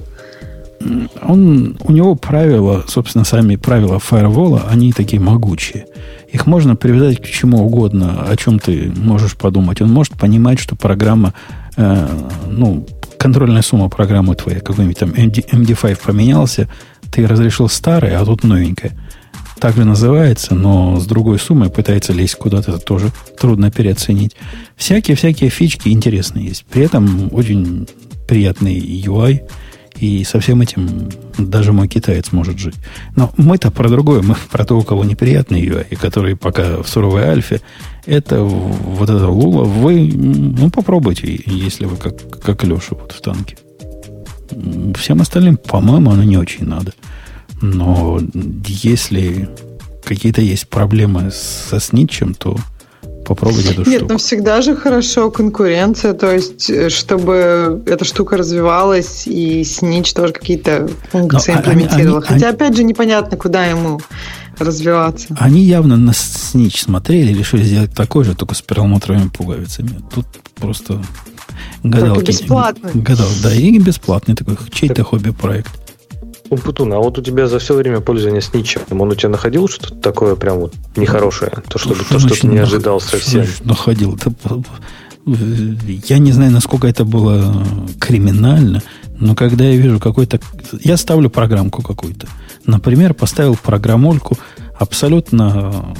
[1.22, 5.88] он, у него правила, собственно, сами правила фаервола, они такие могучие.
[6.31, 9.81] Их можно привязать к чему угодно, о чем ты можешь подумать.
[9.81, 11.34] Он может понимать, что программа,
[11.77, 12.07] э,
[12.49, 12.85] ну,
[13.26, 16.69] контрольная сумма программы твоей, какой-нибудь там MD, MD5 поменялся,
[17.11, 18.93] ты разрешил старое, а тут новенькое.
[19.60, 24.35] Так же называется, но с другой суммой пытается лезть куда-то, это тоже трудно переоценить.
[24.76, 26.65] Всякие-всякие фички интересные есть.
[26.65, 27.88] При этом очень
[28.27, 29.41] приятный UI–
[29.99, 32.76] и со всем этим даже мой китаец может жить.
[33.15, 34.22] Но мы-то про другое.
[34.22, 37.61] Мы про то, у кого неприятный UI, который пока в суровой альфе.
[38.05, 39.63] Это вот это лула.
[39.63, 43.57] Вы, ну, попробуйте, если вы как, как Леша вот в танке.
[44.95, 46.93] Всем остальным, по-моему, оно не очень надо.
[47.61, 48.19] Но
[48.67, 49.49] если
[50.03, 52.57] какие-то есть проблемы со снитчем, то
[53.26, 54.14] попробовать эту Нет, штуку.
[54.14, 60.34] но всегда же хорошо конкуренция, то есть, э, чтобы эта штука развивалась и Снич тоже
[60.34, 62.18] какие-то функции но имплементировал.
[62.18, 63.99] Они, Хотя, они, опять же, непонятно, куда ему
[64.57, 65.35] развиваться.
[65.39, 70.02] Они явно на Снич смотрели и решили сделать такой же, только с перламутровыми пуговицами.
[70.14, 70.26] Тут
[70.56, 71.02] просто
[71.84, 72.15] гадалки.
[72.15, 73.02] Только бесплатный.
[73.02, 75.85] Гадал, да, и бесплатный такой, чей-то хобби-проект.
[76.49, 79.95] Умпутун, а вот у тебя за все время пользования сничем, он у тебя находил что-то
[79.95, 81.51] такое прям вот нехорошее?
[81.67, 83.45] То, что, то, что ты не ожидал совсем?
[83.63, 84.15] Находил.
[84.15, 84.31] Это,
[85.26, 87.65] я не знаю, насколько это было
[87.99, 88.84] криминально,
[89.17, 90.39] но когда я вижу какой-то...
[90.84, 92.27] Я ставлю программку какую-то.
[92.65, 94.38] Например, поставил программульку
[94.77, 95.95] абсолютно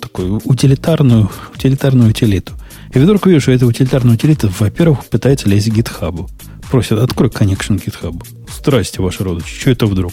[0.00, 2.52] такую утилитарную, утилитарную утилиту.
[2.92, 6.28] И вдруг вижу, что эта утилитарная утилита, во-первых, пытается лезть к GitHub.
[6.70, 8.22] Просит, открой connection GitHub.
[8.58, 9.60] Здрасте, ваши родичи.
[9.60, 10.12] Что это вдруг?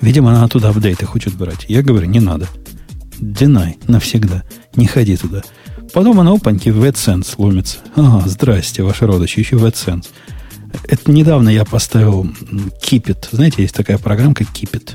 [0.00, 1.66] Видимо, она оттуда апдейты хочет брать.
[1.68, 2.48] Я говорю, не надо.
[3.20, 4.44] Deny навсегда.
[4.76, 5.42] Не ходи туда.
[5.92, 7.78] Потом она, опаньки, в AdSense ломится.
[7.96, 10.06] Ага, здрасте, ваши родичи, еще в AdSense.
[10.84, 12.24] Это недавно я поставил
[12.82, 14.92] Keep Знаете, есть такая программка Keep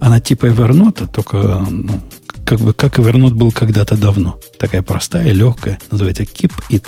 [0.00, 2.00] Она типа Evernote, только ну,
[2.44, 4.38] как бы как Evernote был когда-то давно.
[4.58, 6.86] Такая простая, легкая, называется Keep It.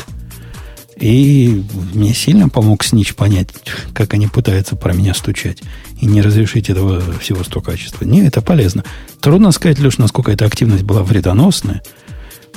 [0.98, 1.62] И
[1.94, 3.48] мне сильно помог Снич понять,
[3.92, 5.58] как они пытаются про меня стучать.
[6.00, 8.04] И не разрешить этого всего сто качества.
[8.04, 8.84] Не, это полезно.
[9.20, 11.82] Трудно сказать, Леш, насколько эта активность была вредоносная.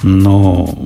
[0.04, 0.78] Но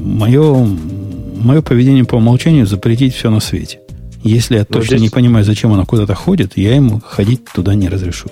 [0.00, 3.80] мое, мое поведение по умолчанию запретить все на свете.
[4.22, 5.00] Если я точно здесь...
[5.00, 8.28] не понимаю, зачем она куда-то ходит, я ему ходить туда не разрешу.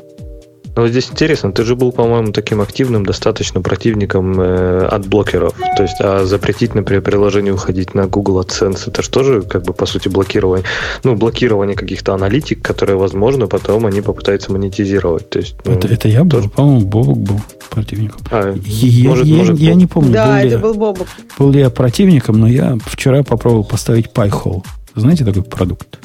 [0.79, 5.53] Но вот здесь интересно, ты же был, по-моему, таким активным достаточно противником э, от блокеров.
[5.77, 9.73] То есть, а запретить, например, приложению уходить на Google AdSense, это же тоже, как бы,
[9.73, 10.65] по сути, блокирование.
[11.03, 15.29] Ну, блокирование каких-то аналитик, которые, возможно, потом они попытаются монетизировать.
[15.29, 17.41] То есть, ну, это, это я был, по-моему, Бобок был
[17.71, 18.21] противником.
[18.31, 21.09] А, я, может, я, может, я не помню, да, был, это ли, был, Бобок.
[21.41, 24.63] был ли я противником, но я вчера попробовал поставить PyHole.
[24.95, 25.99] Знаете такой продукт?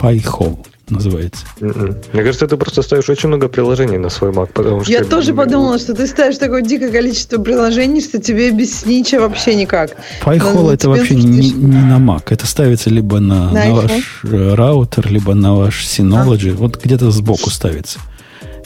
[0.00, 0.58] PyHole
[0.90, 1.44] называется.
[1.60, 1.96] Mm-mm.
[2.12, 4.50] Мне кажется, ты просто ставишь очень много приложений на свой Mac.
[4.52, 8.80] Потому что Я тоже подумала, что ты ставишь такое дикое количество приложений, что тебе без
[8.80, 9.96] снича вообще никак.
[10.24, 12.24] PyHole это вообще не, не на Mac.
[12.30, 16.52] Это ставится либо на, на, на ваш э, раутер, либо на ваш Synology.
[16.52, 16.56] А?
[16.56, 17.98] Вот где-то сбоку ставится.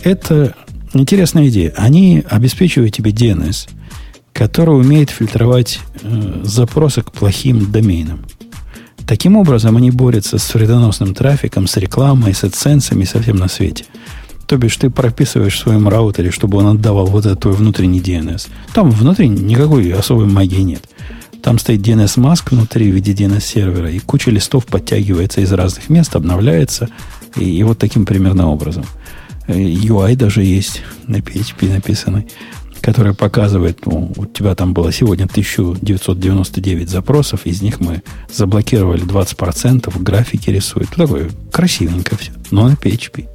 [0.03, 0.55] Это
[0.95, 1.73] интересная идея.
[1.77, 3.69] Они обеспечивают тебе DNS,
[4.33, 8.25] который умеет фильтровать э, запросы к плохим доменам.
[9.07, 13.85] Таким образом, они борются с вредоносным трафиком, с рекламой, с AdSense, совсем на свете.
[14.47, 18.49] То бишь, ты прописываешь в своем раутере, чтобы он отдавал вот этот твой внутренний DNS.
[18.75, 20.89] Там внутри никакой особой магии нет.
[21.43, 26.89] Там стоит DNS-маск внутри в виде DNS-сервера, и куча листов подтягивается из разных мест, обновляется,
[27.37, 28.85] и, и вот таким примерно образом.
[29.49, 32.29] Э, UI даже есть на PHP написанный,
[32.83, 40.03] который показывает, ну, у тебя там было сегодня 1999 запросов, из них мы заблокировали 20%,
[40.03, 40.91] графики рисуют.
[40.97, 43.29] Ну, такое красивенько все, но на PHP.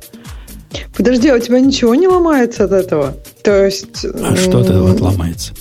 [0.96, 3.16] Подожди, а у тебя ничего не ломается от этого?
[3.44, 4.06] То есть...
[4.06, 5.54] А что от этого ломается?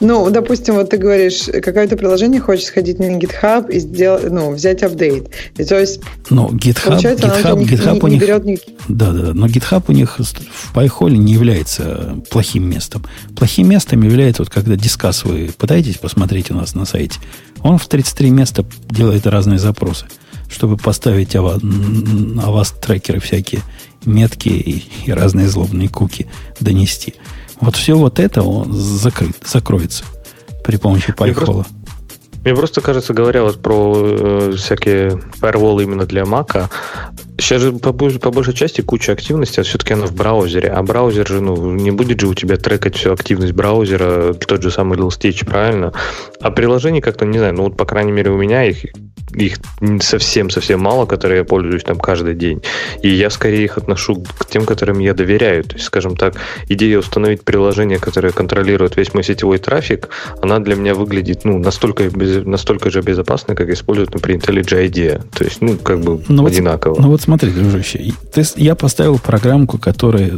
[0.00, 4.82] Ну, допустим, вот ты говоришь, какое-то приложение хочет сходить на GitHub и сделать, ну, взять
[4.82, 5.30] апдейт.
[5.56, 8.44] И то есть, но GitHub, GitHub, не, GitHub не, у них, не берет...
[8.88, 13.04] Да, да, да, но GitHub у них в PyHole не является плохим местом.
[13.36, 17.18] Плохим местом является, вот когда дискас вы пытаетесь посмотреть у нас на сайте,
[17.62, 20.06] он в 33 места делает разные запросы,
[20.50, 23.62] чтобы поставить о вас, о вас трекеры всякие,
[24.04, 26.26] метки и, и разные злобные куки
[26.60, 27.14] донести.
[27.60, 30.04] Вот все вот это он закрыт, закроется
[30.64, 31.66] при помощи PyHole.
[32.44, 36.68] Мне просто кажется, говоря вот про э, всякие firewall именно для Mac,
[37.38, 40.68] сейчас же по, по большей части куча активности, а все-таки она в браузере.
[40.68, 44.70] А браузер же, ну, не будет же у тебя трекать всю активность браузера, тот же
[44.70, 45.92] самый Little Stitch, правильно?
[46.40, 48.84] А приложений как-то, не знаю, ну вот, по крайней мере, у меня их
[49.34, 49.56] их
[50.00, 52.62] совсем-совсем мало, которые я пользуюсь там каждый день.
[53.02, 55.64] И я скорее их отношу к тем, которым я доверяю.
[55.64, 56.36] То есть, скажем так,
[56.68, 60.08] идея установить приложение, которое контролирует весь мой сетевой трафик,
[60.40, 65.22] она для меня выглядит ну, настолько, без, настолько же безопасно, как используют, например, IntelliJ IDEA.
[65.36, 66.94] То есть, ну, как бы ну, одинаково.
[66.94, 70.32] Вот, ну вот смотри, дружище, ты, я поставил программку, которая,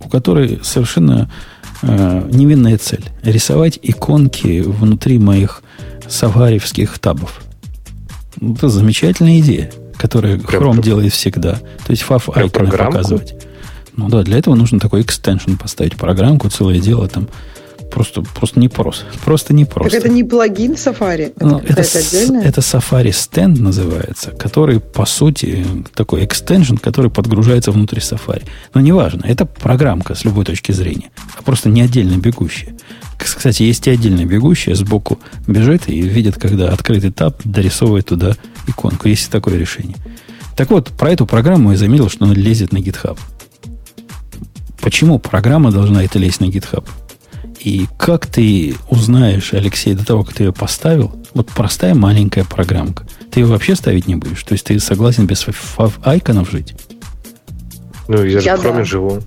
[0.00, 1.30] у которой совершенно
[1.82, 3.04] э, невинная цель.
[3.22, 5.62] Рисовать иконки внутри моих
[6.08, 7.42] саваревских табов.
[8.40, 11.54] Это замечательная идея, которую Прям Chrome делает всегда.
[11.54, 13.34] То есть фав айконы показывать.
[13.94, 17.28] Ну да, для этого нужно такой экстеншн поставить, программку, целое дело там.
[17.90, 19.04] Просто, просто не просто.
[19.24, 19.90] Просто не просто.
[19.90, 21.32] Так это не плагин Safari?
[21.36, 25.64] Это, ну, это, это Safari Stand называется, который, по сути,
[25.94, 28.44] такой экстеншн, который подгружается внутри Safari.
[28.74, 32.74] Но неважно, это программка с любой точки зрения, а просто не отдельно бегущая.
[33.18, 38.36] Кстати, есть и отдельная бегущая, сбоку бежит и видит, когда открытый таб дорисовывает туда
[38.66, 39.08] иконку.
[39.08, 39.96] Есть такое решение.
[40.54, 43.18] Так вот, про эту программу я заметил, что она лезет на GitHub.
[44.80, 46.86] Почему программа должна это лезть на GitHub?
[47.66, 53.04] И как ты узнаешь, Алексей, до того, как ты ее поставил, вот простая маленькая программка,
[53.32, 54.44] ты ее вообще ставить не будешь?
[54.44, 55.44] То есть ты согласен без
[56.04, 56.76] айконов жить?
[58.06, 58.84] Ну, я же я в Chrome да.
[58.84, 59.18] живу.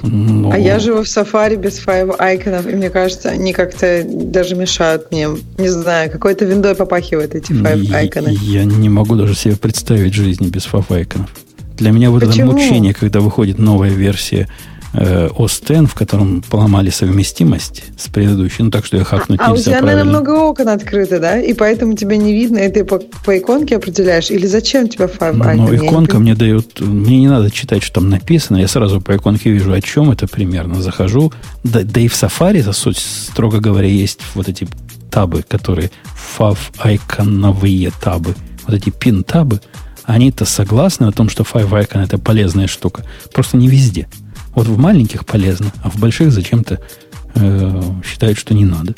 [0.00, 0.50] Ну...
[0.50, 5.12] А я живу в Safari без файв айконов, и мне кажется, они как-то даже мешают
[5.12, 5.28] мне.
[5.58, 8.34] Не знаю, какой-то виндой попахивает эти файв айконы.
[8.40, 11.28] Я, не могу даже себе представить жизни без файв айконов.
[11.76, 12.52] Для меня вот Почему?
[12.52, 14.48] это мучение, когда выходит новая версия
[14.92, 19.52] э, OS в котором поломали совместимость с предыдущей, ну так что я хакнуть а, нельзя
[19.52, 20.04] А у тебя, правильно.
[20.04, 21.40] наверное, много окон открыто, да?
[21.40, 24.30] И поэтому тебя не видно, и ты по, по иконке определяешь?
[24.30, 25.54] Или зачем тебе Five Icon?
[25.54, 26.80] Ну, иконка мне дает...
[26.80, 28.58] Мне не надо читать, что там написано.
[28.58, 30.82] Я сразу по иконке вижу, о чем это примерно.
[30.82, 31.32] Захожу.
[31.64, 34.66] Да, да и в Safari, за суть, строго говоря, есть вот эти
[35.10, 35.90] табы, которые
[36.38, 38.34] Icoновые табы.
[38.66, 39.60] Вот эти пин-табы,
[40.04, 43.04] они-то согласны о том, что Five Icon это полезная штука.
[43.32, 44.08] Просто не везде.
[44.54, 46.80] Вот в маленьких полезно, а в больших зачем-то
[47.34, 48.94] э, считают, что не надо.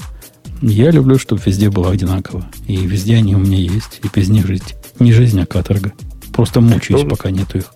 [0.60, 2.46] Я люблю, чтобы везде было одинаково.
[2.66, 4.00] И везде они у меня есть.
[4.02, 4.74] И без них жить.
[4.98, 5.92] Не жизнь, а каторга.
[6.32, 7.66] Просто мучаюсь, ну, пока нету их.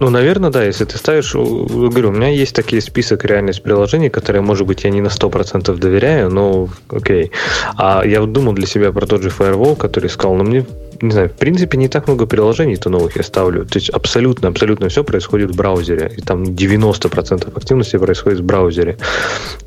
[0.00, 0.64] Ну, наверное, да.
[0.64, 1.34] Если ты ставишь...
[1.34, 5.08] Говорю, у меня есть такие список реально из приложений, которые, может быть, я не на
[5.08, 7.32] 100% доверяю, но окей.
[7.76, 10.64] А я думал для себя про тот же Firewall, который сказал, но мне
[11.00, 13.64] не знаю, в принципе, не так много приложений-то новых я ставлю.
[13.64, 16.12] То есть абсолютно, абсолютно все происходит в браузере.
[16.16, 18.98] И там 90% активности происходит в браузере.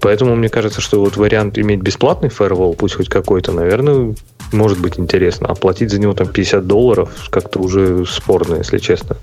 [0.02, 4.14] Поэтому мне кажется, что вот вариант иметь бесплатный firewall, пусть хоть какой-то, наверное,
[4.52, 5.48] может быть интересно.
[5.48, 9.16] А платить за него там 50 долларов как-то уже спорно, если честно.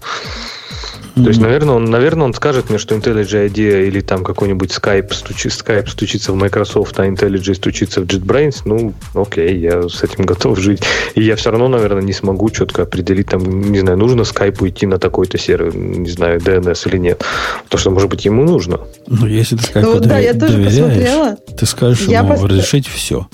[1.18, 1.24] Mm-hmm.
[1.24, 5.12] То есть, наверное, он, наверное, он скажет мне, что IntelliJ IDEA или там какой-нибудь Skype,
[5.12, 8.62] стучи, Skype стучится в Microsoft, а IntelliJ стучится в JetBrains.
[8.64, 10.82] Ну, окей, я с этим готов жить.
[11.14, 14.86] И я все равно, наверное, не смогу четко определить, там, не знаю, нужно Skype уйти
[14.86, 17.24] на такой-то сервер, не знаю, DNS или нет.
[17.64, 18.80] Потому что, может быть, ему нужно.
[19.06, 21.36] Ну, если ты Skype ну, да, я тоже доверяешь, посмотрела.
[21.58, 22.42] ты скажешь я ему пос...
[22.42, 23.26] разрешить все.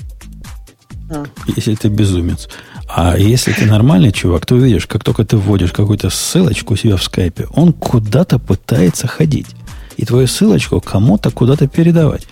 [1.10, 1.24] А.
[1.54, 2.48] Если ты безумец.
[2.88, 6.96] А если ты нормальный чувак, то увидишь, как только ты вводишь какую-то ссылочку у себя
[6.96, 9.48] в скайпе, он куда-то пытается ходить.
[9.96, 12.26] И твою ссылочку кому-то куда-то передавать.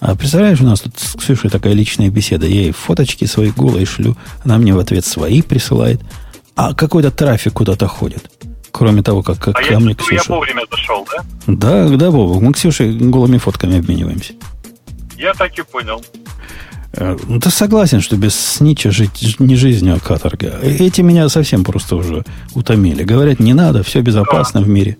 [0.00, 2.46] А представляешь, у нас тут с Ксюшей такая личная беседа.
[2.46, 6.00] Я ей фоточки свои голые шлю, она мне в ответ свои присылает.
[6.56, 8.30] А какой-то трафик куда-то ходит.
[8.70, 10.14] Кроме того, как, как а ко мне Ксюша.
[10.14, 11.24] я вовремя зашел, да?
[11.46, 12.42] Да, да, Бобок.
[12.42, 14.34] Мы Ксюшей голыми фотками обмениваемся.
[15.16, 16.04] Я так и понял.
[16.96, 20.58] Э, Ну, согласен, что без снича жить не жизнь, а каторга.
[20.62, 23.02] Эти меня совсем просто уже утомили.
[23.04, 24.96] Говорят, не надо, все безопасно в мире.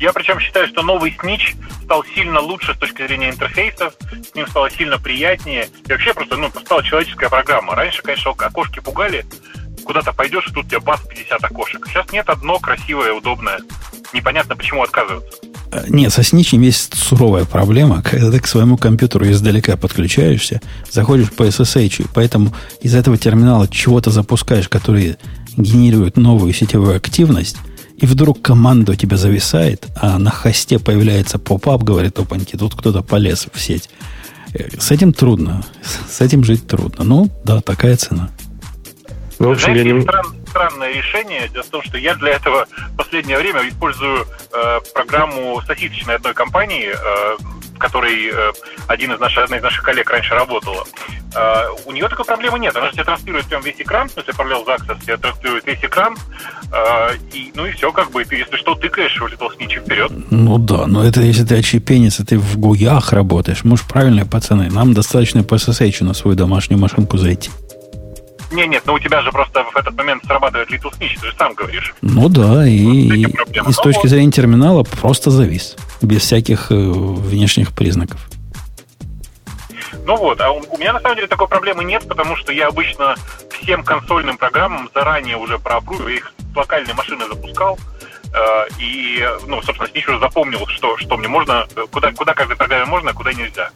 [0.00, 3.94] Я причем считаю, что новый снич стал сильно лучше с точки зрения интерфейсов,
[4.30, 5.68] с ним стало сильно приятнее.
[5.86, 7.74] И вообще просто, ну, стала человеческая программа.
[7.74, 9.26] Раньше, конечно, окошки пугали,
[9.84, 11.84] куда-то пойдешь, и тут у тебя бас 50 окошек.
[11.88, 13.58] Сейчас нет одно красивое, удобное.
[14.12, 15.47] Непонятно, почему отказываются.
[15.70, 18.02] Э, Нет, со сничем есть суровая проблема.
[18.02, 23.68] Когда ты к своему компьютеру издалека подключаешься, заходишь по SSH, и поэтому из этого терминала
[23.68, 25.16] чего-то запускаешь, который
[25.56, 27.56] генерирует новую сетевую активность,
[27.96, 33.02] и вдруг команда у тебя зависает, а на хосте появляется поп-ап, говорит, опаньки, тут кто-то
[33.02, 33.90] полез в сеть.
[34.54, 35.64] Э, С этим трудно.
[36.08, 37.04] С этим жить трудно.
[37.04, 38.30] Ну, да, такая цена.
[39.38, 40.06] Ну, в общем, я не...
[40.58, 41.48] стран- странное решение.
[41.48, 46.34] Дело в том, что я для этого в последнее время использую э, программу сосисочной одной
[46.34, 47.36] компании, э,
[47.74, 48.52] в которой э,
[48.88, 50.84] один из наших, одна из наших коллег раньше работала.
[51.34, 52.76] Э, у нее такой проблемы нет.
[52.76, 56.16] Она же тебе транслирует прям весь экран, в смысле, параллел Access, тебе транслирует весь экран,
[56.72, 60.10] э, и, ну и все, как бы, ты, если что, тыкаешь в Little Snitch вперед.
[60.30, 63.60] Ну да, но это если ты отщепенец, и ты в гуях работаешь.
[63.62, 64.70] Мы правильные пацаны.
[64.70, 67.50] Нам достаточно по SSH на свою домашнюю машинку зайти.
[68.50, 71.34] Не, нет, но у тебя же просто в этот момент срабатывает Little Snitch, ты же
[71.38, 71.94] сам говоришь.
[72.00, 74.08] Ну да, и, Вот и- и с Ну точки вот.
[74.08, 75.76] зрения терминала просто завис.
[76.00, 78.18] Без всяких э, внешних признаков.
[80.06, 82.68] Ну вот, а у, у меня на самом деле такой проблемы нет, потому что я
[82.68, 83.16] обычно
[83.60, 87.78] всем консольным программам заранее уже проапрувил, я их с локальной машины запускал,
[88.32, 88.38] э,
[88.80, 92.86] и, ну, собственно, них уже запомнил, что, что мне можно, э, куда, куда каждой программе
[92.86, 93.70] можно, а куда нельзя.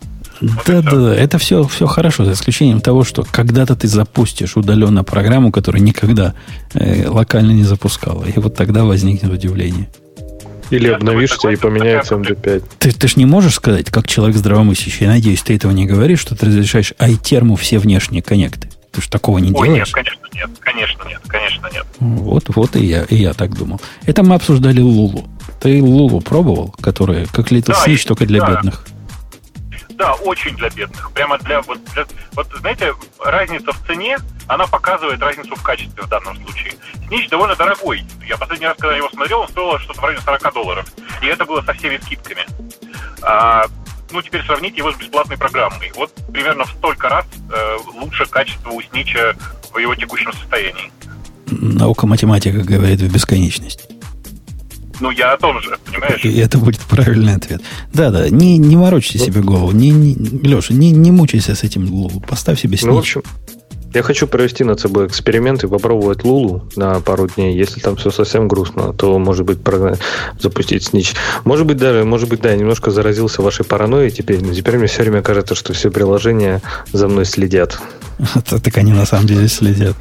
[0.66, 5.05] Да, да, да, это все, все хорошо, за исключением того, что когда-то ты запустишь удаленно
[5.05, 6.35] программу, которую никогда
[6.74, 8.24] э, локально не запускала.
[8.24, 9.89] И вот тогда возникнет удивление.
[10.70, 12.64] Или обновишься и поменяется такая MD5.
[12.78, 16.20] Ты, ты ж не можешь сказать, как человек здравомыслящий, я надеюсь, ты этого не говоришь,
[16.20, 18.69] что ты разрешаешь айтерму все внешние коннекты.
[18.90, 19.86] Ты ж такого не Ой, делаешь.
[19.86, 21.86] нет, конечно, нет, конечно, нет, конечно, нет.
[22.01, 23.81] Вот, вот и я, и я так думал.
[24.06, 25.28] Это мы обсуждали Лулу.
[25.60, 28.51] Ты Лулу пробовал, которая как Little Да, Snitch, только для да.
[28.56, 28.85] бедных?
[30.03, 31.12] Да, очень для бедных.
[31.12, 34.19] Прямо для вот, для- вот знаете, разница в цене,
[34.49, 36.73] она показывает разницу в качестве в данном случае.
[37.07, 38.05] Снич довольно дорогой.
[38.27, 40.93] Я последний раз, когда его смотрел, он стоил что-то в районе 40 долларов.
[41.23, 42.45] И это было со всеми скидками.
[43.23, 43.66] А,
[44.11, 45.93] ну, теперь сравните его с бесплатной программой.
[45.95, 47.24] Вот примерно в столько раз
[47.55, 49.37] э, лучше качество у Снича
[49.73, 50.91] в его текущем состоянии.
[51.47, 53.89] Наука математика говорит в бесконечность.
[55.03, 56.24] Ну, я о том же, понимаешь?
[56.24, 57.61] И это будет правильный ответ.
[57.93, 59.73] Да-да, не, не морочьте себе голову.
[59.73, 62.20] Не, не, Леша, не, не мучайся с этим Лулу.
[62.20, 63.16] Поставь себе Ну, в снич.
[63.16, 63.23] общем,
[63.95, 67.57] я хочу провести над собой эксперимент и попробовать Лулу на пару дней.
[67.59, 69.99] Если там все совсем грустно, то, может быть, прогна-
[70.39, 71.15] запустить снич.
[71.45, 74.87] Может быть, даже, может быть, да, я немножко заразился вашей паранойей теперь, но теперь мне
[74.87, 76.62] все время кажется, что все приложения
[76.93, 77.81] за мной следят.
[78.49, 79.97] Так они на самом деле следят.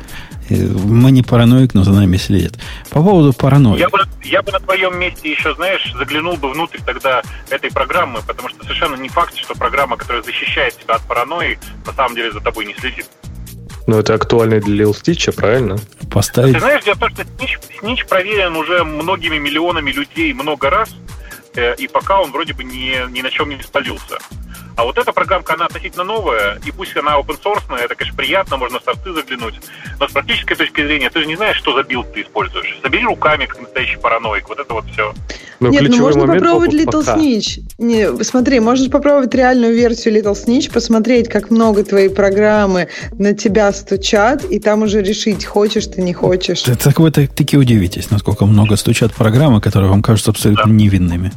[0.51, 2.59] И Мы не параноик, но за нами следят.
[2.89, 3.79] По поводу паранойи.
[3.79, 8.19] Я бы, я бы на твоем месте еще, знаешь, заглянул бы внутрь тогда этой программы,
[8.27, 12.33] потому что совершенно не факт, что программа, которая защищает тебя от паранойи, на самом деле
[12.33, 13.05] за тобой не следит.
[13.87, 15.77] Но это актуально для Lil Stitch, правильно?
[16.11, 20.69] Поставить Ты знаешь, дело в том, что Снич, Снич проверен уже многими миллионами людей много
[20.69, 20.89] раз,
[21.55, 24.17] э, и пока он вроде бы ни, ни на чем не спалился.
[24.81, 28.57] А вот эта программка, она относительно новая, и пусть она open source, это, конечно, приятно,
[28.57, 29.53] можно в сорты заглянуть,
[29.99, 32.79] но с практической точки зрения ты же не знаешь, что за build ты используешь.
[32.81, 35.13] Собери руками, как настоящий параноик, вот это вот все.
[35.59, 37.15] Но Нет, ну можно попробовать Little пока.
[37.15, 37.59] Snitch.
[37.77, 42.87] Не, смотри, можно попробовать реальную версию Little Snitch, посмотреть, как много твоей программы
[43.19, 46.63] на тебя стучат, и там уже решить, хочешь ты, не хочешь.
[46.63, 51.31] Так, так вы так- таки удивитесь, насколько много стучат программы, которые вам кажутся абсолютно невинными.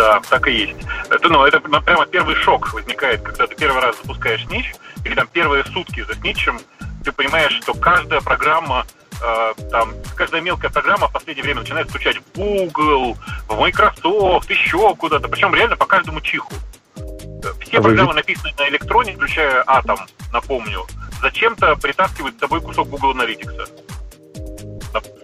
[0.00, 0.76] Да, так и есть.
[1.10, 4.72] Это, ну, это ну, прямо первый шок возникает, когда ты первый раз запускаешь Snitch,
[5.04, 6.58] или там первые сутки за сничем,
[7.04, 8.86] ты понимаешь, что каждая программа,
[9.22, 14.94] э, там, каждая мелкая программа в последнее время начинает стучать в Google, в Microsoft, еще
[14.94, 16.54] куда-то, причем реально по каждому чиху.
[16.96, 19.98] Э, Все А вы программы, написанные на электроне, включая Atom,
[20.32, 20.86] напомню,
[21.20, 23.68] зачем-то притаскивают с собой кусок Google Analytics.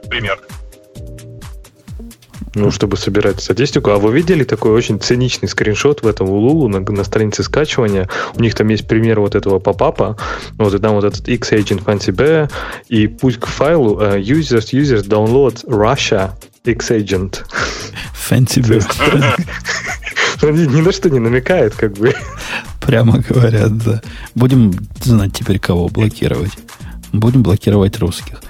[0.02, 0.38] Например.
[2.56, 3.90] Ну, чтобы собирать статистику.
[3.90, 8.08] А вы видели такой очень циничный скриншот в этом Улулу на, на странице скачивания?
[8.34, 10.16] У них там есть пример вот этого попапа.
[10.56, 12.50] Вот и там вот этот X-Agent Fancy Bear.
[12.88, 16.30] И пусть к файлу э, users, users download Russia
[16.64, 17.44] X-Agent.
[18.30, 18.82] Fancy Bear.
[20.42, 22.14] Ни, ни на что не намекает, как бы.
[22.80, 24.00] Прямо говорят, да.
[24.34, 24.72] Будем
[25.02, 26.52] знать теперь, кого блокировать.
[27.12, 28.40] Будем блокировать русских.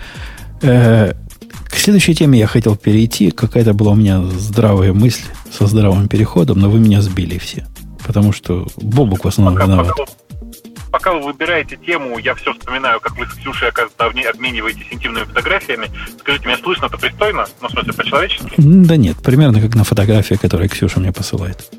[0.62, 1.14] Э,
[1.68, 3.30] к следующей теме я хотел перейти.
[3.30, 7.66] Какая-то была у меня здравая мысль со здравым переходом, но вы меня сбили все.
[8.06, 9.88] Потому что Бобук в основном Пока, виноват.
[9.96, 10.04] пока
[10.92, 15.24] пока вы выбираете тему, я все вспоминаю, как вы с Ксюшей, оказывается, обме- обмениваетесь интимными
[15.24, 15.88] фотографиями.
[16.20, 17.44] Скажите, меня слышно-то пристойно?
[17.60, 18.52] Ну, в смысле, по-человечески?
[18.56, 21.70] Да нет, примерно как на фотографии, которые Ксюша мне посылает.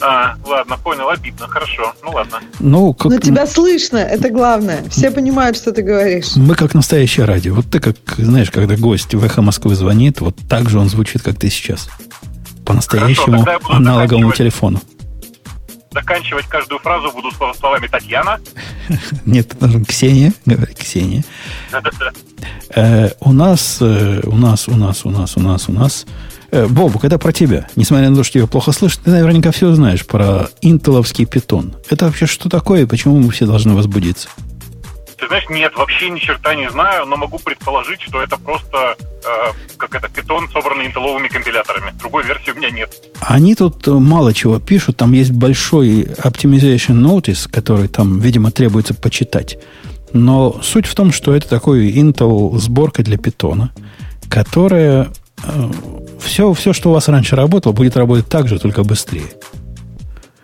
[0.00, 1.94] А, ладно, понял, обидно, хорошо.
[2.04, 2.40] Ну, ладно.
[2.60, 4.84] Ну, как, Но тебя слышно, это главное.
[4.90, 6.36] Все понимают, что ты говоришь.
[6.36, 7.54] мы как настоящее радио.
[7.54, 11.22] Вот ты как, знаешь, когда гость в эхо Москвы звонит, вот так же он звучит,
[11.22, 11.88] как ты сейчас.
[12.66, 14.80] По-настоящему Хорошо, аналоговому телефону.
[15.92, 18.38] Заканчивать каждую фразу буду слов- словами Татьяна.
[19.24, 21.24] Нет, ты должен Ксения, говори, Ксения.
[21.72, 22.12] Да-да-да.
[22.74, 26.06] Э, у нас, э, у нас, у нас, у нас, у нас, у нас.
[26.50, 27.68] Э, Бобук, это про тебя.
[27.76, 31.74] Несмотря на то, что тебя плохо слышно, ты наверняка все знаешь про интеловский питон.
[31.90, 34.28] Это вообще что такое и почему мы все должны возбудиться?
[35.18, 39.28] Ты знаешь, нет, вообще ни черта не знаю, но могу предположить, что это просто э,
[39.78, 41.92] как это питон, собранный интеловыми компиляторами.
[41.98, 42.94] Другой версии у меня нет.
[43.20, 44.98] Они тут э, мало чего пишут.
[44.98, 49.58] Там есть большой Optimization Notice, который там, видимо, требуется почитать.
[50.12, 53.72] Но суть в том, что это такой Intel сборка для питона,
[54.28, 55.08] которая
[56.20, 59.26] все, все, что у вас раньше работало, будет работать так же, только быстрее.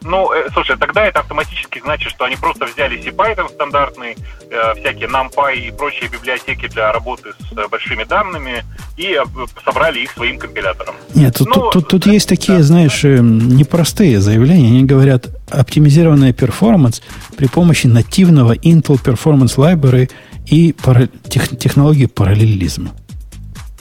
[0.04, 4.16] Ну, э, слушай, тогда это автоматически значит, что они просто взяли CPython стандартный,
[4.50, 8.64] э, всякие NumPy и прочие библиотеки для работы с э, большими данными
[8.96, 9.22] и э,
[9.64, 10.96] собрали их своим компилятором.
[11.14, 12.64] Нет, тут, Ну, тут, тут, тут да, есть такие, да.
[12.64, 14.70] знаешь, э, непростые заявления.
[14.70, 17.00] Они говорят, оптимизированная перформанс
[17.36, 20.10] при помощи нативного Intel Performance Library
[20.46, 22.90] и пара- тех- технологии параллелизма.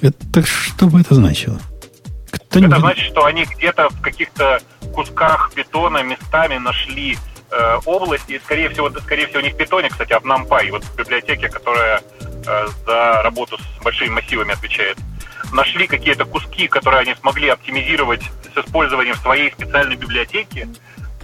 [0.02, 1.60] Это что бы это значило?
[2.50, 4.60] Кто-нибудь- Это значит, что они где-то в каких-то
[4.94, 7.18] кусках питона местами нашли
[7.54, 10.86] э, области, и, скорее всего, скорее всего, не в питоне, кстати, а в NumPy, вот
[10.86, 12.02] в библиотеке, которая
[12.46, 14.98] э, за работу с большими массивами отвечает.
[15.52, 18.22] Нашли какие-то куски, которые они смогли оптимизировать
[18.56, 20.70] с использованием своей специальной библиотеки,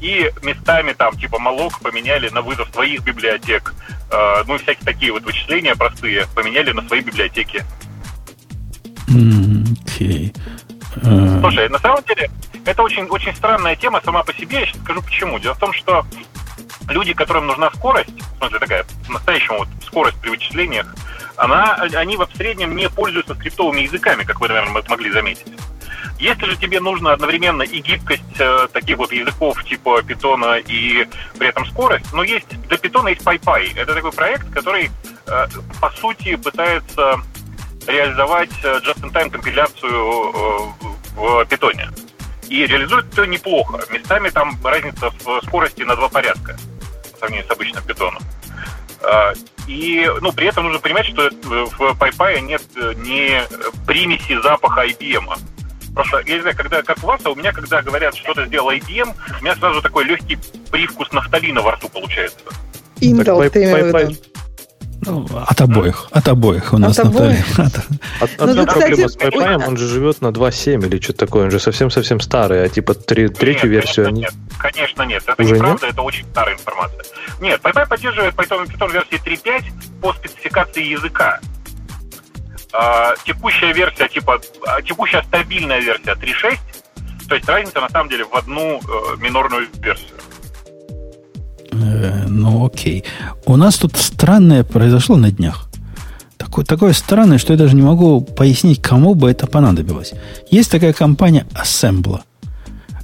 [0.01, 3.73] и местами там типа малок поменяли на вызов своих библиотек,
[4.11, 7.63] э, ну и всякие такие вот вычисления простые поменяли на свои библиотеки.
[9.07, 10.33] Окей.
[10.35, 10.66] Э,
[11.41, 12.29] Слушай, на самом деле,
[12.65, 14.61] это очень, очень странная тема сама по себе.
[14.61, 15.39] Я сейчас скажу почему.
[15.39, 16.05] Дело в том, что
[16.89, 20.93] люди, которым нужна скорость, в смысле такая, по-настоящему вот скорость при вычислениях,
[21.35, 25.47] она, они в среднем не пользуются скриптовыми языками, как вы, наверное, могли заметить.
[26.19, 31.07] Если же тебе нужно одновременно и гибкость э, таких вот языков типа питона и
[31.37, 33.73] при этом скорость, но есть для питона есть PyPy.
[33.75, 34.89] Это такой проект, который
[35.27, 35.47] э,
[35.79, 37.21] по сути пытается
[37.85, 40.86] реализовать э, just-in-time компиляцию э,
[41.17, 41.89] в питоне.
[42.47, 43.79] И реализует это неплохо.
[43.91, 46.55] Местами там разница в скорости на два порядка
[47.11, 48.21] по сравнению с обычным питоном.
[49.03, 49.33] А,
[49.67, 53.41] И, ну, при этом нужно понимать, что в PyPy нет э, ни
[53.85, 55.25] примеси запаха IBM.
[55.93, 58.71] Просто, я не знаю, когда, как у вас, а у меня, когда говорят, что-то сделал
[58.71, 60.37] IBM, у меня сразу такой легкий
[60.71, 62.39] привкус нафталина во рту получается.
[63.01, 64.09] Intel, Py- ты виду.
[64.11, 64.15] ну,
[65.05, 66.07] от обоих.
[66.11, 67.05] От обоих у нас От?
[67.13, 67.45] Наталья.
[67.57, 67.77] От-
[68.21, 71.19] Од- Ну, Одна да, кстати, проблема с PyPy, он же живет на 2.7 или что-то
[71.25, 74.21] такое, он же совсем-совсем старый, а типа три- третью Нет, версию конечно, они...
[74.21, 77.03] Нет, конечно нет, это Уже неправда, это очень старая информация.
[77.41, 79.63] Нет, PyPy поддерживает Python, Python версии 3.5
[80.01, 81.39] по спецификации языка.
[82.73, 86.57] А, текущая версия, типа, а, текущая стабильная версия 3.6,
[87.29, 90.16] то есть разница на самом деле в одну э, минорную версию.
[91.83, 93.03] Э, Ну, окей.
[93.45, 95.69] У нас тут странное произошло на днях.
[96.37, 100.13] Такое, такое странное, что я даже не могу пояснить, кому бы это понадобилось.
[100.51, 102.19] Есть такая компания Assembler.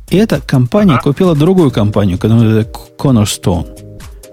[0.09, 2.65] И эта компания купила другую компанию, которая
[2.97, 3.65] Cornerstone.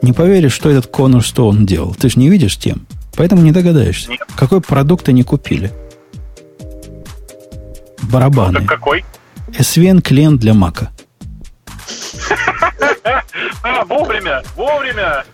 [0.02, 1.94] Не поверишь, что этот Cornerstone делал.
[1.94, 2.86] Ты же не видишь тем.
[3.16, 4.10] Поэтому не догадаешься.
[4.10, 4.20] Нет.
[4.36, 5.72] Какой продукт они купили.
[8.02, 8.58] Барабаны.
[8.58, 9.04] Так какой?
[9.48, 10.90] SVN клиент для Мака.
[13.62, 15.24] А, вовремя, вовремя!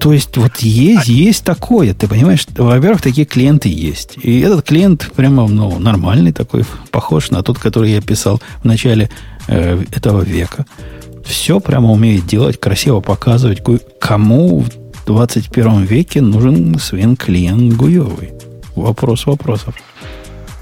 [0.00, 2.46] То есть вот есть, есть такое, ты понимаешь?
[2.56, 4.16] Во-первых, такие клиенты есть.
[4.22, 9.10] И этот клиент прямо ну, нормальный такой, похож на тот, который я писал в начале
[9.48, 10.66] э, этого века.
[11.24, 13.62] Все прямо умеет делать, красиво показывать.
[14.00, 14.68] Кому в
[15.06, 18.32] 21 веке нужен свин клиент гуевый?
[18.76, 19.74] Вопрос вопросов.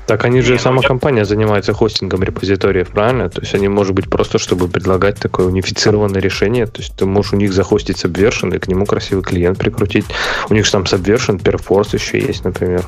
[0.07, 3.29] Так они же, Не, ну сама я- компания занимается хостингом репозиториев, правильно?
[3.29, 6.67] То есть они, может быть, просто чтобы предлагать такое унифицированное решение.
[6.67, 10.05] То есть ты можешь у них захостить Subversion и к нему красивый клиент прикрутить.
[10.49, 12.85] У них же там Subversion, Perforce еще есть, например.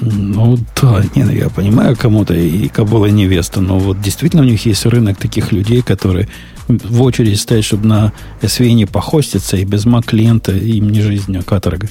[0.00, 4.66] Ну да, не, ну, я понимаю кому-то и Кабула невеста, но вот действительно у них
[4.66, 6.28] есть рынок таких людей, которые
[6.68, 8.12] в очередь стоят, чтобы на
[8.42, 11.88] SVN похоститься, и без Mac клиента им не жизнь, а каторга.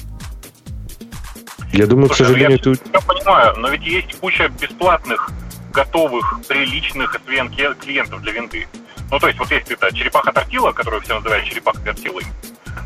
[1.72, 2.80] Я думаю, к Слушай, ну сожалению, я ты...
[2.92, 5.30] Я понимаю, но ведь есть куча бесплатных,
[5.72, 8.66] готовых, приличных SVN клиентов для винды.
[9.10, 12.24] Ну, то есть, вот есть это черепаха тортила, которую все называют черепаха тортилой,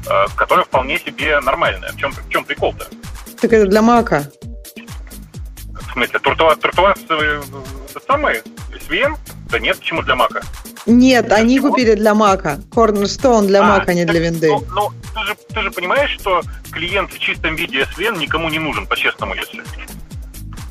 [0.09, 1.93] э, которая вполне себе нормальная.
[1.93, 2.87] В чем, в чем прикол-то?
[3.41, 4.31] Так это для мака.
[4.77, 6.99] В смысле, туртуаз, туртуаз
[7.91, 8.43] это самый,
[8.73, 9.17] SVN?
[9.51, 10.43] Да нет, почему для мака?
[10.87, 12.61] Нет, они купили для мака.
[12.71, 14.49] Cornerstone для мака, а не для винды.
[14.49, 18.59] Ну, ну ты, же, ты же понимаешь, что клиент в чистом виде SVN никому не
[18.59, 19.63] нужен, по-честному, если.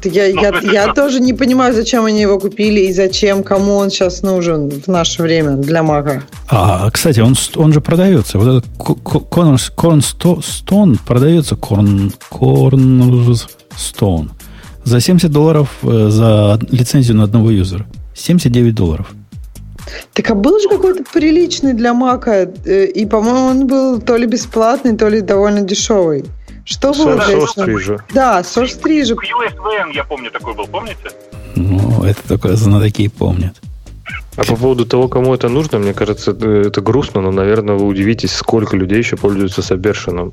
[0.03, 3.89] Я, ну, я, я тоже не понимаю, зачем они его купили и зачем, кому он
[3.89, 6.23] сейчас нужен в наше время для Мака.
[6.49, 8.37] А, кстати, он, он же продается.
[8.37, 14.29] Вот этот Cornerstone продается Corn, Cornerstone
[14.83, 17.85] за 70 долларов э, за лицензию на одного юзера.
[18.15, 19.11] 79 долларов.
[20.13, 24.27] Так а был же какой-то приличный для Мака, э, и, по-моему, он был то ли
[24.27, 26.25] бесплатный, то ли довольно дешевый.
[26.65, 27.15] Что было?
[27.15, 27.97] Source же.
[28.13, 29.13] Да, Source 3 же.
[29.15, 31.11] QSVN, я помню, такой был, помните?
[31.55, 33.55] Ну, это только знатоки помнят.
[34.37, 38.31] А по поводу того, кому это нужно, мне кажется, это грустно, но, наверное, вы удивитесь,
[38.31, 40.31] сколько людей еще пользуются Собершином.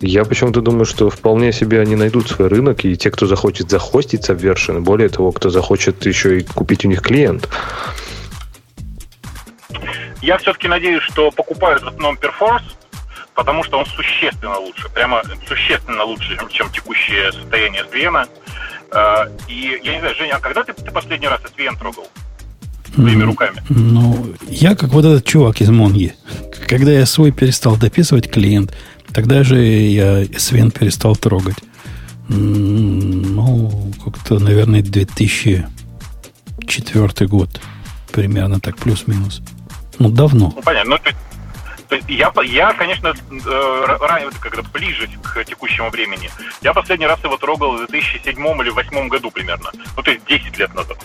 [0.00, 4.28] Я почему-то думаю, что вполне себе они найдут свой рынок, и те, кто захочет захостить
[4.28, 7.48] Subversion, более того, кто захочет еще и купить у них клиент.
[10.22, 12.62] Я все-таки надеюсь, что покупают в основном Perforce,
[13.34, 18.28] потому что он существенно лучше, прямо существенно лучше, чем, чем текущее состояние SVN.
[18.90, 22.06] А, и я не знаю, Женя, а когда ты, ты последний раз SVN трогал?
[22.94, 23.62] Своими руками.
[23.68, 26.14] Ну, я как вот этот чувак из Монги.
[26.66, 28.74] Когда я свой перестал дописывать клиент,
[29.12, 31.56] тогда же я SVN перестал трогать.
[32.28, 37.60] Ну, как-то, наверное, 2004 год.
[38.12, 39.40] Примерно так, плюс-минус.
[39.98, 40.52] Ну, давно.
[40.54, 40.90] Ну, понятно.
[40.90, 40.98] Ну,
[41.88, 46.30] то есть я, я, конечно, э, ранее, когда ближе к текущему времени,
[46.60, 49.70] я последний раз его трогал в 2007 или 2008 году примерно.
[49.96, 50.98] Ну, то есть 10 лет назад.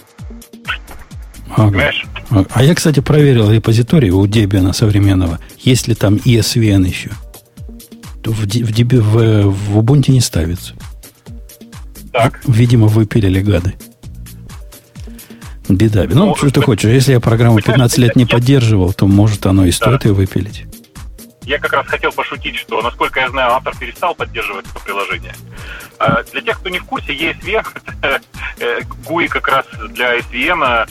[1.55, 1.69] Ага.
[1.69, 2.03] Понимаешь?
[2.31, 5.39] А, а я, кстати, проверил репозиторий у Debian современного.
[5.59, 7.11] Есть ли там ESVN еще?
[8.25, 10.73] В, в, в, в Ubuntu не ставится.
[12.11, 12.41] Так.
[12.47, 13.73] Видимо, выпилили гады.
[15.69, 16.05] Беда.
[16.09, 16.89] Ну, ну что ты хочешь?
[16.89, 20.09] Если я программу 15 лет не поддерживал, то может оно и стоит да.
[20.09, 20.65] ее выпилить.
[21.45, 25.35] Я как раз хотел пошутить, что, насколько я знаю, автор перестал поддерживать это приложение.
[25.99, 27.65] А для тех, кто не в курсе, ESVN
[28.01, 28.21] это
[29.07, 30.87] GUI как раз для SVN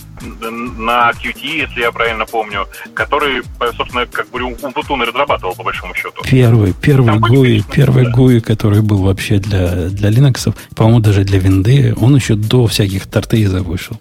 [0.78, 3.42] на Qt, если я правильно помню, который,
[3.76, 6.22] собственно, как бы Ubuntu разрабатывал, по большому счету.
[6.24, 11.94] Первый, первый GUI, первый GUI, который был вообще для, для Linux, по-моему, даже для винды,
[12.00, 14.00] он еще до всяких тортейзов вышел.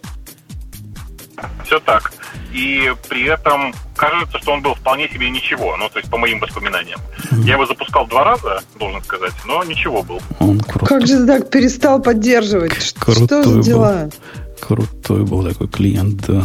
[1.66, 2.12] Все так
[2.54, 6.40] и при этом кажется, что он был вполне себе ничего, ну, то есть по моим
[6.40, 7.00] воспоминаниям.
[7.44, 10.20] Я его запускал два раза, должен сказать, но ничего был.
[10.40, 10.88] Он крутой.
[10.88, 12.94] Как же ты так перестал поддерживать?
[13.00, 14.04] Крутой что за дела?
[14.04, 14.12] Был.
[14.60, 16.44] Крутой был такой клиент, да.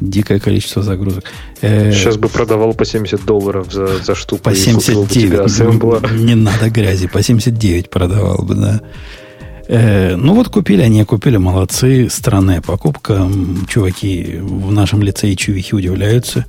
[0.00, 1.24] Дикое количество загрузок.
[1.60, 4.42] Сейчас бы продавал по 70 долларов за, за штуку.
[4.42, 6.20] По 79.
[6.20, 7.06] Не надо грязи.
[7.06, 8.80] По 79 продавал бы, да.
[9.68, 12.08] Э, ну вот купили они, купили, молодцы.
[12.10, 13.28] Странная покупка.
[13.68, 16.44] Чуваки в нашем лице и чувихи удивляются.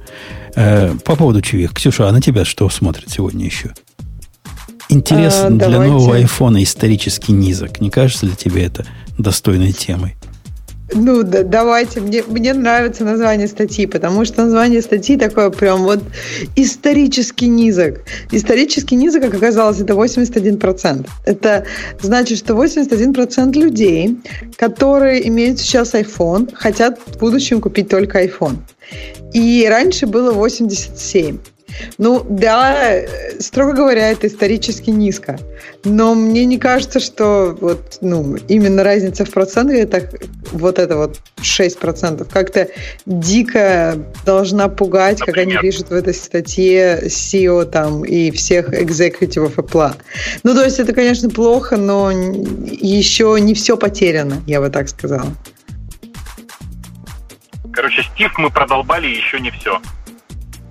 [0.56, 1.74] Э, по поводу чувих.
[1.74, 3.74] Ксюша, а на тебя что смотрит сегодня еще?
[4.90, 5.94] Интерес а, для давайте.
[5.94, 7.82] нового айфона исторически низок.
[7.82, 8.86] Не кажется ли тебе это
[9.18, 10.16] достойной темой?
[10.94, 12.00] Ну, да, давайте.
[12.00, 16.00] Мне, мне нравится название статьи, потому что название статьи такое прям вот
[16.56, 18.04] исторически низок.
[18.32, 21.08] Исторически низок, как оказалось, это 81%.
[21.26, 21.66] Это
[22.02, 24.18] значит, что 81% людей,
[24.58, 28.58] которые имеют сейчас iPhone, хотят в будущем купить только iPhone.
[29.34, 31.40] И раньше было 87.
[31.98, 33.02] Ну, да,
[33.40, 35.38] строго говоря, это исторически низко.
[35.84, 40.10] Но мне не кажется, что вот, ну, именно разница в процентах, это
[40.52, 42.68] вот это вот 6%, как-то
[43.06, 45.46] дико должна пугать, Например?
[45.46, 49.96] как они пишут в этой статье CEO там и всех экзекутивов Apple.
[50.44, 55.28] Ну, то есть это, конечно, плохо, но еще не все потеряно, я бы так сказала.
[57.74, 59.82] Короче, Стив мы продолбали еще не все.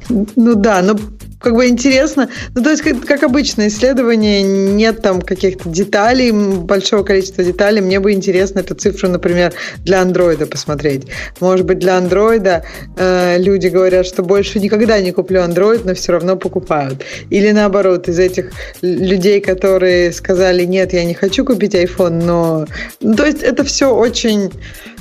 [0.09, 0.97] Ну да, но
[1.44, 2.31] как бы интересно.
[2.55, 7.82] Ну, то есть, как, как обычно, исследование, нет там каких-то деталей, большого количества деталей.
[7.82, 9.52] Мне бы интересно эту цифру, например,
[9.85, 11.06] для андроида посмотреть.
[11.40, 12.64] Может быть, для андроида
[12.97, 17.05] э, люди говорят, что больше никогда не куплю андроид, но все равно покупают.
[17.28, 22.66] Или наоборот, из этих людей, которые сказали, нет, я не хочу купить iPhone, но...
[23.01, 24.51] Ну, то есть, это все очень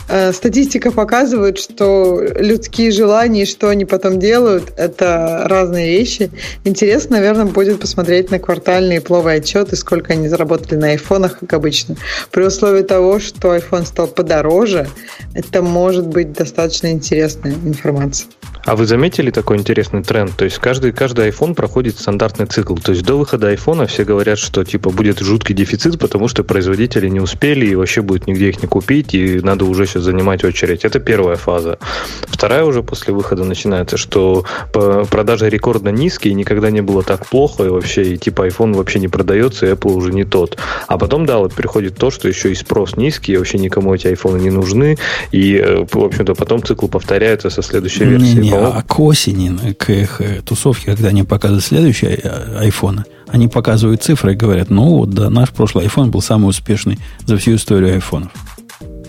[0.07, 6.29] статистика показывает, что людские желания и что они потом делают, это разные вещи.
[6.63, 11.95] Интересно, наверное, будет посмотреть на квартальные пловые отчеты, сколько они заработали на айфонах, как обычно.
[12.31, 14.87] При условии того, что iPhone стал подороже,
[15.33, 18.29] это может быть достаточно интересная информация.
[18.65, 20.31] А вы заметили такой интересный тренд?
[20.37, 22.75] То есть каждый, каждый iPhone проходит стандартный цикл.
[22.75, 27.09] То есть до выхода iPhone все говорят, что типа будет жуткий дефицит, потому что производители
[27.09, 30.85] не успели и вообще будет нигде их не купить, и надо уже сейчас занимать очередь.
[30.85, 31.77] Это первая фаза.
[32.27, 37.69] Вторая уже после выхода начинается, что продажи рекордно низкие, никогда не было так плохо, и
[37.69, 40.57] вообще и типа iPhone вообще не продается, и Apple уже не тот.
[40.87, 44.07] А потом, да, вот приходит то, что еще и спрос низкий, и вообще никому эти
[44.07, 44.97] iPhone не нужны,
[45.31, 50.21] и, э, в общем-то, потом цикл повторяется со следующей версией а к осени, к их
[50.21, 55.09] э, тусовке, когда они показывают следующие э, айфоны, они показывают цифры и говорят, ну вот,
[55.11, 58.31] да, наш прошлый iPhone был самый успешный за всю историю айфонов.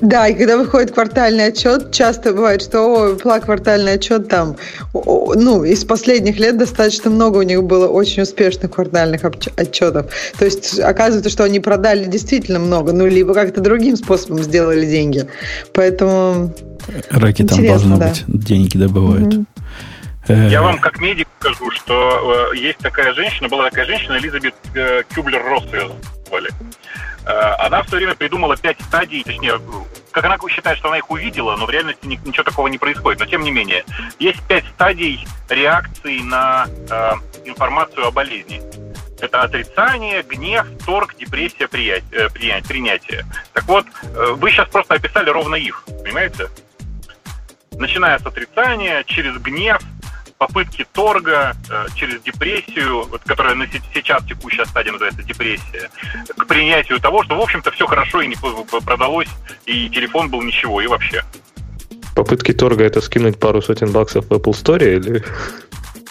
[0.01, 4.57] Да, и когда выходит квартальный отчет, часто бывает, что о, была квартальный отчет там,
[4.93, 10.07] о, ну, из последних лет достаточно много у них было очень успешных квартальных отчетов.
[10.39, 15.27] То есть оказывается, что они продали действительно много, ну, либо как-то другим способом сделали деньги.
[15.73, 16.53] Поэтому
[17.11, 18.09] Раки там должно да.
[18.09, 19.35] быть, деньги добывают.
[19.35, 19.47] Угу.
[20.29, 25.03] Я вам как медик скажу, что э, есть такая женщина, была такая женщина, Элизабет э,
[25.15, 25.91] Кюблер-Росс ее
[26.27, 26.51] звали.
[27.27, 29.61] Э, она в свое время придумала пять стадий, точнее,
[30.11, 33.21] как она считает, что она их увидела, но в реальности ничего такого не происходит.
[33.21, 33.85] Но тем не менее,
[34.19, 37.13] есть пять стадий реакции на э,
[37.45, 38.61] информацию о болезни.
[39.21, 43.25] Это отрицание, гнев, торг, депрессия, приятие, принятие.
[43.53, 46.49] Так вот, вы сейчас просто описали ровно их, понимаете?
[47.79, 49.81] начиная с отрицания, через гнев,
[50.39, 55.91] попытки торга, э, через депрессию, вот, которая на сейчас текущая стадия называется депрессия,
[56.37, 58.37] к принятию того, что, в общем-то, все хорошо и не
[58.85, 59.29] продалось,
[59.67, 61.25] и телефон был ничего, и вообще.
[62.15, 65.25] Попытки торга это скинуть пару сотен баксов в Apple Store или...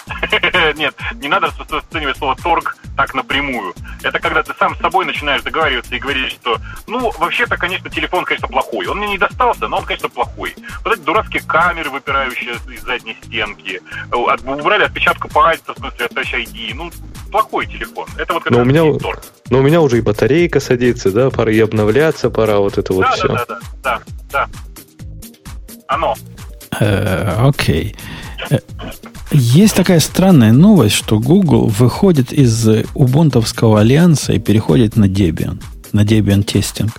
[0.75, 3.73] Нет, не надо расценивать слово торг так напрямую.
[4.03, 6.57] Это когда ты сам с собой начинаешь договариваться и говоришь, что,
[6.88, 8.85] ну, вообще-то, конечно, телефон, конечно, плохой.
[8.88, 10.55] Он мне не достался, но он, конечно, плохой.
[10.84, 13.81] Вот эти дурацкие камеры, выпирающие из задней стенки,
[14.11, 16.73] от, убрали отпечатку пальца, в смысле, от Touch ID.
[16.75, 16.91] Ну,
[17.31, 18.07] плохой телефон.
[18.17, 19.23] Это вот но у меня, торг.
[19.49, 23.03] Но у меня уже и батарейка садится, да, пора и обновляться, пора вот это вот
[23.03, 23.27] да, все.
[23.27, 24.01] Да, да, да,
[24.31, 24.49] да, да.
[25.88, 26.15] Оно.
[26.80, 27.95] Э, окей.
[27.95, 28.23] Э,
[29.32, 35.61] есть такая странная новость, что Google выходит из Ubuntu альянса и переходит на Debian,
[35.91, 36.91] на Debian тестинг.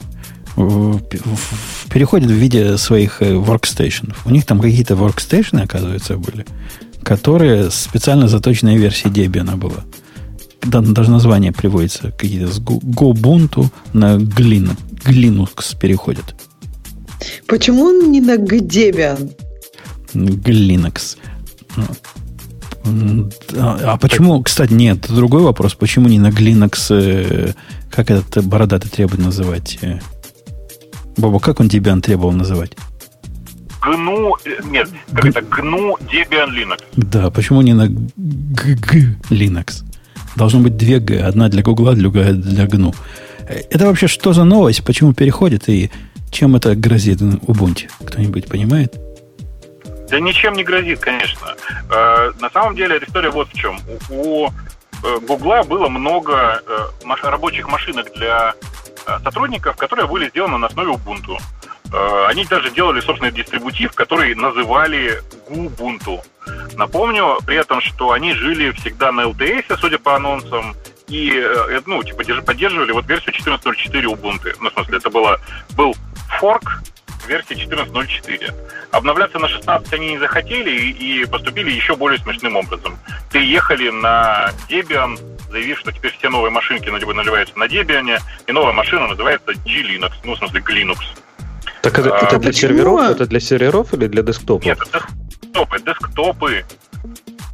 [1.93, 4.15] Переходит в виде своих э, workstations.
[4.25, 6.47] У них там какие-то workstations, оказывается, были,
[7.03, 9.85] которые специально заточенная версия Debian была.
[10.63, 16.35] Даже название приводится какие-то с Gobuntu на Glin, Linux переходят.
[17.47, 19.33] Почему он не на Debian?
[20.15, 21.17] Linux.
[23.57, 25.75] А почему, кстати, нет, другой вопрос.
[25.75, 27.53] Почему не на Linux, э,
[27.91, 29.79] как этот бородатый требует называть?
[29.83, 30.01] Э?
[31.17, 32.73] Боба, как он Debian требовал называть?
[33.81, 36.79] GNU, э, нет, как это, GNU Debian Linux.
[36.97, 39.83] Да, почему не на GG Linux?
[40.37, 42.95] Должно быть две Г, одна для Гугла, другая для GNU.
[43.71, 44.85] Это вообще что за новость?
[44.85, 45.91] Почему переходит и
[46.31, 47.89] чем это грозит Ubuntu?
[48.05, 48.95] Кто-нибудь понимает?
[50.15, 51.57] Да ничем не грозит, конечно.
[51.91, 53.81] Э, на самом деле эта история вот в чем.
[54.09, 58.55] У э, Гугла было много э, рабочих машинок для
[59.25, 61.37] сотрудников, которые были сделаны на основе Ubuntu.
[62.29, 66.21] Они даже делали собственный дистрибутив, который называли Ubuntu.
[66.77, 70.77] Напомню при этом, что они жили всегда на LTS, судя по анонсам,
[71.09, 71.45] и
[71.87, 74.57] ну, типа, поддерживали вот версию 14.04 Ubuntu.
[74.61, 75.41] Ну, в смысле, это было,
[75.77, 75.97] был
[76.39, 76.81] форк
[77.27, 78.55] версии 14.04.
[78.91, 82.99] Обновляться на 16 они не захотели и поступили еще более смешным образом.
[83.33, 85.19] Переехали на Debian,
[85.51, 90.35] заявив, что теперь все новые машинки наливаются на Debian, и новая машина называется G-Linux, ну,
[90.35, 90.99] в смысле, Linux.
[91.83, 92.71] Так это, а, это для почему?
[92.71, 93.11] серверов?
[93.11, 94.65] Это для серверов или для десктопов?
[94.65, 96.65] Нет, это десктопы, десктопы.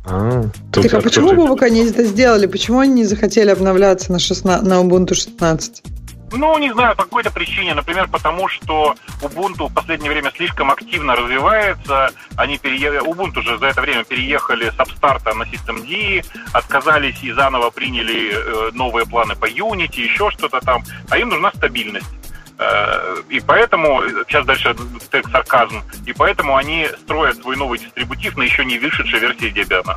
[0.04, 0.42] А,
[0.72, 2.46] так а почему, Бобок, они это сделали?
[2.46, 5.82] Почему они не захотели обновляться на, 16, на Ubuntu 16?
[6.32, 7.74] Ну, не знаю, по какой-то причине.
[7.74, 12.12] Например, потому что Ubuntu в последнее время слишком активно развивается.
[12.36, 17.32] Они переехали, Ubuntu же за это время переехали с Upstart на System D, отказались и
[17.32, 20.84] заново приняли э, новые планы по Unity, еще что-то там.
[21.08, 22.06] А им нужна стабильность.
[22.58, 24.76] Э, и поэтому, сейчас дальше
[25.10, 29.96] тег сарказм, и поэтому они строят свой новый дистрибутив на еще не вышедшей версии Debian.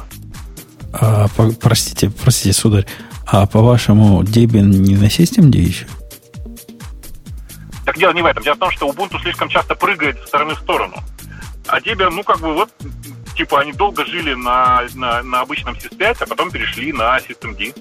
[0.94, 2.86] А, по, простите, простите, сударь,
[3.28, 5.86] а по-вашему Debian не на System D еще?
[7.86, 8.44] Так дело не в этом.
[8.44, 10.96] Дело в том, что Ubuntu слишком часто прыгает с стороны в сторону.
[11.68, 12.70] А Debian, ну, как бы, вот,
[13.36, 17.74] типа, они долго жили на, на, на обычном Sys5, а потом перешли на System D.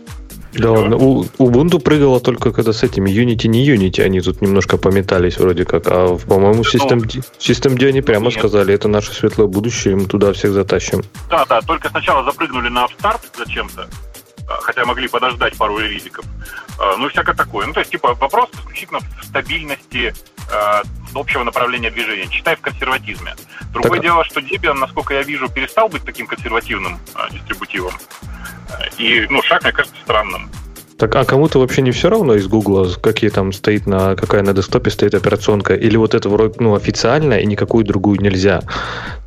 [0.55, 4.77] Да ладно, у Ubuntu прыгала только когда с этими Unity, не Unity, они тут немножко
[4.77, 7.01] пометались вроде как, а по-моему System,
[7.39, 8.35] System они прямо Нет.
[8.35, 11.03] сказали, это наше светлое будущее, мы туда всех затащим.
[11.31, 13.89] Да, да, только сначала запрыгнули на Upstart зачем-то,
[14.63, 16.25] хотя могли подождать пару релизиков.
[16.79, 17.67] А, Ну и всякое такое.
[17.67, 20.15] Ну, то есть, типа, вопрос исключительно в стабильности
[20.53, 20.83] а,
[21.15, 23.35] общего направления движения, читай в консерватизме.
[23.73, 27.95] Другое Так- дело, что Debian, насколько я вижу, перестал быть таким консервативным а, дистрибутивом.
[28.71, 30.51] А, И, ну, шаг, мне кажется, странным.
[31.03, 34.53] Так, а кому-то вообще не все равно из Гугла, какие там стоит на, какая на
[34.53, 38.61] десктопе стоит операционка, или вот это вроде, ну, официально, и никакую другую нельзя?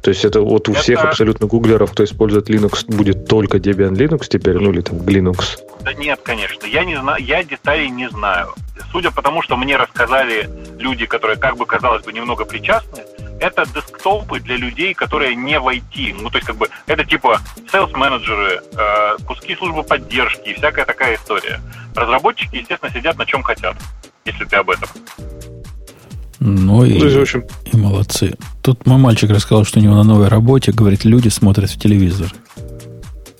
[0.01, 3.91] То есть это вот у Это- всех абсолютно гуглеров, кто использует Linux, будет только Debian
[3.91, 5.57] Linux теперь, ну или там Linux.
[5.83, 6.65] Да нет, конечно.
[6.65, 8.53] Я не знаю, я деталей не знаю.
[8.93, 10.49] Судя по тому, что мне рассказали
[10.79, 13.03] люди, которые, как бы казалось бы, немного причастны,
[13.39, 16.15] это десктопы для людей, которые не в IT.
[16.21, 17.39] Ну, то есть, как бы, это типа
[17.71, 21.59] селс-менеджеры, э, куски службы поддержки и всякая такая история.
[21.95, 23.75] Разработчики, естественно, сидят на чем хотят,
[24.25, 24.89] если ты об этом.
[26.39, 28.35] Ну и, То есть, в общем, и молодцы.
[28.61, 32.31] Тут мой мальчик рассказал, что у него на новой работе, говорит, люди смотрят в телевизор.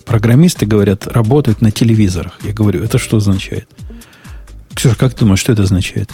[0.06, 2.40] Программисты, говорят, работают на телевизорах.
[2.44, 3.68] Я говорю, это что означает?
[4.74, 6.10] Ксюша, как ты думаешь, что это означает?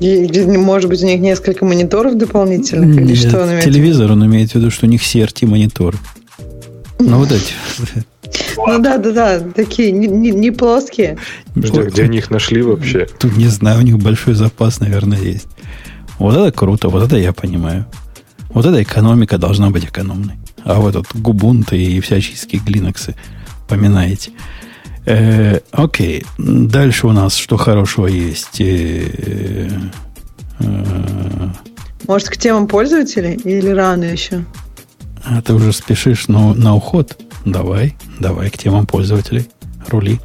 [0.00, 2.96] И, может быть, у них несколько мониторов дополнительных?
[2.96, 3.64] или Нет, что он имеет?
[3.64, 5.98] телевизор, он имеет в виду, что у них CRT-мониторы.
[6.98, 7.52] Ну, вот эти.
[8.56, 11.18] Ну да, да, да, такие не, не- не плоские.
[11.54, 13.06] подожди, где они их нашли вообще?
[13.18, 15.48] Тут, не знаю, у них большой запас, наверное, есть.
[16.18, 17.86] Вот это круто, вот это я понимаю.
[18.50, 20.34] Вот эта экономика должна быть экономной.
[20.64, 23.14] А вот этот губунты и всяческие глиноксы
[23.68, 24.32] поминаете.
[25.06, 28.60] Э, окей, дальше у нас что хорошего есть?
[28.60, 29.68] Э,
[30.60, 31.48] э,
[32.06, 34.44] Может, к темам пользователей или рано еще?
[35.24, 37.18] а ты уже спешишь на, на уход?
[37.44, 39.48] Давай, давай к темам пользователей.
[39.88, 40.18] Рули.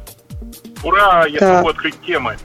[0.82, 1.54] Ура, я Да.
[1.54, 2.36] смогу открыть темы.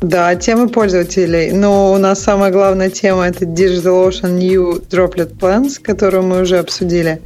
[0.00, 1.52] Да, темы пользователей.
[1.52, 7.20] Но у нас самая главная тема это DigitalOcean New Droplet Plans, которую мы уже обсудили.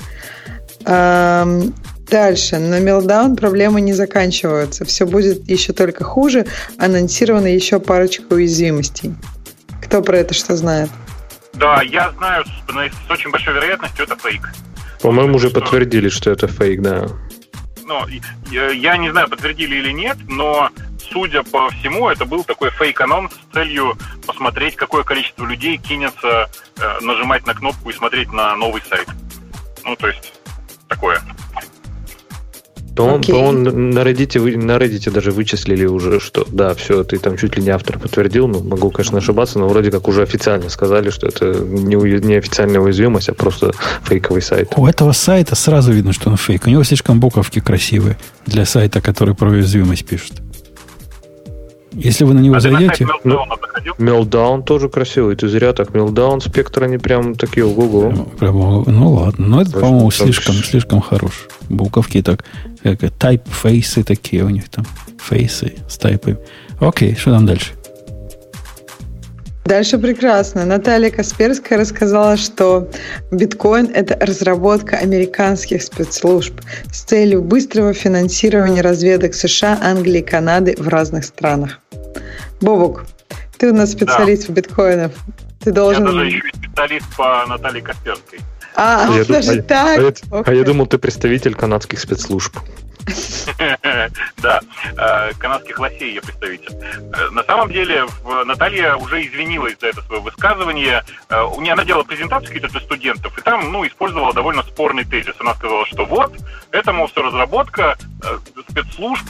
[2.10, 2.58] Дальше.
[2.58, 4.84] На Meltdown проблемы не заканчиваются.
[4.84, 6.46] Все будет еще только хуже.
[6.78, 9.14] Анонсировано еще парочка уязвимостей.
[9.82, 10.90] Кто про это что знает?
[11.54, 14.50] Да, я знаю с, с очень большой вероятностью это фейк.
[15.00, 15.60] По-моему, уже Что?
[15.60, 17.08] подтвердили, что это фейк, да.
[17.84, 18.06] Ну,
[18.50, 20.70] я не знаю, подтвердили или нет, но
[21.12, 26.48] судя по всему, это был такой фейк-анонс с целью посмотреть, какое количество людей кинется
[26.78, 29.06] э, нажимать на кнопку и смотреть на новый сайт.
[29.84, 30.32] Ну, то есть,
[30.88, 31.20] такое.
[32.94, 33.34] То он, Окей.
[33.34, 37.36] то он на Reddit, вы- на Reddit даже вычислили уже, что да, все, ты там
[37.36, 41.10] чуть ли не автор подтвердил, ну, могу, конечно, ошибаться, но вроде как уже официально сказали,
[41.10, 43.72] что это не, не официальная уязвимость, а просто
[44.04, 44.72] фейковый сайт.
[44.76, 46.66] У этого сайта сразу видно, что он фейк.
[46.66, 48.16] У него слишком буковки красивые
[48.46, 50.43] для сайта, который про уязвимость пишет.
[51.94, 53.06] Если вы на него а зайдете...
[53.98, 55.90] Meltdown тоже красивый, ты зря так.
[55.90, 60.54] Meltdown, спектр, они прям такие, ого Прямо- прямо- ну ладно, но это, Очень по-моему, слишком,
[60.54, 61.48] ш- слишком хорош.
[61.68, 62.44] Буковки так,
[62.82, 64.84] как тайп-фейсы такие у них там.
[65.18, 66.38] Фейсы с тайпами.
[66.80, 67.72] Окей, что там дальше?
[69.64, 70.66] Дальше прекрасно.
[70.66, 72.90] Наталья Касперская рассказала, что
[73.30, 76.60] биткоин– это разработка американских спецслужб
[76.92, 81.80] с целью быстрого финансирования разведок США, Англии и Канады в разных странах.
[82.60, 83.04] Бобук,
[83.58, 85.12] ты у нас специалист в биткоинах.
[85.60, 86.04] Ты Я должен...
[86.04, 88.40] даже еще и специалист по Наталье Касперской.
[88.74, 89.98] А, А я даже дум- а- так?
[89.98, 92.56] А я, Ох а я думал, ты представитель канадских спецслужб.
[94.38, 94.60] Да,
[94.96, 96.72] э, канадских лосей я представитель.
[96.72, 98.06] Э, На самом деле,
[98.44, 101.04] Наталья уже извинилась за это свое высказывание.
[101.28, 105.04] Э, У нее она делала презентацию какие-то для студентов, и там, ну, использовала довольно спорный
[105.04, 105.34] тезис.
[105.38, 106.34] Она сказала, что вот,
[106.70, 107.96] это, мол, все разработка
[108.70, 109.26] спецслужб,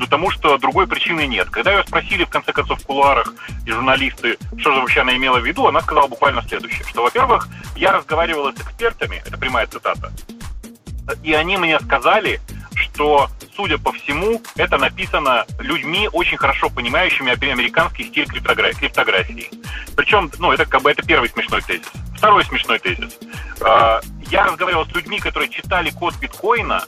[0.00, 1.48] потому что другой причины нет.
[1.50, 3.32] Когда ее спросили, в конце концов, в кулуарах
[3.64, 7.48] и журналисты, что же вообще она имела в виду, она сказала буквально следующее, что, во-первых,
[7.76, 10.12] я разговаривала с экспертами, это прямая цитата,
[11.22, 12.40] и они мне сказали,
[12.94, 19.48] что, судя по всему, это написано людьми, очень хорошо понимающими американский стиль криптогра- криптографии.
[19.96, 21.86] Причем, ну, это как бы это первый смешной тезис.
[22.16, 23.18] Второй смешной тезис.
[23.60, 24.00] А,
[24.30, 26.84] Я разговаривал с людьми, которые читали код биткоина.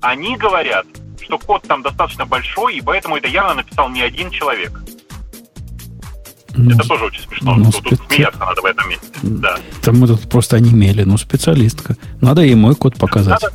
[0.00, 0.86] Они говорят,
[1.20, 4.72] что код там достаточно большой, и поэтому это явно написал не один человек.
[6.58, 7.54] Ну, Это тоже очень смешно.
[7.54, 9.06] ну, Тут, тут специ- смеяться надо в этом месте.
[9.22, 9.58] Да.
[9.82, 11.02] там мы тут просто онемели.
[11.02, 11.96] Ну, специалистка.
[12.20, 13.42] Надо ей мой код показать.
[13.42, 13.54] Надо-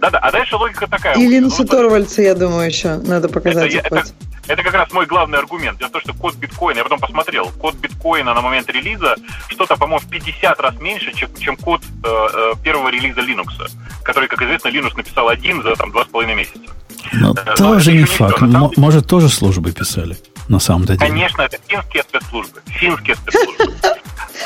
[0.00, 1.16] Да-да, а дальше логика такая.
[1.16, 3.74] И Ну, вот- Торвальца, я думаю, еще надо показать.
[3.74, 4.04] Это, это,
[4.46, 5.78] это как раз мой главный аргумент.
[5.78, 9.16] Дело в том, что код биткоина, я потом посмотрел, код биткоина на момент релиза
[9.48, 13.48] что-то, по-моему, в 50 раз меньше, чем, чем код э, э, первого релиза Linux,
[14.04, 16.58] который, как известно, Linux написал один за там, два с половиной месяца.
[17.12, 18.42] Но Э, но тоже это не факт.
[18.42, 20.16] М- Может, тоже службы писали
[20.48, 21.10] на самом-то деле.
[21.10, 22.60] Конечно, это финские спецслужбы.
[22.66, 23.74] Финские спецслужбы.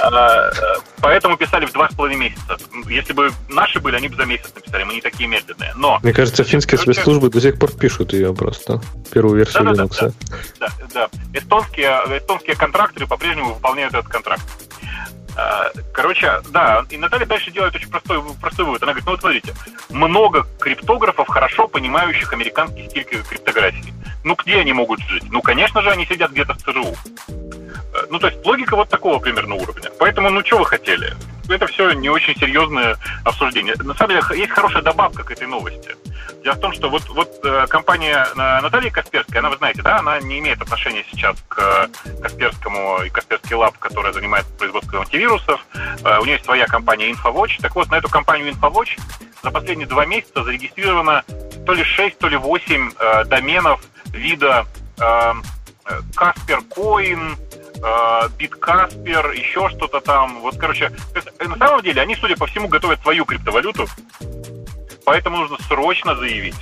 [0.01, 0.53] А, э,
[1.01, 2.57] Поэтому писали в два с половиной месяца.
[2.89, 4.85] Если бы наши были, они бы за месяц написали.
[4.85, 5.73] Мы не такие медленные.
[5.77, 8.81] Но Мне кажется, финские спецслужбы до сих пор пишут ее просто.
[9.13, 10.15] Первую версию Linux.
[10.61, 11.09] да, да.
[11.35, 14.43] Эстонские, эстонские контракторы по-прежнему выполняют этот контракт.
[15.37, 18.83] А, Короче, да, и Наталья дальше делает очень простой, простой вывод.
[18.83, 19.55] Она говорит, ну вот смотрите,
[19.91, 23.93] много криптографов, хорошо понимающих американский стиль криптографии.
[24.25, 25.25] Ну где они могут жить?
[25.31, 26.95] Ну, конечно же, они сидят где-то в ЦРУ.
[27.95, 29.91] Э, Ну, то есть логика вот такого примерно уровня.
[29.99, 31.15] Поэтому, ну, что вы хотели?
[31.49, 33.75] Это все не очень серьезное обсуждение.
[33.77, 35.97] На самом деле, есть хорошая добавка к этой новости.
[36.43, 39.99] Дело в том, что вот, вот э, компания э, Натальи Касперской, она, вы знаете, да,
[39.99, 41.89] она не имеет отношения сейчас к
[42.21, 45.65] Касперскому и Касперский Лаб, которая занимается производством антивирусов.
[46.05, 47.61] Э, У нее есть своя компания InfoWatch.
[47.61, 48.99] Так вот, на эту компанию InfoWatch
[49.43, 51.25] за последние два месяца зарегистрировано
[51.65, 53.81] то ли 6, то ли 8 э, доменов
[54.13, 54.67] вида
[54.99, 55.33] э,
[56.15, 57.37] Каспер Коин,
[58.39, 60.41] Биткаспер, еще что-то там.
[60.41, 63.87] Вот, короче, есть, э, на самом деле они, судя по всему, готовят свою криптовалюту,
[65.05, 66.55] поэтому нужно срочно заявить,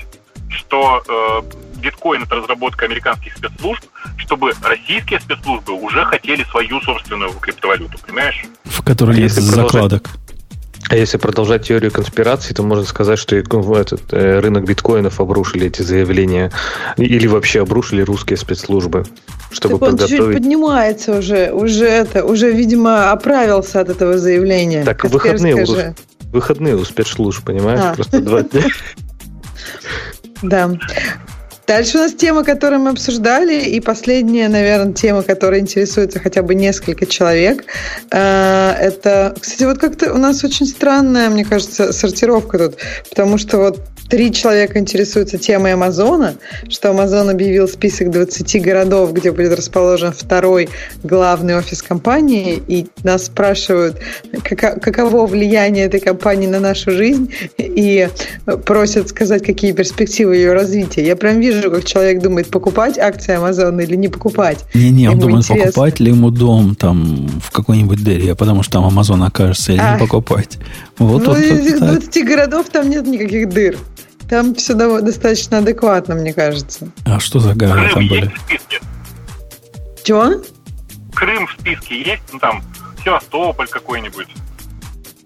[0.51, 1.43] что э,
[1.81, 3.85] биткоин это разработка американских спецслужб,
[4.19, 8.43] чтобы российские спецслужбы уже хотели свою собственную криптовалюту, понимаешь?
[8.65, 9.55] В которой А продолжать?
[9.55, 10.11] закладок.
[10.89, 15.67] А если продолжать теорию конспирации, то можно сказать, что в этот э, рынок биткоинов обрушили
[15.67, 16.51] эти заявления
[16.97, 19.05] или вообще обрушили русские спецслужбы,
[19.51, 20.39] чтобы так он подготовить.
[20.39, 24.85] поднимается уже, уже это, уже, видимо, оправился от этого заявления.
[24.85, 25.73] Так, выходные же.
[25.73, 25.95] уже.
[26.33, 27.81] Выходные у спецслужб, понимаешь?
[27.83, 27.95] А.
[27.95, 28.63] Просто два дня.
[30.43, 30.71] Да.
[31.71, 36.57] Дальше у нас тема, которую мы обсуждали, и последняя, наверное, тема, которая интересуется хотя бы
[36.57, 37.65] несколько человек.
[38.11, 42.79] Э, Это, кстати, вот как-то у нас очень странная, мне кажется, сортировка тут,
[43.09, 43.81] потому что вот
[44.11, 46.35] три человека интересуются темой Амазона,
[46.69, 50.69] что Амазон объявил список 20 городов, где будет расположен второй
[51.05, 53.99] главный офис компании, и нас спрашивают,
[54.43, 58.09] кака- каково влияние этой компании на нашу жизнь, и
[58.67, 61.07] просят сказать, какие перспективы ее развития.
[61.07, 64.59] Я прям вижу, как человек думает, покупать акции Амазона или не покупать.
[64.75, 65.67] Не-не, он думает, интересно.
[65.67, 69.95] покупать ли ему дом там в какой-нибудь дыре, потому что там Амазон окажется, или А.
[69.95, 70.59] не покупать.
[70.99, 72.01] Вот ну, из этих так.
[72.01, 73.79] 20 городов там нет никаких дыр.
[74.31, 76.89] Там все достаточно адекватно, мне кажется.
[77.05, 78.27] А что за города Крым там были?
[78.29, 78.81] в списке?
[80.05, 80.43] Чего?
[81.15, 82.23] Крым в списке есть?
[82.33, 82.63] Ну там
[83.05, 84.29] Севастополь какой-нибудь.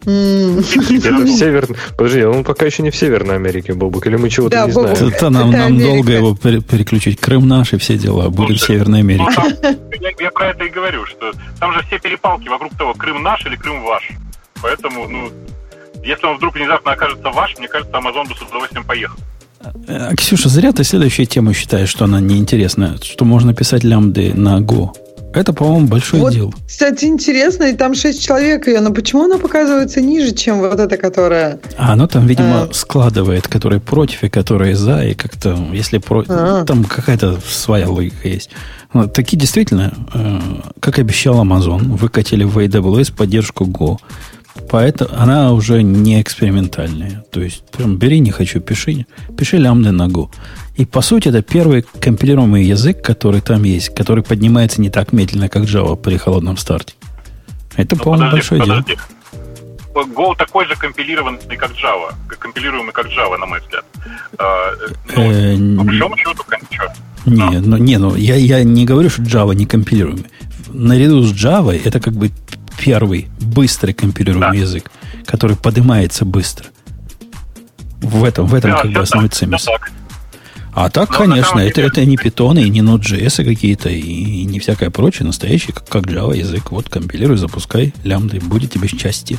[0.06, 1.76] Это в Северной...
[1.96, 4.96] Подожди, он пока еще не в Северной Америке, Бобук, или мы чего-то Да, не Бобук.
[4.96, 5.12] знаем?
[5.14, 5.86] Это нам, Это нам Америка.
[5.94, 7.18] долго его пере- переключить.
[7.20, 8.28] Крым наш и все дела.
[8.28, 9.32] Будет в Северной Ну, Америке.
[9.34, 13.22] там- я, я про это и говорю, что там же все перепалки вокруг того, Крым
[13.22, 14.10] наш или Крым ваш.
[14.62, 15.30] Поэтому, ну,
[16.04, 19.16] если он вдруг внезапно окажется ваш, мне кажется, Амазон бы с удовольствием поехал.
[19.88, 24.60] А, Ксюша, зря ты следующую тему считаешь, что она неинтересная, что можно писать лямбды на
[24.60, 24.90] Go.
[25.34, 26.52] Это, по-моему, большое Вот, дело.
[26.64, 30.96] кстати, интересно, и там 6 человек ее, но почему она показывается ниже, чем вот эта,
[30.96, 31.58] которая...
[31.76, 32.68] А оно там, видимо, А.
[32.72, 36.64] складывает, которые против и которые за, и как-то, если против, А.
[36.64, 38.50] там какая-то своя логика есть.
[38.92, 40.38] Ну, Такие действительно, э,
[40.78, 43.98] как обещал Amazon, выкатили в AWS поддержку Go.
[44.70, 47.24] Поэтому она уже не экспериментальная.
[47.32, 49.06] То есть, прям бери, не хочу, пиши.
[49.36, 50.30] Пиши лямбды на Go.
[50.76, 55.48] И, по сути, это первый компилируемый язык, который там есть, который поднимается не так медленно,
[55.48, 56.94] как Java при холодном старте.
[57.76, 58.82] Это, Ну, по-моему, подожди, большое дело.
[58.82, 59.00] подожди.
[60.16, 62.14] Go такой же компилированный, как Java.
[62.38, 63.84] Компилируемый, как Java, на мой взгляд.
[64.38, 64.72] А,
[65.16, 66.86] ну, Э, по большому счету, ничего.
[67.26, 70.26] Не, ну, не, ну я, я не говорю, что Java не компилируемый.
[70.72, 72.30] Наряду с Java это как бы
[72.84, 74.62] первый быстрый компилируемый Да.
[74.64, 74.90] язык,
[75.26, 76.66] который поднимается быстро.
[78.00, 79.60] В этом, в этом Да, как бы основной так, цимис.
[79.62, 79.90] всё так.
[80.74, 84.44] А так, Ну, на конечно, это, деле- это не питоны, и не Node.js какие-то, и
[84.44, 86.72] не всякое прочее, настоящий, как, как Java язык.
[86.72, 89.38] Вот компилируй, запускай, лямбды, будет тебе счастье.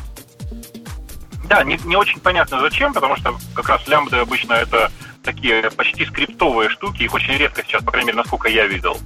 [1.49, 4.89] Да, не, не очень понятно зачем, потому что как раз лямбды обычно это
[5.25, 8.97] такие почти скриптовые штуки, их очень редко сейчас, по крайней мере, насколько я видел,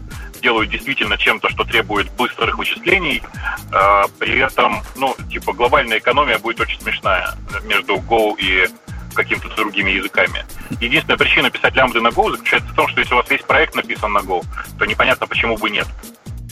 [0.42, 3.24] делают действительно чем-то, что требует быстрых вычислений.
[3.72, 7.34] А, при этом, ну, типа, глобальная экономия будет очень смешная
[7.66, 8.68] между Go и
[9.16, 10.46] какими-то другими языками.
[10.80, 13.76] Единственная причина писать лямбды на Go заключается в том, что если у вас весь проект
[13.76, 14.44] написан на Go,
[14.78, 15.88] то непонятно, почему бы нет.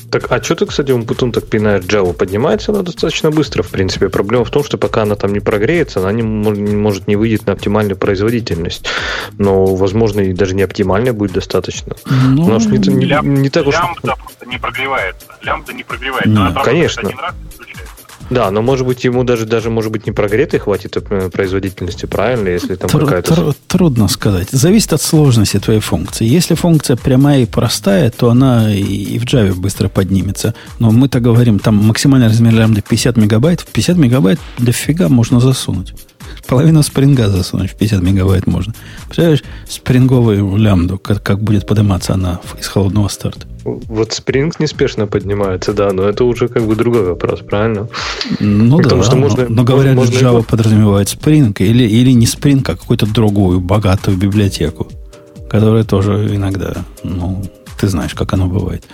[0.10, 2.14] Так, а что ты, кстати, потом так пинает Java?
[2.14, 4.08] Поднимается она достаточно быстро, в принципе.
[4.10, 7.16] Проблема в том, что пока она там не прогреется, она не, мо- не может не
[7.18, 8.86] выйдет на оптимальную производительность.
[9.38, 11.96] Но, возможно, и даже не оптимальная будет достаточно.
[12.06, 13.76] Ну, Потому что не, не- Лям- не так уж...
[13.76, 15.28] Лямбда просто не прогревается.
[15.42, 16.30] Лямбда не прогревается.
[16.32, 17.08] Она конечно.
[17.10, 17.36] один раз.
[18.30, 22.50] Да, но может быть ему даже, даже может быть не прогретой хватит э, производительности, правильно,
[22.50, 23.36] если там Тру- какая-то...
[23.36, 24.50] тру- трудно сказать.
[24.52, 26.26] Зависит от сложности твоей функции.
[26.26, 30.54] Если функция прямая и простая, то она и в Java быстро поднимется.
[30.80, 33.62] Но мы-то говорим, там максимальный размер лямбда 50 мегабайт.
[33.62, 35.94] В 50 мегабайт дофига можно засунуть.
[36.48, 38.74] Половину спринга засунуть в 50 мегабайт можно.
[39.06, 43.46] Представляешь, спринговую лямбду, как, как будет подниматься она из холодного старта.
[43.66, 47.90] Вот Spring неспешно поднимается, да, но это уже как бы другой вопрос, правильно?
[48.40, 52.12] Ну Потому да, что но, можно- но говорят, можно Java его- подразумевает Spring или, или
[52.12, 54.88] не Spring, а какую-то другую богатую библиотеку,
[55.50, 57.44] которая тоже иногда, ну,
[57.78, 58.86] ты знаешь, как оно бывает.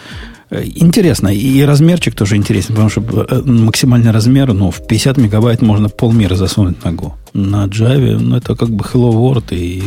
[0.54, 5.62] Э, Интересно, и размерчик тоже интересен, потому что э, максимальный размер, ну, в 50 мегабайт
[5.62, 7.14] можно полмира засунуть Go.
[7.34, 9.84] На Java, ну, это как бы Hello World, и,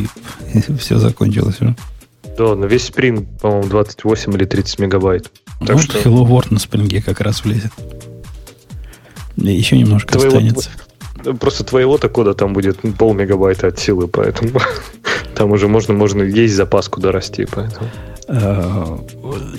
[0.78, 1.76] все закончилось уже.
[2.36, 5.30] Да, но весь Spring, по-моему, 28 или 30 мегабайт.
[5.60, 7.70] Так вот что- Hello World на Spring как раз влезет.
[9.36, 10.70] И еще немножко Твоего- останется.
[11.40, 14.50] Просто твоего-то кода там будет пол мегабайта от силы, поэтому
[15.34, 17.88] там уже можно, можно есть запас куда расти, поэтому.
[18.28, 18.98] Э,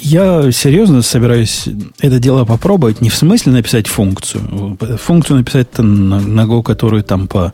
[0.02, 1.68] Я серьезно собираюсь
[1.99, 3.02] это дело попробовать.
[3.02, 4.77] Не в смысле написать функцию.
[5.02, 7.53] Функцию написать -то на, на Go, которую там по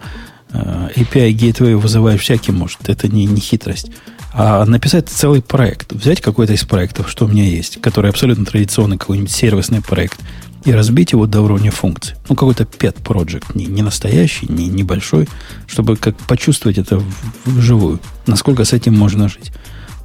[0.52, 2.90] э, API Gateway вызываешь всякий может.
[2.90, 3.92] Это не, не хитрость.
[4.34, 5.94] А написать целый проект.
[5.94, 10.20] Взять какой-то из проектов, что у меня есть, который абсолютно традиционный какой-нибудь сервисный проект,
[10.66, 12.16] и разбить его до уровня функций.
[12.30, 15.28] Ну, какой-то pet project, не, не настоящий, не небольшой,
[15.68, 17.02] чтобы как почувствовать это
[17.46, 18.00] вживую.
[18.26, 19.52] Насколько с этим можно жить.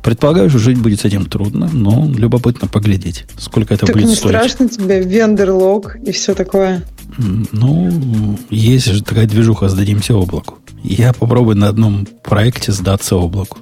[0.02, 4.14] Предполагаю, что жить будет с этим трудно, но любопытно поглядеть, сколько это Так будет не
[4.14, 4.36] стоить.
[4.36, 6.82] страшно тебе вендор-лог и все такое?
[7.52, 10.58] Ну, есть же такая движуха, сдадимся облаку.
[10.82, 13.58] Я попробую на одном проекте сдаться облаку.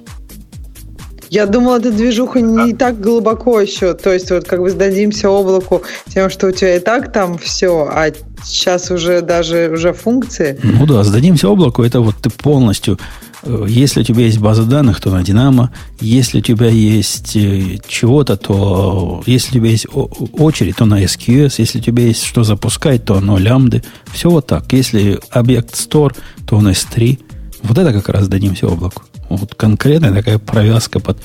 [1.29, 3.93] Я думала, эта движуха не так глубоко еще.
[3.93, 7.89] То есть, вот как бы сдадимся облаку тем, что у тебя и так там все,
[7.91, 8.11] а
[8.43, 10.57] сейчас уже даже уже функции.
[10.63, 12.97] Ну да, сдадимся облаку, это вот ты полностью...
[13.43, 15.71] э, Если у тебя есть база данных, то на Динамо.
[15.99, 19.23] Если у тебя есть э, чего-то, то...
[19.25, 21.55] Если у тебя есть очередь, то на SQS.
[21.57, 23.83] Если у тебя есть что запускать, то на лямбды.
[24.11, 24.71] Все вот так.
[24.73, 26.15] Если объект store,
[26.47, 27.19] то на S3.
[27.63, 29.03] Вот это как раз дадимся облаку.
[29.29, 31.17] Вот конкретная такая провязка под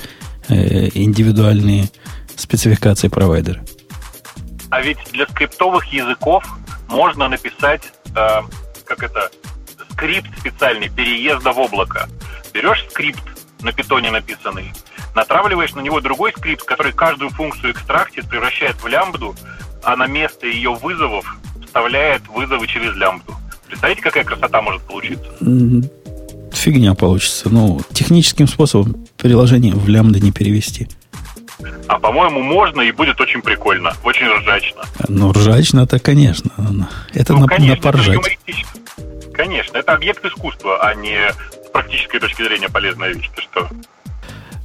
[0.49, 1.89] э, индивидуальные
[2.35, 3.63] спецификации провайдера.
[4.69, 6.43] А ведь для скриптовых языков
[6.89, 7.83] можно написать,
[8.15, 8.27] э,
[8.85, 9.29] как это,
[9.93, 12.09] скрипт специальный переезда в облако.
[12.53, 13.23] Берешь скрипт
[13.61, 14.71] на питоне написанный,
[15.15, 19.35] натравливаешь на него другой скрипт, который каждую функцию экстрактит, превращает в лямбду,
[19.83, 21.25] а на место ее вызовов
[21.65, 23.33] вставляет вызовы через лямбду.
[23.67, 25.31] Представляете, какая красота может получиться?
[26.51, 27.49] Фигня получится.
[27.49, 30.87] Ну, техническим способом приложение в лямбды не перевести.
[31.87, 34.83] А по-моему, можно и будет очень прикольно, очень ржачно.
[35.07, 36.51] Ну, ржачно-то, конечно.
[37.13, 38.15] Это Ну, на, конечно, на это поржать.
[38.15, 38.69] юмористично.
[39.33, 41.15] Конечно, это объект искусства, а не
[41.65, 43.29] с практической точки зрения полезная вещь.
[43.35, 43.67] Ты что?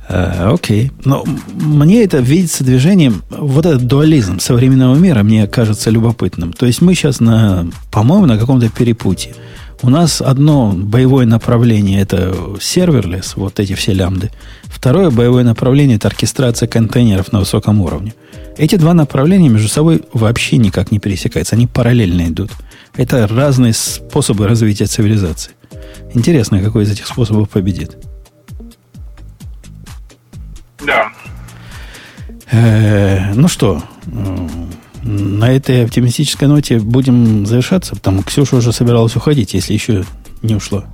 [0.09, 0.90] Э, окей.
[1.05, 6.53] Но м- мне это видится движением, вот этот дуализм современного мира мне кажется любопытным.
[6.53, 9.35] То есть мы сейчас на, по-моему, на каком-то перепутье.
[9.81, 14.31] У нас одно боевое направление это serverless, вот эти все лямбды.
[14.65, 18.12] Второе боевое направление это оркестрация контейнеров на высоком уровне.
[18.57, 22.51] Эти два направления между собой вообще никак не пересекаются, они параллельно идут.
[22.98, 25.52] Это разные способы развития цивилизации.
[26.14, 27.96] Интересно, какой из этих способов победит.
[30.84, 31.12] Да.
[32.50, 33.80] Э, ну что,
[35.04, 37.94] на этой оптимистической ноте будем завершаться.
[37.94, 40.04] Там Ксюша уже собиралась уходить, если еще
[40.42, 40.84] не ушла.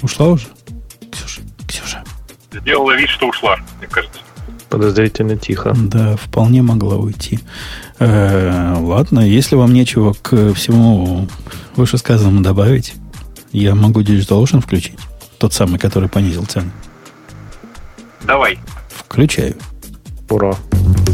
[0.00, 0.46] Ушла уже?
[1.12, 2.02] Ксюша, Ксюша.
[2.50, 4.20] Сделала вид, что ушла, мне кажется.
[4.70, 5.74] Подозрительно тихо.
[5.76, 7.40] Да, вполне могла уйти.
[7.98, 11.26] Э, ладно, если вам нечего к всему
[11.74, 12.94] вышесказанному добавить,
[13.52, 14.98] я могу Digital Ocean включить.
[15.38, 16.70] Тот самый, который понизил цену.
[18.24, 18.60] Давай.
[18.88, 19.56] Включаю.
[20.28, 20.54] Ура.